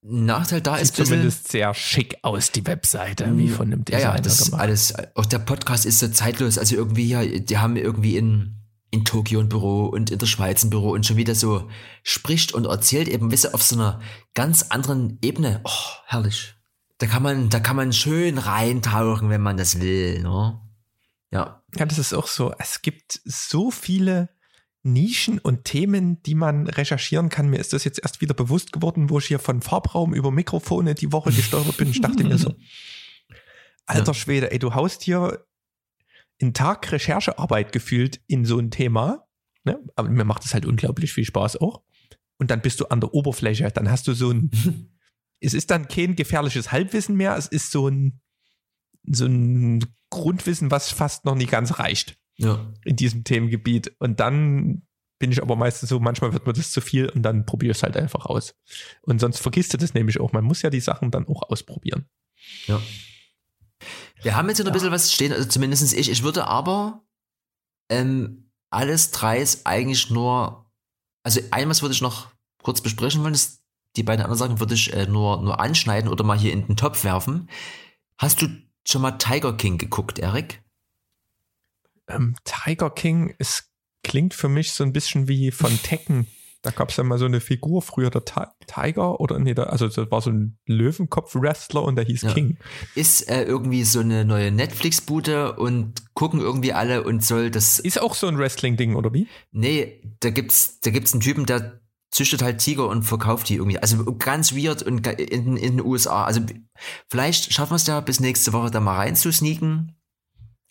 Nachteil 0.00 0.60
da 0.60 0.76
Sieht 0.76 0.84
ist 0.84 0.96
zumindest 0.96 1.48
sehr 1.48 1.74
schick 1.74 2.18
aus, 2.22 2.52
die 2.52 2.64
Webseite, 2.66 3.36
wie 3.36 3.48
von 3.48 3.66
einem 3.66 3.80
ja, 3.80 3.96
Designer 3.96 4.14
ja, 4.14 4.20
das 4.20 4.40
ist 4.40 4.44
gemacht. 4.46 4.62
alles, 4.62 4.94
auch 5.16 5.26
der 5.26 5.40
Podcast 5.40 5.86
ist 5.86 5.98
so 5.98 6.08
zeitlos. 6.08 6.56
Also 6.56 6.76
irgendwie 6.76 7.08
ja, 7.08 7.24
die 7.24 7.58
haben 7.58 7.76
irgendwie 7.76 8.16
in, 8.16 8.54
in 8.90 9.04
Tokio 9.04 9.40
ein 9.40 9.48
Büro 9.48 9.86
und 9.86 10.10
in 10.10 10.18
der 10.18 10.26
Schweiz 10.26 10.62
ein 10.62 10.70
Büro 10.70 10.90
und 10.90 11.04
schon 11.04 11.16
wieder 11.16 11.34
so 11.34 11.68
spricht 12.04 12.52
und 12.52 12.66
erzählt 12.66 13.08
eben, 13.08 13.32
wisst 13.32 13.46
ihr, 13.46 13.54
auf 13.54 13.62
so 13.62 13.74
einer 13.74 14.00
ganz 14.34 14.66
anderen 14.70 15.18
Ebene. 15.20 15.60
Oh, 15.64 15.70
herrlich. 16.06 16.54
Da 16.98 17.06
kann 17.06 17.22
man, 17.22 17.48
da 17.48 17.58
kann 17.58 17.76
man 17.76 17.92
schön 17.92 18.38
reintauchen, 18.38 19.30
wenn 19.30 19.42
man 19.42 19.56
das 19.56 19.80
will, 19.80 20.22
ne? 20.22 20.60
Ja. 21.30 21.62
Ja, 21.76 21.84
das 21.84 21.98
ist 21.98 22.14
auch 22.14 22.26
so. 22.26 22.54
Es 22.58 22.82
gibt 22.82 23.20
so 23.24 23.70
viele 23.70 24.30
Nischen 24.82 25.38
und 25.38 25.64
Themen, 25.64 26.22
die 26.22 26.34
man 26.34 26.66
recherchieren 26.66 27.28
kann. 27.28 27.50
Mir 27.50 27.58
ist 27.58 27.72
das 27.72 27.84
jetzt 27.84 28.00
erst 28.02 28.20
wieder 28.20 28.34
bewusst 28.34 28.72
geworden, 28.72 29.10
wo 29.10 29.18
ich 29.18 29.26
hier 29.26 29.38
von 29.38 29.60
Farbraum 29.60 30.14
über 30.14 30.30
Mikrofone 30.30 30.94
die 30.94 31.12
Woche 31.12 31.32
gesteuert 31.32 31.76
bin. 31.76 31.90
Ich 31.90 32.00
dachte 32.00 32.24
mir 32.24 32.38
so, 32.38 32.54
alter 33.86 34.14
Schwede, 34.14 34.52
ey, 34.52 34.58
du 34.58 34.74
haust 34.74 35.02
hier 35.02 35.44
einen 36.40 36.54
Tag 36.54 36.90
Recherchearbeit 36.92 37.72
gefühlt 37.72 38.20
in 38.28 38.44
so 38.44 38.58
ein 38.58 38.70
Thema. 38.70 39.26
Ne? 39.64 39.80
Aber 39.96 40.08
mir 40.08 40.24
macht 40.24 40.44
es 40.44 40.54
halt 40.54 40.64
unglaublich 40.64 41.12
viel 41.12 41.24
Spaß 41.24 41.56
auch. 41.60 41.82
Und 42.38 42.52
dann 42.52 42.62
bist 42.62 42.78
du 42.80 42.86
an 42.86 43.00
der 43.00 43.12
Oberfläche. 43.12 43.68
Dann 43.72 43.90
hast 43.90 44.06
du 44.06 44.14
so 44.14 44.30
ein, 44.30 44.50
es 45.40 45.54
ist 45.54 45.72
dann 45.72 45.88
kein 45.88 46.14
gefährliches 46.14 46.70
Halbwissen 46.70 47.16
mehr. 47.16 47.36
Es 47.36 47.48
ist 47.48 47.72
so 47.72 47.88
ein, 47.88 48.20
so 49.10 49.26
ein 49.26 49.84
Grundwissen, 50.10 50.70
was 50.70 50.92
fast 50.92 51.24
noch 51.24 51.34
nicht 51.34 51.50
ganz 51.50 51.80
reicht 51.80 52.16
Ja. 52.38 52.72
in 52.84 52.96
diesem 52.96 53.24
Themengebiet. 53.24 53.92
Und 53.98 54.20
dann 54.20 54.82
bin 55.18 55.32
ich 55.32 55.42
aber 55.42 55.56
meistens 55.56 55.88
so, 55.88 55.98
manchmal 55.98 56.32
wird 56.32 56.46
mir 56.46 56.52
das 56.52 56.70
zu 56.70 56.80
viel 56.80 57.08
und 57.08 57.22
dann 57.22 57.44
probiere 57.44 57.72
ich 57.72 57.78
es 57.78 57.82
halt 57.82 57.96
einfach 57.96 58.26
aus. 58.26 58.54
Und 59.02 59.20
sonst 59.20 59.38
vergisst 59.38 59.74
du 59.74 59.78
das 59.78 59.94
nämlich 59.94 60.20
auch. 60.20 60.32
Man 60.32 60.44
muss 60.44 60.62
ja 60.62 60.70
die 60.70 60.80
Sachen 60.80 61.10
dann 61.10 61.26
auch 61.26 61.42
ausprobieren. 61.50 62.08
Ja. 62.66 62.80
Wir 64.22 64.36
haben 64.36 64.48
jetzt 64.48 64.58
hier 64.58 64.64
noch 64.64 64.72
ein 64.72 64.74
bisschen 64.74 64.92
was 64.92 65.12
stehen, 65.12 65.32
also 65.32 65.48
zumindest 65.48 65.92
ich. 65.92 66.10
Ich 66.10 66.22
würde 66.22 66.46
aber 66.46 67.04
ähm, 67.88 68.50
alles 68.70 69.10
dreis 69.10 69.66
eigentlich 69.66 70.10
nur, 70.10 70.66
also 71.22 71.40
einmal 71.50 71.80
würde 71.80 71.94
ich 71.94 72.00
noch 72.00 72.28
kurz 72.62 72.80
besprechen 72.80 73.22
wollen, 73.22 73.36
die 73.96 74.02
beiden 74.02 74.22
anderen 74.22 74.38
Sachen 74.38 74.60
würde 74.60 74.74
ich 74.74 74.92
äh, 74.92 75.06
nur, 75.06 75.42
nur 75.42 75.60
anschneiden 75.60 76.10
oder 76.10 76.24
mal 76.24 76.38
hier 76.38 76.52
in 76.52 76.66
den 76.66 76.76
Topf 76.76 77.04
werfen. 77.04 77.48
Hast 78.18 78.42
du 78.42 78.48
schon 78.86 79.02
mal 79.02 79.12
Tiger 79.12 79.56
King 79.56 79.78
geguckt, 79.78 80.18
Erik? 80.18 80.62
Ähm, 82.08 82.34
Tiger 82.44 82.90
King, 82.90 83.34
es 83.38 83.68
klingt 84.02 84.34
für 84.34 84.48
mich 84.48 84.72
so 84.72 84.84
ein 84.84 84.92
bisschen 84.92 85.28
wie 85.28 85.50
von 85.50 85.70
Tekken. 85.82 86.26
Da 86.62 86.70
gab 86.72 86.90
es 86.90 86.96
ja 86.96 87.04
mal 87.04 87.18
so 87.18 87.24
eine 87.24 87.40
Figur 87.40 87.82
früher, 87.82 88.10
der 88.10 88.24
Ti- 88.24 88.40
Tiger 88.66 89.20
oder 89.20 89.38
nee, 89.38 89.54
da, 89.54 89.64
also 89.64 89.86
das 89.86 90.10
war 90.10 90.20
so 90.20 90.30
ein 90.30 90.58
Löwenkopf-Wrestler 90.66 91.82
und 91.84 91.94
der 91.94 92.04
hieß 92.04 92.22
Ja. 92.22 92.32
King. 92.34 92.58
Ist 92.96 93.28
äh, 93.30 93.44
irgendwie 93.44 93.84
so 93.84 94.00
eine 94.00 94.24
neue 94.24 94.50
Netflix-Bude 94.50 95.54
und 95.56 96.12
gucken 96.14 96.40
irgendwie 96.40 96.72
alle 96.72 97.04
und 97.04 97.24
soll 97.24 97.52
das 97.52 97.78
Ist 97.78 98.00
auch 98.02 98.14
so 98.14 98.26
ein 98.26 98.38
Wrestling-Ding, 98.38 98.96
oder 98.96 99.12
wie? 99.14 99.28
Nee, 99.52 100.02
da 100.18 100.30
gibt's, 100.30 100.80
da 100.80 100.90
gibt's 100.90 101.12
einen 101.12 101.20
Typen, 101.20 101.46
der 101.46 101.80
züchtet 102.10 102.42
halt 102.42 102.58
Tiger 102.58 102.88
und 102.88 103.04
verkauft 103.04 103.48
die 103.50 103.54
irgendwie. 103.56 103.78
Also 103.78 104.02
ganz 104.16 104.52
weird 104.56 104.82
und 104.82 105.06
in, 105.06 105.56
in 105.56 105.76
den 105.76 105.86
USA. 105.86 106.24
Also 106.24 106.40
vielleicht 107.08 107.52
schaffen 107.52 107.72
wir 107.72 107.76
es 107.76 107.86
ja 107.86 108.00
bis 108.00 108.18
nächste 108.18 108.52
Woche 108.52 108.70
da 108.70 108.80
mal 108.80 108.96
rein 108.96 109.14
zu 109.14 109.30
sneaken. 109.30 109.94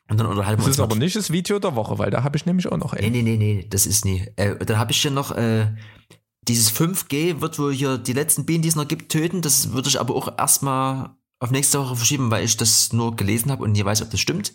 Und 0.09 0.17
dann 0.17 0.27
unterhalten 0.27 0.57
Das 0.59 0.65
wir 0.65 0.69
uns 0.69 0.77
ist 0.77 0.79
aber 0.83 0.95
nicht 0.95 1.15
das 1.15 1.31
Video 1.31 1.59
der 1.59 1.75
Woche, 1.75 1.97
weil 1.99 2.09
da 2.11 2.23
habe 2.23 2.37
ich 2.37 2.45
nämlich 2.45 2.67
auch 2.71 2.77
noch 2.77 2.93
Nee, 2.93 2.99
einen. 3.07 3.11
nee, 3.13 3.21
nee, 3.23 3.37
nee, 3.37 3.67
das 3.69 3.85
ist 3.85 4.05
nie. 4.05 4.25
Äh, 4.37 4.55
dann 4.65 4.77
habe 4.79 4.91
ich 4.91 5.01
hier 5.01 5.11
noch, 5.11 5.31
äh, 5.35 5.67
dieses 6.47 6.71
5G 6.71 7.41
wird 7.41 7.59
wohl 7.59 7.73
hier 7.73 7.97
die 7.97 8.13
letzten 8.13 8.45
Bienen, 8.45 8.61
die 8.61 8.69
es 8.69 8.75
noch 8.77 8.87
gibt, 8.87 9.11
töten. 9.11 9.41
Das 9.41 9.73
würde 9.73 9.89
ich 9.89 9.99
aber 9.99 10.15
auch 10.15 10.37
erstmal 10.37 11.15
auf 11.39 11.51
nächste 11.51 11.79
Woche 11.79 11.95
verschieben, 11.97 12.31
weil 12.31 12.45
ich 12.45 12.55
das 12.57 12.93
nur 12.93 13.15
gelesen 13.15 13.51
habe 13.51 13.63
und 13.63 13.73
nie 13.73 13.83
weiß, 13.83 14.01
ob 14.01 14.09
das 14.11 14.19
stimmt. 14.21 14.53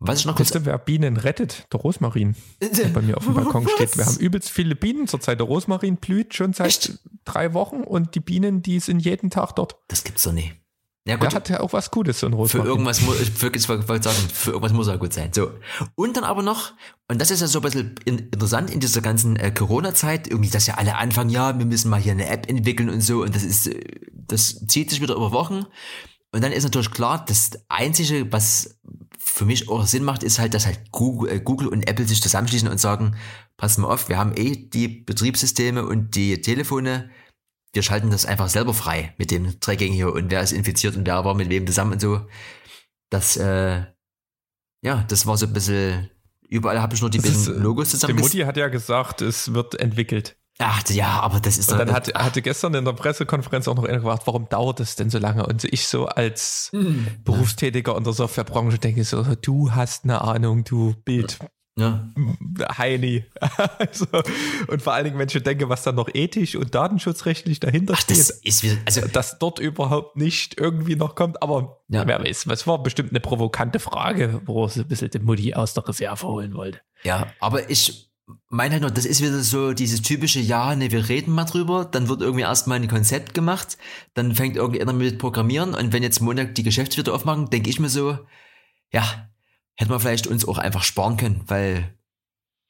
Was 0.00 0.18
ich 0.20 0.26
noch 0.26 0.38
Wisst 0.38 0.54
ihr, 0.54 0.66
wer 0.66 0.76
Bienen 0.76 1.16
rettet? 1.16 1.66
Der 1.72 1.80
Rosmarin, 1.80 2.36
der 2.60 2.88
bei 2.88 3.00
mir 3.00 3.16
auf 3.16 3.24
dem 3.24 3.32
Balkon 3.34 3.66
steht. 3.74 3.96
Wir 3.96 4.04
haben 4.04 4.18
übelst 4.18 4.50
viele 4.50 4.74
Bienen 4.74 5.06
zurzeit. 5.08 5.38
Der 5.40 5.46
Rosmarin 5.46 5.96
blüht 5.96 6.34
schon 6.34 6.52
seit 6.52 6.66
Echt? 6.66 6.98
drei 7.24 7.54
Wochen 7.54 7.76
und 7.76 8.14
die 8.14 8.20
Bienen, 8.20 8.60
die 8.60 8.80
sind 8.80 9.00
jeden 9.00 9.30
Tag 9.30 9.52
dort. 9.56 9.76
Das 9.88 10.04
gibt's 10.04 10.24
doch 10.24 10.32
nie. 10.32 10.52
Ja, 11.06 11.16
gut. 11.16 11.34
hat 11.34 11.50
ja 11.50 11.60
auch 11.60 11.74
was 11.74 11.90
Gutes, 11.90 12.20
so 12.20 12.26
ein 12.26 12.32
Für 12.32 12.38
Rosmarin. 12.38 12.66
irgendwas 12.66 13.02
muss, 13.02 13.16
für, 13.18 13.50
sagen, 13.58 14.28
für 14.32 14.50
irgendwas 14.52 14.72
muss 14.72 14.88
er 14.88 14.96
gut 14.96 15.12
sein. 15.12 15.30
So. 15.34 15.50
Und 15.96 16.16
dann 16.16 16.24
aber 16.24 16.42
noch, 16.42 16.72
und 17.08 17.20
das 17.20 17.30
ist 17.30 17.40
ja 17.40 17.46
so 17.46 17.58
ein 17.58 17.62
bisschen 17.62 17.94
in, 18.06 18.18
interessant 18.18 18.70
in 18.70 18.80
dieser 18.80 19.02
ganzen 19.02 19.36
äh, 19.36 19.50
Corona-Zeit, 19.50 20.28
irgendwie, 20.28 20.48
dass 20.48 20.66
ja 20.66 20.74
alle 20.74 20.96
anfangen, 20.96 21.28
ja, 21.28 21.58
wir 21.58 21.66
müssen 21.66 21.90
mal 21.90 22.00
hier 22.00 22.12
eine 22.12 22.28
App 22.28 22.48
entwickeln 22.48 22.88
und 22.88 23.02
so, 23.02 23.22
und 23.22 23.34
das 23.34 23.42
ist, 23.42 23.66
äh, 23.66 23.84
das 24.12 24.64
zieht 24.66 24.88
sich 24.88 25.02
wieder 25.02 25.14
über 25.14 25.30
Wochen. 25.32 25.66
Und 26.32 26.42
dann 26.42 26.52
ist 26.52 26.64
natürlich 26.64 26.90
klar, 26.90 27.22
das 27.28 27.50
Einzige, 27.68 28.32
was 28.32 28.78
für 29.18 29.44
mich 29.44 29.68
auch 29.68 29.86
Sinn 29.86 30.04
macht, 30.04 30.22
ist 30.22 30.38
halt, 30.38 30.54
dass 30.54 30.64
halt 30.64 30.90
Google, 30.90 31.30
äh, 31.30 31.40
Google 31.40 31.68
und 31.68 31.86
Apple 31.86 32.06
sich 32.06 32.22
zusammenschließen 32.22 32.68
und 32.68 32.80
sagen, 32.80 33.16
pass 33.58 33.76
mal 33.76 33.88
auf, 33.88 34.08
wir 34.08 34.16
haben 34.16 34.32
eh 34.36 34.56
die 34.56 34.88
Betriebssysteme 34.88 35.84
und 35.84 36.14
die 36.16 36.40
Telefone, 36.40 37.10
wir 37.74 37.82
schalten 37.82 38.10
das 38.10 38.26
einfach 38.26 38.48
selber 38.48 38.72
frei 38.74 39.12
mit 39.18 39.30
dem 39.30 39.60
Tracking 39.60 39.92
hier 39.92 40.12
und 40.12 40.30
wer 40.30 40.40
ist 40.42 40.52
infiziert 40.52 40.96
und 40.96 41.06
wer 41.06 41.24
war 41.24 41.34
mit 41.34 41.48
wem 41.50 41.66
zusammen 41.66 41.94
und 41.94 42.00
so. 42.00 42.20
Das, 43.10 43.36
äh, 43.36 43.82
ja, 44.82 45.04
das 45.08 45.26
war 45.26 45.36
so 45.36 45.46
ein 45.46 45.52
bisschen, 45.52 46.10
überall 46.48 46.80
habe 46.80 46.94
ich 46.94 47.00
nur 47.00 47.10
die 47.10 47.18
Das 47.18 47.30
ist, 47.30 47.48
äh, 47.48 47.52
Logos 47.52 47.90
Die 47.90 47.98
zusammen. 47.98 48.18
Mutti 48.20 48.38
hat 48.40 48.56
ja 48.56 48.68
gesagt, 48.68 49.22
es 49.22 49.52
wird 49.54 49.74
entwickelt. 49.80 50.36
Ach, 50.60 50.82
ja, 50.90 51.20
aber 51.20 51.40
das 51.40 51.58
ist 51.58 51.72
Und 51.72 51.78
doch, 51.80 51.84
dann 51.86 51.94
hat, 51.94 52.14
hatte 52.14 52.40
gestern 52.40 52.74
in 52.74 52.84
der 52.84 52.92
Pressekonferenz 52.92 53.66
auch 53.66 53.74
noch 53.74 53.84
einer 53.84 53.98
gefragt, 53.98 54.22
warum 54.26 54.48
dauert 54.48 54.78
es 54.78 54.94
denn 54.94 55.10
so 55.10 55.18
lange? 55.18 55.44
Und 55.46 55.64
ich 55.64 55.88
so 55.88 56.06
als 56.06 56.68
Hm. 56.72 57.08
Berufstätiger 57.24 57.96
in 57.96 58.04
der 58.04 58.12
Softwarebranche 58.12 58.78
denke 58.78 59.02
so, 59.02 59.24
du 59.34 59.72
hast 59.72 60.04
eine 60.04 60.20
Ahnung, 60.20 60.62
du 60.62 60.94
Bild. 61.04 61.38
Ja. 61.76 62.08
Heini. 62.78 63.24
Also, 63.78 64.06
und 64.68 64.80
vor 64.80 64.92
allen 64.92 65.04
Dingen, 65.06 65.18
wenn 65.18 65.28
ich 65.28 65.42
denke, 65.42 65.68
was 65.68 65.82
da 65.82 65.92
noch 65.92 66.08
ethisch 66.12 66.54
und 66.56 66.74
datenschutzrechtlich 66.74 67.58
dahinter 67.60 67.94
Ach, 67.96 68.02
das 68.04 68.26
steht, 68.26 68.44
ist 68.46 68.62
wieder, 68.62 68.76
also, 68.86 69.00
dass 69.08 69.38
dort 69.38 69.58
überhaupt 69.58 70.16
nicht 70.16 70.58
irgendwie 70.60 70.94
noch 70.96 71.14
kommt. 71.16 71.42
Aber 71.42 71.82
Ja. 71.88 72.06
wer 72.06 72.20
weiß, 72.24 72.46
es 72.46 72.66
war 72.66 72.82
bestimmt 72.82 73.10
eine 73.10 73.20
provokante 73.20 73.80
Frage, 73.80 74.40
wo 74.46 74.64
er 74.64 74.68
so 74.68 74.80
ein 74.82 74.88
bisschen 74.88 75.10
den 75.10 75.24
Mutti 75.24 75.54
aus 75.54 75.74
der 75.74 75.86
Reserve 75.88 76.26
holen 76.26 76.54
wollte. 76.54 76.80
ja, 77.02 77.26
aber 77.40 77.68
ich 77.70 78.10
meine 78.48 78.72
halt 78.74 78.82
nur, 78.82 78.90
das 78.90 79.04
ist 79.04 79.20
wieder 79.20 79.38
so 79.40 79.74
dieses 79.74 80.00
typische, 80.00 80.40
ja, 80.40 80.74
ne, 80.76 80.90
wir 80.90 81.08
reden 81.10 81.32
mal 81.34 81.44
drüber, 81.44 81.84
dann 81.84 82.08
wird 82.08 82.22
irgendwie 82.22 82.42
erstmal 82.44 82.80
ein 82.80 82.88
Konzept 82.88 83.34
gemacht, 83.34 83.76
dann 84.14 84.34
fängt 84.34 84.56
irgendjemand 84.56 84.98
mit 84.98 85.18
Programmieren 85.18 85.74
und 85.74 85.92
wenn 85.92 86.02
jetzt 86.02 86.20
Montag 86.20 86.54
die 86.54 86.62
Geschäftsführer 86.62 87.12
aufmachen, 87.12 87.50
denke 87.50 87.68
ich 87.68 87.78
mir 87.80 87.90
so, 87.90 88.18
ja, 88.90 89.28
hätten 89.76 89.90
wir 89.90 90.00
vielleicht 90.00 90.26
uns 90.26 90.46
auch 90.46 90.58
einfach 90.58 90.82
sparen 90.82 91.16
können, 91.16 91.42
weil 91.46 91.96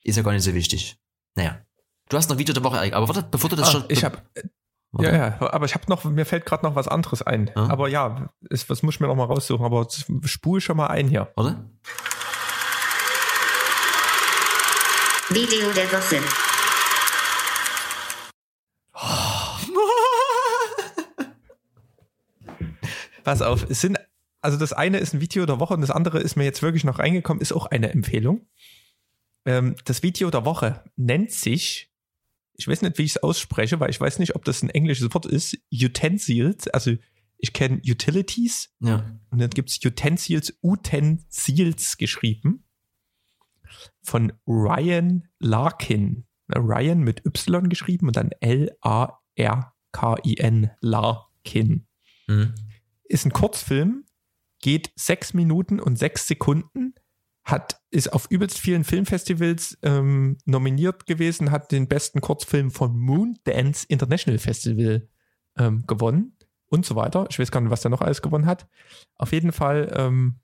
ist 0.02 0.16
ja 0.16 0.22
gar 0.22 0.32
nicht 0.32 0.44
so 0.44 0.54
wichtig. 0.54 0.98
Naja. 1.34 1.60
Du 2.08 2.16
hast 2.16 2.28
noch 2.28 2.38
Video 2.38 2.52
der 2.52 2.62
Woche, 2.62 2.76
Erik, 2.76 2.92
aber 2.92 3.08
warte, 3.08 3.26
bevor 3.30 3.48
du 3.50 3.56
das 3.56 3.68
Ah, 3.68 3.72
schon. 3.72 3.84
ich 3.88 4.04
habe 4.04 4.18
Warte. 4.92 5.10
ja, 5.10 5.16
ja, 5.40 5.52
aber 5.52 5.64
ich 5.66 5.74
habe 5.74 5.86
noch, 5.88 6.04
mir 6.04 6.26
fällt 6.26 6.46
gerade 6.46 6.64
noch 6.64 6.76
was 6.76 6.86
anderes 6.86 7.22
ein. 7.22 7.50
Ja. 7.56 7.68
Aber 7.68 7.88
ja, 7.88 8.28
ist, 8.50 8.68
was 8.70 8.82
muss 8.82 8.96
ich 8.96 9.00
mir 9.00 9.08
noch 9.08 9.16
mal 9.16 9.24
raussuchen? 9.24 9.64
Aber 9.64 9.88
spul 10.24 10.60
schon 10.60 10.76
mal 10.76 10.86
ein 10.88 11.08
hier. 11.08 11.32
Warte. 11.34 11.64
Video 15.30 15.72
der 15.72 15.90
Woche. 15.90 16.22
Pass 23.24 23.42
auf, 23.42 23.64
es 23.68 23.80
sind, 23.80 23.98
also 24.44 24.58
das 24.58 24.72
eine 24.72 24.98
ist 24.98 25.14
ein 25.14 25.20
Video 25.20 25.46
der 25.46 25.58
Woche 25.58 25.74
und 25.74 25.80
das 25.80 25.90
andere 25.90 26.20
ist 26.20 26.36
mir 26.36 26.44
jetzt 26.44 26.62
wirklich 26.62 26.84
noch 26.84 26.98
reingekommen, 26.98 27.40
ist 27.40 27.52
auch 27.52 27.66
eine 27.66 27.90
Empfehlung. 27.90 28.46
Ähm, 29.46 29.74
das 29.84 30.02
Video 30.02 30.30
der 30.30 30.44
Woche 30.44 30.84
nennt 30.96 31.30
sich, 31.32 31.90
ich 32.54 32.68
weiß 32.68 32.82
nicht, 32.82 32.98
wie 32.98 33.02
ich 33.04 33.12
es 33.12 33.22
ausspreche, 33.22 33.80
weil 33.80 33.90
ich 33.90 34.00
weiß 34.00 34.18
nicht, 34.18 34.36
ob 34.36 34.44
das 34.44 34.62
ein 34.62 34.70
englisches 34.70 35.12
Wort 35.14 35.26
ist, 35.26 35.56
Utensils, 35.72 36.68
also 36.68 36.92
ich 37.38 37.52
kenne 37.52 37.80
Utilities 37.86 38.70
Ja. 38.80 39.18
und 39.30 39.38
dann 39.40 39.50
gibt's 39.50 39.78
Utensils, 39.84 40.54
Utensils 40.62 41.96
geschrieben 41.96 42.64
von 44.02 44.32
Ryan 44.46 45.26
Larkin. 45.40 46.24
Ryan 46.54 47.00
mit 47.00 47.24
Y 47.26 47.68
geschrieben 47.70 48.06
und 48.08 48.16
dann 48.16 48.30
L-A-R-K-I-N, 49.34 50.70
Larkin 50.80 51.86
Mhm. 52.28 52.54
ist 53.04 53.24
ein 53.26 53.32
Kurzfilm, 53.32 54.03
geht 54.64 54.92
sechs 54.96 55.34
Minuten 55.34 55.78
und 55.78 55.98
sechs 55.98 56.26
Sekunden, 56.26 56.94
hat, 57.44 57.82
ist 57.90 58.10
auf 58.14 58.30
übelst 58.30 58.58
vielen 58.58 58.82
Filmfestivals 58.82 59.76
ähm, 59.82 60.38
nominiert 60.46 61.04
gewesen, 61.04 61.50
hat 61.50 61.70
den 61.70 61.86
besten 61.86 62.22
Kurzfilm 62.22 62.70
von 62.70 62.98
Moondance 62.98 63.84
International 63.86 64.38
Festival 64.38 65.06
ähm, 65.58 65.84
gewonnen 65.86 66.38
und 66.64 66.86
so 66.86 66.96
weiter. 66.96 67.26
Ich 67.28 67.38
weiß 67.38 67.50
gar 67.50 67.60
nicht, 67.60 67.70
was 67.70 67.82
der 67.82 67.90
noch 67.90 68.00
alles 68.00 68.22
gewonnen 68.22 68.46
hat. 68.46 68.66
Auf 69.16 69.32
jeden 69.32 69.52
Fall 69.52 69.92
ähm, 69.94 70.36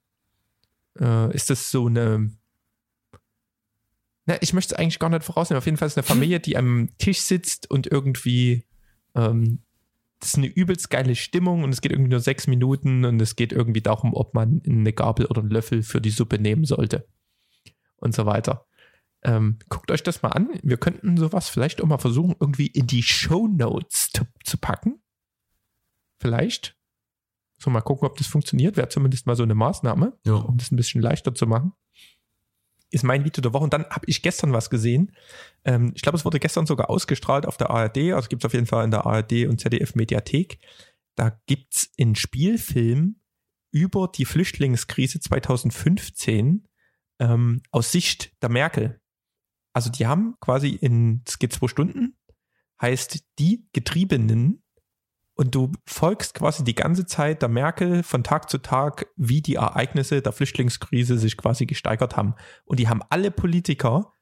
äh, 0.99 1.33
ist 1.33 1.49
das 1.49 1.71
so 1.71 1.87
eine 1.87 2.29
na, 4.27 4.37
ich 4.39 4.53
möchte 4.53 4.75
es 4.75 4.79
eigentlich 4.79 4.99
gar 4.99 5.09
nicht 5.09 5.23
vorausnehmen. 5.23 5.57
Auf 5.57 5.65
jeden 5.65 5.77
Fall 5.77 5.87
ist 5.87 5.93
es 5.93 5.97
eine 5.97 6.03
Familie, 6.03 6.39
die 6.39 6.57
am 6.57 6.89
Tisch 6.99 7.21
sitzt 7.21 7.71
und 7.71 7.87
irgendwie 7.87 8.67
ähm, 9.15 9.63
das 10.21 10.29
ist 10.29 10.37
eine 10.37 10.47
übelst 10.47 10.89
geile 10.89 11.15
Stimmung 11.15 11.63
und 11.63 11.71
es 11.71 11.81
geht 11.81 11.91
irgendwie 11.91 12.11
nur 12.11 12.19
sechs 12.21 12.47
Minuten 12.47 13.03
und 13.05 13.21
es 13.21 13.35
geht 13.35 13.51
irgendwie 13.51 13.81
darum, 13.81 14.13
ob 14.13 14.33
man 14.33 14.61
eine 14.65 14.93
Gabel 14.93 15.25
oder 15.25 15.41
einen 15.41 15.49
Löffel 15.51 15.83
für 15.83 15.99
die 15.99 16.11
Suppe 16.11 16.39
nehmen 16.39 16.63
sollte 16.63 17.07
und 17.97 18.15
so 18.15 18.25
weiter. 18.25 18.65
Ähm, 19.23 19.59
guckt 19.69 19.91
euch 19.91 20.01
das 20.03 20.21
mal 20.23 20.29
an. 20.29 20.49
Wir 20.63 20.77
könnten 20.77 21.17
sowas 21.17 21.49
vielleicht 21.49 21.81
auch 21.81 21.87
mal 21.87 21.97
versuchen, 21.97 22.35
irgendwie 22.39 22.67
in 22.67 22.87
die 22.87 23.03
Show 23.03 23.47
Notes 23.47 24.09
zu, 24.13 24.23
zu 24.43 24.57
packen. 24.57 25.01
Vielleicht. 26.19 26.77
So, 27.59 27.69
mal 27.69 27.81
gucken, 27.81 28.07
ob 28.07 28.17
das 28.17 28.27
funktioniert. 28.27 28.77
Wäre 28.77 28.89
zumindest 28.89 29.27
mal 29.27 29.35
so 29.35 29.43
eine 29.43 29.53
Maßnahme, 29.55 30.17
Ja. 30.25 30.33
um 30.35 30.57
das 30.57 30.71
ein 30.71 30.75
bisschen 30.75 31.01
leichter 31.01 31.35
zu 31.35 31.45
machen. 31.45 31.73
Ist 32.91 33.03
mein 33.03 33.23
Video 33.25 33.41
der 33.41 33.53
Woche. 33.53 33.63
Und 33.63 33.73
dann 33.73 33.85
habe 33.89 34.05
ich 34.07 34.21
gestern 34.21 34.53
was 34.53 34.69
gesehen. 34.69 35.15
Ähm, 35.65 35.93
ich 35.95 36.01
glaube, 36.01 36.17
es 36.17 36.25
wurde 36.25 36.39
gestern 36.39 36.65
sogar 36.65 36.89
ausgestrahlt 36.89 37.45
auf 37.45 37.57
der 37.57 37.69
ARD. 37.69 38.13
Also 38.13 38.29
gibt 38.29 38.43
es 38.43 38.45
auf 38.45 38.53
jeden 38.53 38.67
Fall 38.67 38.85
in 38.85 38.91
der 38.91 39.05
ARD 39.05 39.47
und 39.47 39.59
ZDF 39.59 39.95
Mediathek. 39.95 40.59
Da 41.15 41.39
gibt's 41.47 41.91
einen 41.99 42.15
Spielfilm 42.15 43.21
über 43.71 44.09
die 44.13 44.25
Flüchtlingskrise 44.25 45.19
2015 45.19 46.67
ähm, 47.19 47.61
aus 47.71 47.91
Sicht 47.91 48.33
der 48.41 48.49
Merkel. 48.49 48.99
Also 49.73 49.89
die 49.89 50.05
haben 50.05 50.35
quasi 50.41 50.69
in, 50.69 51.23
es 51.25 51.39
geht 51.39 51.53
zwei 51.53 51.67
Stunden, 51.67 52.17
heißt 52.81 53.23
die 53.39 53.65
Getriebenen 53.71 54.63
und 55.41 55.55
du 55.55 55.71
folgst 55.87 56.35
quasi 56.35 56.63
die 56.63 56.75
ganze 56.75 57.07
Zeit 57.07 57.41
der 57.41 57.49
Merkel 57.49 58.03
von 58.03 58.23
Tag 58.23 58.47
zu 58.47 58.59
Tag, 58.59 59.07
wie 59.15 59.41
die 59.41 59.55
Ereignisse 59.55 60.21
der 60.21 60.33
Flüchtlingskrise 60.33 61.17
sich 61.17 61.35
quasi 61.35 61.65
gesteigert 61.65 62.15
haben. 62.15 62.35
Und 62.63 62.79
die 62.79 62.87
haben 62.87 63.01
alle 63.09 63.31
Politiker 63.31 64.13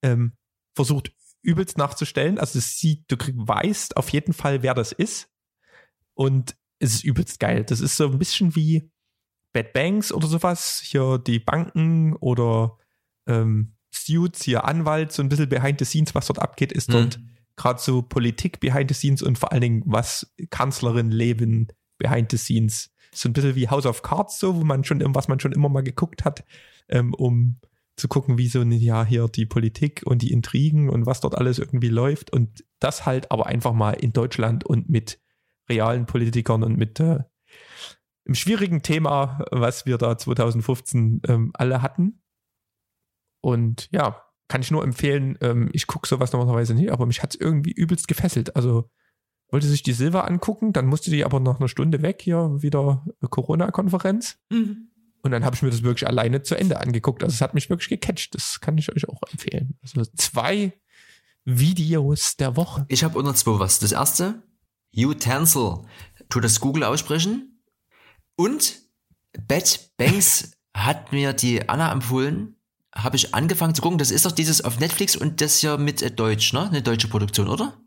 ähm, 0.00 0.32
versucht 0.74 1.12
übelst 1.42 1.76
nachzustellen. 1.76 2.38
Also 2.38 2.58
sieht, 2.58 3.04
du 3.08 3.18
krieg, 3.18 3.34
weißt 3.36 3.98
auf 3.98 4.08
jeden 4.08 4.32
Fall, 4.32 4.62
wer 4.62 4.72
das 4.72 4.92
ist. 4.92 5.28
Und 6.14 6.56
es 6.78 6.94
ist 6.94 7.04
übelst 7.04 7.38
geil. 7.38 7.64
Das 7.64 7.80
ist 7.80 7.98
so 7.98 8.06
ein 8.06 8.18
bisschen 8.18 8.56
wie 8.56 8.90
Bad 9.52 9.74
Banks 9.74 10.10
oder 10.10 10.26
sowas. 10.26 10.80
Hier 10.82 11.18
die 11.18 11.38
Banken 11.38 12.16
oder 12.16 12.78
ähm, 13.26 13.76
Suits, 13.90 14.42
hier 14.42 14.64
Anwalt, 14.64 15.12
so 15.12 15.22
ein 15.22 15.28
bisschen 15.28 15.50
behind 15.50 15.80
the 15.80 15.84
scenes, 15.84 16.14
was 16.14 16.28
dort 16.28 16.38
abgeht, 16.38 16.72
ist 16.72 16.94
dort 16.94 17.18
Mhm. 17.18 17.28
Gerade 17.56 17.80
so 17.80 18.02
Politik 18.02 18.60
behind 18.60 18.90
the 18.90 18.94
scenes 18.94 19.22
und 19.22 19.38
vor 19.38 19.52
allen 19.52 19.60
Dingen, 19.60 19.82
was 19.86 20.32
Kanzlerin 20.50 21.10
leben 21.10 21.68
behind 21.98 22.30
the 22.30 22.38
scenes. 22.38 22.90
So 23.14 23.28
ein 23.28 23.32
bisschen 23.32 23.56
wie 23.56 23.68
House 23.68 23.86
of 23.86 24.02
Cards, 24.02 24.38
so, 24.38 24.56
wo 24.56 24.64
man 24.64 24.84
schon, 24.84 25.02
was 25.14 25.28
man 25.28 25.38
schon 25.38 25.52
immer 25.52 25.68
mal 25.68 25.82
geguckt 25.82 26.24
hat, 26.24 26.44
ähm, 26.88 27.14
um 27.14 27.60
zu 27.96 28.08
gucken, 28.08 28.38
wie 28.38 28.48
so 28.48 28.62
ja 28.62 29.04
hier 29.04 29.28
die 29.28 29.46
Politik 29.46 30.02
und 30.04 30.22
die 30.22 30.32
Intrigen 30.32 30.88
und 30.88 31.04
was 31.04 31.20
dort 31.20 31.36
alles 31.36 31.58
irgendwie 31.58 31.90
läuft. 31.90 32.32
Und 32.32 32.64
das 32.78 33.04
halt 33.04 33.30
aber 33.30 33.46
einfach 33.46 33.74
mal 33.74 33.92
in 33.92 34.12
Deutschland 34.12 34.64
und 34.64 34.88
mit 34.88 35.20
realen 35.68 36.06
Politikern 36.06 36.62
und 36.62 36.76
mit 36.76 37.00
äh, 37.00 37.20
im 38.24 38.34
schwierigen 38.34 38.82
Thema, 38.82 39.44
was 39.50 39.84
wir 39.84 39.98
da 39.98 40.16
2015 40.16 41.22
ähm, 41.28 41.50
alle 41.54 41.82
hatten. 41.82 42.22
Und 43.40 43.88
ja, 43.90 44.22
kann 44.52 44.60
ich 44.60 44.70
nur 44.70 44.84
empfehlen, 44.84 45.38
ähm, 45.40 45.70
ich 45.72 45.86
gucke 45.86 46.06
sowas 46.06 46.30
normalerweise 46.34 46.74
nicht, 46.74 46.92
aber 46.92 47.06
mich 47.06 47.22
hat 47.22 47.32
es 47.32 47.40
irgendwie 47.40 47.72
übelst 47.72 48.06
gefesselt. 48.06 48.54
Also 48.54 48.90
wollte 49.48 49.66
sich 49.66 49.82
die 49.82 49.94
Silva 49.94 50.24
angucken, 50.24 50.74
dann 50.74 50.84
musste 50.84 51.10
die 51.10 51.24
aber 51.24 51.40
nach 51.40 51.58
einer 51.58 51.68
Stunde 51.68 52.02
weg, 52.02 52.20
hier 52.20 52.60
wieder 52.60 53.02
Corona-Konferenz. 53.30 54.36
Mhm. 54.50 54.88
Und 55.22 55.30
dann 55.30 55.42
habe 55.42 55.56
ich 55.56 55.62
mir 55.62 55.70
das 55.70 55.82
wirklich 55.82 56.06
alleine 56.06 56.42
zu 56.42 56.54
Ende 56.54 56.80
angeguckt. 56.80 57.24
Also 57.24 57.32
es 57.32 57.40
hat 57.40 57.54
mich 57.54 57.70
wirklich 57.70 57.88
gecatcht. 57.88 58.34
Das 58.34 58.60
kann 58.60 58.76
ich 58.76 58.94
euch 58.94 59.08
auch 59.08 59.22
empfehlen. 59.30 59.78
Also 59.80 60.04
zwei 60.16 60.74
Videos 61.46 62.36
der 62.36 62.54
Woche. 62.54 62.84
Ich 62.88 63.04
habe 63.04 63.18
unter 63.18 63.34
zwei 63.34 63.58
was. 63.58 63.78
Das 63.78 63.92
erste, 63.92 64.42
Utensil. 64.94 65.78
Tu 66.28 66.40
das 66.40 66.60
Google 66.60 66.84
aussprechen. 66.84 67.62
Und 68.36 68.82
Bad 69.48 69.92
Banks 69.96 70.50
hat 70.74 71.10
mir 71.10 71.32
die 71.32 71.66
Anna 71.70 71.90
empfohlen. 71.90 72.56
Habe 72.94 73.16
ich 73.16 73.34
angefangen 73.34 73.74
zu 73.74 73.82
gucken. 73.82 73.98
Das 73.98 74.10
ist 74.10 74.26
doch 74.26 74.32
dieses 74.32 74.62
auf 74.62 74.78
Netflix 74.78 75.16
und 75.16 75.40
das 75.40 75.58
hier 75.58 75.78
mit 75.78 76.02
äh, 76.02 76.10
Deutsch, 76.10 76.52
ne? 76.52 76.68
Eine 76.68 76.82
deutsche 76.82 77.08
Produktion, 77.08 77.48
oder? 77.48 77.78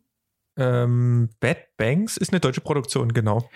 Ähm, 0.57 1.29
Bad 1.39 1.57
Banks 1.77 2.17
ist 2.17 2.31
eine 2.31 2.39
deutsche 2.39 2.61
Produktion, 2.61 3.13
genau. 3.13 3.49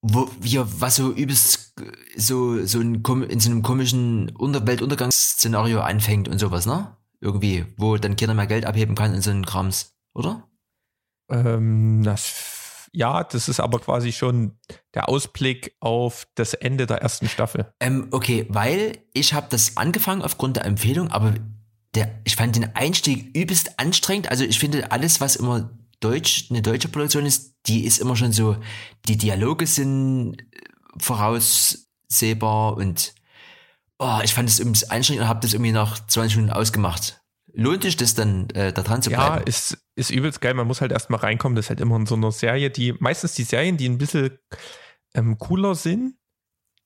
Wo 0.00 0.30
wir, 0.40 0.66
was 0.80 0.96
so 0.96 1.12
übelst 1.12 1.74
so, 2.16 2.64
so 2.64 2.78
kom- 2.78 3.24
in 3.24 3.40
so 3.40 3.50
einem 3.50 3.62
komischen 3.62 4.34
Unter 4.36 4.66
Weltuntergangsszenario 4.66 5.80
anfängt 5.80 6.28
und 6.28 6.38
sowas, 6.38 6.66
ne? 6.66 6.96
Irgendwie, 7.20 7.66
wo 7.76 7.96
dann 7.96 8.16
keiner 8.16 8.34
mehr 8.34 8.46
Geld 8.46 8.64
abheben 8.64 8.94
kann 8.94 9.12
in 9.14 9.22
so 9.22 9.30
einem 9.30 9.44
Krams, 9.44 9.96
oder? 10.14 10.48
Ähm, 11.30 12.02
das, 12.04 12.22
ja, 12.92 13.24
das 13.24 13.48
ist 13.48 13.60
aber 13.60 13.78
quasi 13.78 14.12
schon 14.12 14.58
der 14.94 15.08
Ausblick 15.08 15.74
auf 15.80 16.26
das 16.34 16.54
Ende 16.54 16.86
der 16.86 16.98
ersten 17.02 17.28
Staffel. 17.28 17.72
Ähm, 17.80 18.08
okay, 18.10 18.46
weil 18.48 18.98
ich 19.12 19.34
habe 19.34 19.46
das 19.50 19.76
angefangen 19.76 20.22
aufgrund 20.22 20.56
der 20.56 20.64
Empfehlung, 20.64 21.10
aber 21.10 21.34
der, 21.94 22.20
ich 22.24 22.36
fand 22.36 22.56
den 22.56 22.74
Einstieg 22.76 23.34
übelst 23.36 23.78
anstrengend. 23.78 24.30
Also 24.30 24.44
ich 24.44 24.58
finde 24.58 24.90
alles, 24.92 25.20
was 25.20 25.36
immer 25.36 25.70
deutsch, 26.00 26.46
eine 26.50 26.62
deutsche 26.62 26.88
Produktion 26.88 27.26
ist, 27.26 27.54
die 27.66 27.84
ist 27.84 27.98
immer 27.98 28.16
schon 28.16 28.32
so, 28.32 28.56
die 29.06 29.16
Dialoge 29.16 29.66
sind 29.66 30.36
äh, 30.38 30.44
voraussehbar 30.98 32.76
und 32.76 33.14
oh, 33.98 34.18
ich 34.22 34.34
fand 34.34 34.48
es 34.48 34.58
übelst 34.58 34.90
anstrengend 34.90 35.22
und 35.22 35.28
habe 35.28 35.40
das 35.40 35.54
irgendwie 35.54 35.72
nach 35.72 36.06
20 36.06 36.36
Minuten 36.36 36.54
ausgemacht. 36.54 37.20
Lohnt 37.60 37.82
sich 37.82 37.96
das 37.96 38.14
dann, 38.14 38.48
äh, 38.50 38.72
da 38.72 38.82
dran 38.82 39.02
zu 39.02 39.10
Ja, 39.10 39.30
bleiben? 39.30 39.46
ist, 39.46 39.76
ist 39.96 40.10
übelst 40.10 40.40
geil. 40.40 40.54
Man 40.54 40.66
muss 40.66 40.80
halt 40.80 40.92
erstmal 40.92 41.20
reinkommen. 41.20 41.56
Das 41.56 41.66
ist 41.66 41.70
halt 41.70 41.80
immer 41.80 41.96
in 41.96 42.06
so 42.06 42.14
einer 42.14 42.30
Serie, 42.30 42.70
die 42.70 42.94
meistens 43.00 43.34
die 43.34 43.42
Serien, 43.42 43.76
die 43.76 43.88
ein 43.88 43.98
bisschen 43.98 44.38
ähm, 45.14 45.38
cooler 45.38 45.74
sind, 45.74 46.14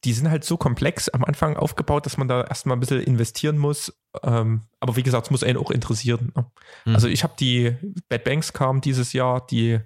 die 0.05 0.13
sind 0.15 0.31
halt 0.31 0.45
so 0.45 0.57
komplex 0.57 1.09
am 1.11 1.25
Anfang 1.25 1.57
aufgebaut, 1.57 2.07
dass 2.07 2.17
man 2.17 2.27
da 2.27 2.43
erstmal 2.43 2.77
ein 2.77 2.81
bisschen 2.81 3.01
investieren 3.03 3.59
muss. 3.59 3.93
Ähm, 4.23 4.63
aber 4.81 4.97
wie 4.97 5.03
gesagt, 5.03 5.27
es 5.27 5.31
muss 5.31 5.45
einen 5.45 5.59
auch 5.59 5.71
interessieren. 5.71 6.33
Ne? 6.35 6.51
Mhm. 6.87 6.95
Also 6.95 7.07
ich 7.07 7.23
habe 7.23 7.35
die 7.39 7.77
Bad 8.09 8.25
Banks 8.25 8.53
kam 8.53 8.81
dieses 8.81 9.13
Jahr, 9.13 9.47
die 9.47 9.79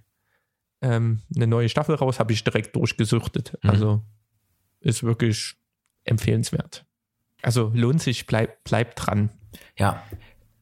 ähm, 0.82 1.22
eine 1.34 1.46
neue 1.46 1.68
Staffel 1.68 1.96
raus, 1.96 2.18
habe 2.20 2.32
ich 2.32 2.44
direkt 2.44 2.76
durchgesuchtet. 2.76 3.58
Mhm. 3.62 3.70
Also 3.70 4.02
ist 4.80 5.02
wirklich 5.02 5.56
empfehlenswert. 6.04 6.86
Also 7.42 7.70
lohnt 7.74 8.00
sich, 8.00 8.26
bleib, 8.26 8.62
bleibt 8.64 9.04
dran. 9.04 9.30
Ja. 9.76 10.02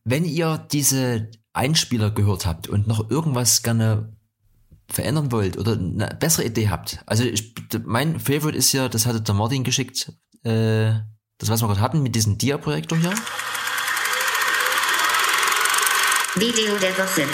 Wenn 0.05 0.27
ihr 0.27 0.59
diese 0.71 1.31
Einspieler 1.55 2.11
gehört 2.11 2.45
habt 2.45 2.69
und 2.69 2.87
noch 2.87 3.11
irgendwas 3.11 3.63
gerne 3.63 4.15
verändern 4.87 5.33
wollt 5.33 5.57
oder 5.57 5.73
eine 5.73 6.15
bessere 6.21 6.45
Idee 6.45 6.69
habt, 6.69 6.99
also 7.07 7.25
ich, 7.25 7.55
mein 7.85 8.21
Favorite 8.21 8.57
ist 8.57 8.73
ja, 8.73 8.91
das 8.91 9.07
hatte 9.07 9.23
der 9.23 9.35
Martin 9.35 9.65
geschickt, 9.65 10.13
äh, 10.43 10.93
das 11.39 11.49
was 11.49 11.63
wir 11.63 11.69
gerade 11.69 11.81
hatten 11.81 12.03
mit 12.03 12.15
diesem 12.15 12.37
Dia-Projektor 12.37 12.99
hier. 12.99 13.15
Video 16.35 16.77
der 16.79 16.99
Woche. 16.99 17.27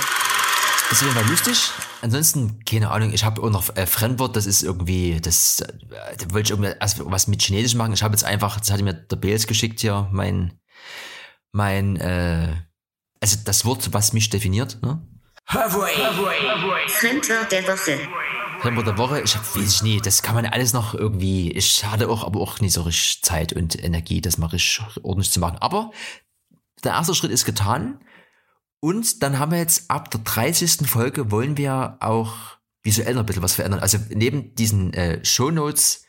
Das 0.90 1.02
ist 1.02 1.08
Fall 1.08 1.26
lustig. 1.26 1.70
Ansonsten, 2.02 2.64
keine 2.64 2.90
Ahnung, 2.90 3.12
ich 3.12 3.24
habe 3.24 3.42
auch 3.42 3.50
noch 3.50 3.74
äh, 3.74 3.86
Fremdwort, 3.86 4.36
das 4.36 4.46
ist 4.46 4.62
irgendwie, 4.62 5.20
das, 5.20 5.60
äh, 5.60 5.72
da 6.18 6.32
wollte 6.32 6.52
ich 6.52 6.58
irgendwie 6.58 6.74
was 7.10 7.26
mit 7.26 7.42
Chinesisch 7.42 7.74
machen. 7.74 7.92
Ich 7.94 8.04
habe 8.04 8.14
jetzt 8.14 8.24
einfach, 8.24 8.60
das 8.60 8.70
hatte 8.70 8.84
mir 8.84 8.94
der 8.94 9.16
Bales 9.16 9.48
geschickt 9.48 9.80
hier, 9.80 10.08
mein, 10.12 10.60
mein, 11.52 11.96
äh, 11.96 12.54
also 13.20 13.38
das 13.44 13.64
Wort, 13.64 13.92
was 13.92 14.12
mich 14.12 14.30
definiert, 14.30 14.82
ne? 14.82 15.06
Fremdwort 16.88 17.50
der 17.50 17.66
Woche. 17.66 17.98
Fremdwort 18.60 18.86
der 18.86 18.98
Woche, 18.98 19.20
ich 19.22 19.34
hab, 19.34 19.56
weiß 19.56 19.74
ich 19.74 19.82
nie, 19.82 20.00
das 20.00 20.22
kann 20.22 20.34
man 20.34 20.46
alles 20.46 20.72
noch 20.72 20.94
irgendwie, 20.94 21.50
ich 21.50 21.84
hatte 21.84 22.08
auch, 22.08 22.24
aber 22.24 22.40
auch 22.40 22.60
nicht 22.60 22.74
so 22.74 22.82
richtig 22.82 23.22
Zeit 23.22 23.52
und 23.52 23.82
Energie, 23.82 24.20
das 24.20 24.38
mal 24.38 24.46
richtig 24.46 24.80
ordentlich 25.02 25.32
zu 25.32 25.40
machen. 25.40 25.58
Aber 25.58 25.90
der 26.84 26.92
erste 26.92 27.14
Schritt 27.14 27.30
ist 27.30 27.44
getan. 27.44 28.00
Und 28.80 29.22
dann 29.22 29.38
haben 29.38 29.52
wir 29.52 29.58
jetzt 29.58 29.90
ab 29.90 30.10
der 30.10 30.20
30. 30.20 30.88
Folge 30.88 31.30
wollen 31.30 31.56
wir 31.56 31.98
auch 32.00 32.34
visuell 32.82 33.14
noch 33.14 33.20
ein 33.20 33.26
bisschen 33.26 33.42
was 33.42 33.54
verändern. 33.54 33.80
Also 33.80 33.98
neben 34.08 34.54
diesen 34.54 34.94
äh, 34.94 35.22
Shownotes 35.24 36.06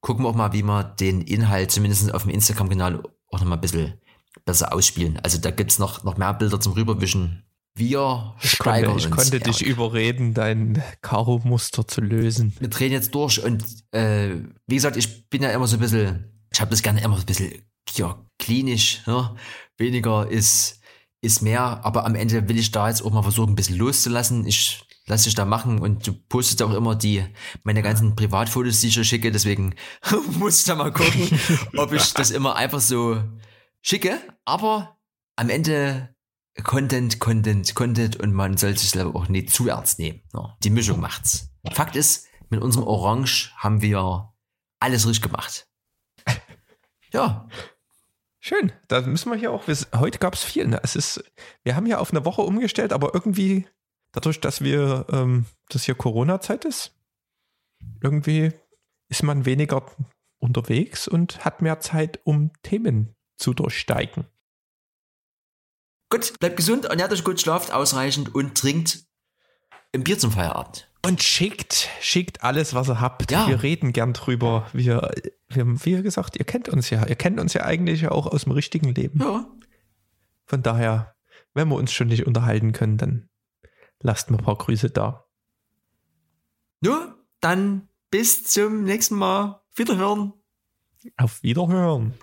gucken 0.00 0.24
wir 0.24 0.28
auch 0.28 0.34
mal, 0.34 0.52
wie 0.52 0.62
wir 0.62 0.82
den 0.82 1.20
Inhalt 1.20 1.70
zumindest 1.70 2.12
auf 2.12 2.22
dem 2.22 2.32
Instagram-Kanal 2.32 3.02
auch 3.30 3.40
noch 3.40 3.46
mal 3.46 3.56
ein 3.56 3.60
bisschen 3.60 4.00
besser 4.44 4.72
ausspielen. 4.72 5.18
Also 5.22 5.38
da 5.38 5.50
gibt's 5.50 5.78
noch, 5.78 6.04
noch 6.04 6.16
mehr 6.16 6.34
Bilder 6.34 6.60
zum 6.60 6.72
Rüberwischen. 6.72 7.44
Wir 7.74 8.34
Ich 8.42 8.58
konnte, 8.58 8.92
ich 8.96 9.10
konnte 9.10 9.38
dich 9.38 9.64
überreden, 9.64 10.34
dein 10.34 10.82
Karo-Muster 11.00 11.86
zu 11.86 12.00
lösen. 12.00 12.52
wir 12.58 12.68
drehen 12.68 12.90
jetzt 12.90 13.14
durch 13.14 13.42
und 13.42 13.64
äh, 13.92 14.30
wie 14.66 14.74
gesagt, 14.74 14.96
ich 14.96 15.28
bin 15.28 15.42
ja 15.42 15.50
immer 15.50 15.68
so 15.68 15.76
ein 15.76 15.80
bisschen, 15.80 16.24
ich 16.50 16.60
habe 16.60 16.72
das 16.72 16.82
gerne 16.82 17.00
immer 17.02 17.14
so 17.14 17.22
ein 17.22 17.26
bisschen 17.26 17.52
ja, 17.94 18.18
klinisch, 18.38 19.02
ne? 19.06 19.34
weniger 19.76 20.28
ist, 20.28 20.80
ist 21.20 21.40
mehr, 21.40 21.84
aber 21.84 22.04
am 22.04 22.16
Ende 22.16 22.48
will 22.48 22.58
ich 22.58 22.72
da 22.72 22.88
jetzt 22.88 23.02
auch 23.02 23.12
mal 23.12 23.22
versuchen, 23.22 23.50
ein 23.50 23.56
bisschen 23.56 23.76
loszulassen. 23.76 24.44
Ich 24.44 24.84
lass 25.06 25.24
dich 25.24 25.34
da 25.34 25.44
machen 25.44 25.78
und 25.78 26.06
du 26.06 26.12
postest 26.12 26.62
auch 26.62 26.74
immer 26.74 26.94
die, 26.94 27.24
meine 27.64 27.82
ganzen 27.82 28.14
Privatfotos, 28.14 28.80
die 28.80 28.88
ich 28.88 28.94
dir 28.94 29.04
schicke, 29.04 29.32
deswegen 29.32 29.74
muss 30.38 30.60
ich 30.60 30.64
da 30.64 30.74
mal 30.74 30.92
gucken, 30.92 31.28
ob 31.76 31.92
ich 31.92 32.12
das 32.12 32.30
immer 32.30 32.56
einfach 32.56 32.80
so 32.80 33.22
schicke, 33.82 34.20
aber 34.44 34.98
am 35.36 35.50
Ende 35.50 36.14
Content, 36.64 37.20
Content, 37.20 37.74
Content 37.74 38.16
und 38.16 38.32
man 38.32 38.56
sollte 38.56 38.80
sich 38.80 38.90
selber 38.90 39.18
auch 39.18 39.28
nicht 39.28 39.50
zu 39.50 39.68
ernst 39.68 39.98
nehmen. 39.98 40.22
Die 40.62 40.70
Mischung 40.70 41.00
macht's. 41.00 41.50
Fakt 41.72 41.96
ist, 41.96 42.26
mit 42.50 42.60
unserem 42.60 42.86
Orange 42.86 43.52
haben 43.56 43.82
wir 43.82 44.32
alles 44.80 45.06
richtig 45.06 45.22
gemacht. 45.22 45.68
Ja, 47.10 47.48
Schön, 48.40 48.72
da 48.86 49.02
müssen 49.02 49.30
wir 49.30 49.36
hier 49.36 49.50
auch, 49.50 49.64
heute 49.94 50.18
gab 50.18 50.32
es 50.32 50.42
viel. 50.42 50.68
Ne? 50.68 50.80
Es 50.82 50.96
ist, 50.96 51.22
wir 51.64 51.76
haben 51.76 51.84
ja 51.84 51.98
auf 51.98 52.12
eine 52.12 52.24
Woche 52.24 52.40
umgestellt, 52.40 52.94
aber 52.94 53.12
irgendwie, 53.12 53.66
dadurch, 54.12 54.40
dass 54.40 54.62
wir, 54.62 55.04
ähm, 55.10 55.44
dass 55.68 55.84
hier 55.84 55.94
Corona-Zeit 55.94 56.64
ist, 56.64 56.96
irgendwie 58.00 58.52
ist 59.08 59.22
man 59.22 59.44
weniger 59.44 59.84
unterwegs 60.38 61.08
und 61.08 61.44
hat 61.44 61.60
mehr 61.60 61.80
Zeit, 61.80 62.20
um 62.24 62.50
Themen 62.62 63.14
zu 63.38 63.54
durchsteigen. 63.54 64.26
gut, 66.10 66.38
bleibt 66.38 66.56
gesund, 66.56 66.84
ernährt 66.86 67.12
euch 67.12 67.24
gut, 67.24 67.40
schlaft 67.40 67.72
ausreichend 67.72 68.34
und 68.34 68.56
trinkt 68.56 69.04
ein 69.94 70.04
Bier 70.04 70.18
zum 70.18 70.32
Feierabend. 70.32 70.90
Und 71.06 71.22
schickt, 71.22 71.88
schickt 72.00 72.42
alles, 72.42 72.74
was 72.74 72.88
ihr 72.90 73.00
habt. 73.00 73.30
Ja. 73.30 73.46
Wir 73.46 73.62
reden 73.62 73.92
gern 73.92 74.12
drüber. 74.12 74.66
Wir, 74.72 75.10
wir, 75.48 75.64
wie 75.84 76.02
gesagt, 76.02 76.36
ihr 76.36 76.44
kennt 76.44 76.68
uns 76.68 76.90
ja. 76.90 77.06
Ihr 77.06 77.14
kennt 77.14 77.38
uns 77.40 77.54
ja 77.54 77.62
eigentlich 77.62 78.08
auch 78.08 78.26
aus 78.26 78.44
dem 78.44 78.52
richtigen 78.52 78.92
Leben. 78.94 79.20
Ja, 79.20 79.46
Von 80.46 80.62
daher, 80.62 81.14
wenn 81.54 81.68
wir 81.68 81.76
uns 81.76 81.92
schon 81.92 82.08
nicht 82.08 82.26
unterhalten 82.26 82.72
können, 82.72 82.98
dann 82.98 83.28
lasst 84.00 84.30
mir 84.30 84.38
ein 84.38 84.44
paar 84.44 84.56
Grüße 84.58 84.90
da. 84.90 85.24
nur 86.80 87.16
dann 87.40 87.88
bis 88.10 88.44
zum 88.44 88.82
nächsten 88.82 89.14
Mal. 89.14 89.62
Wiederhören. 89.74 90.32
Auf 91.16 91.42
Wiederhören. 91.44 92.14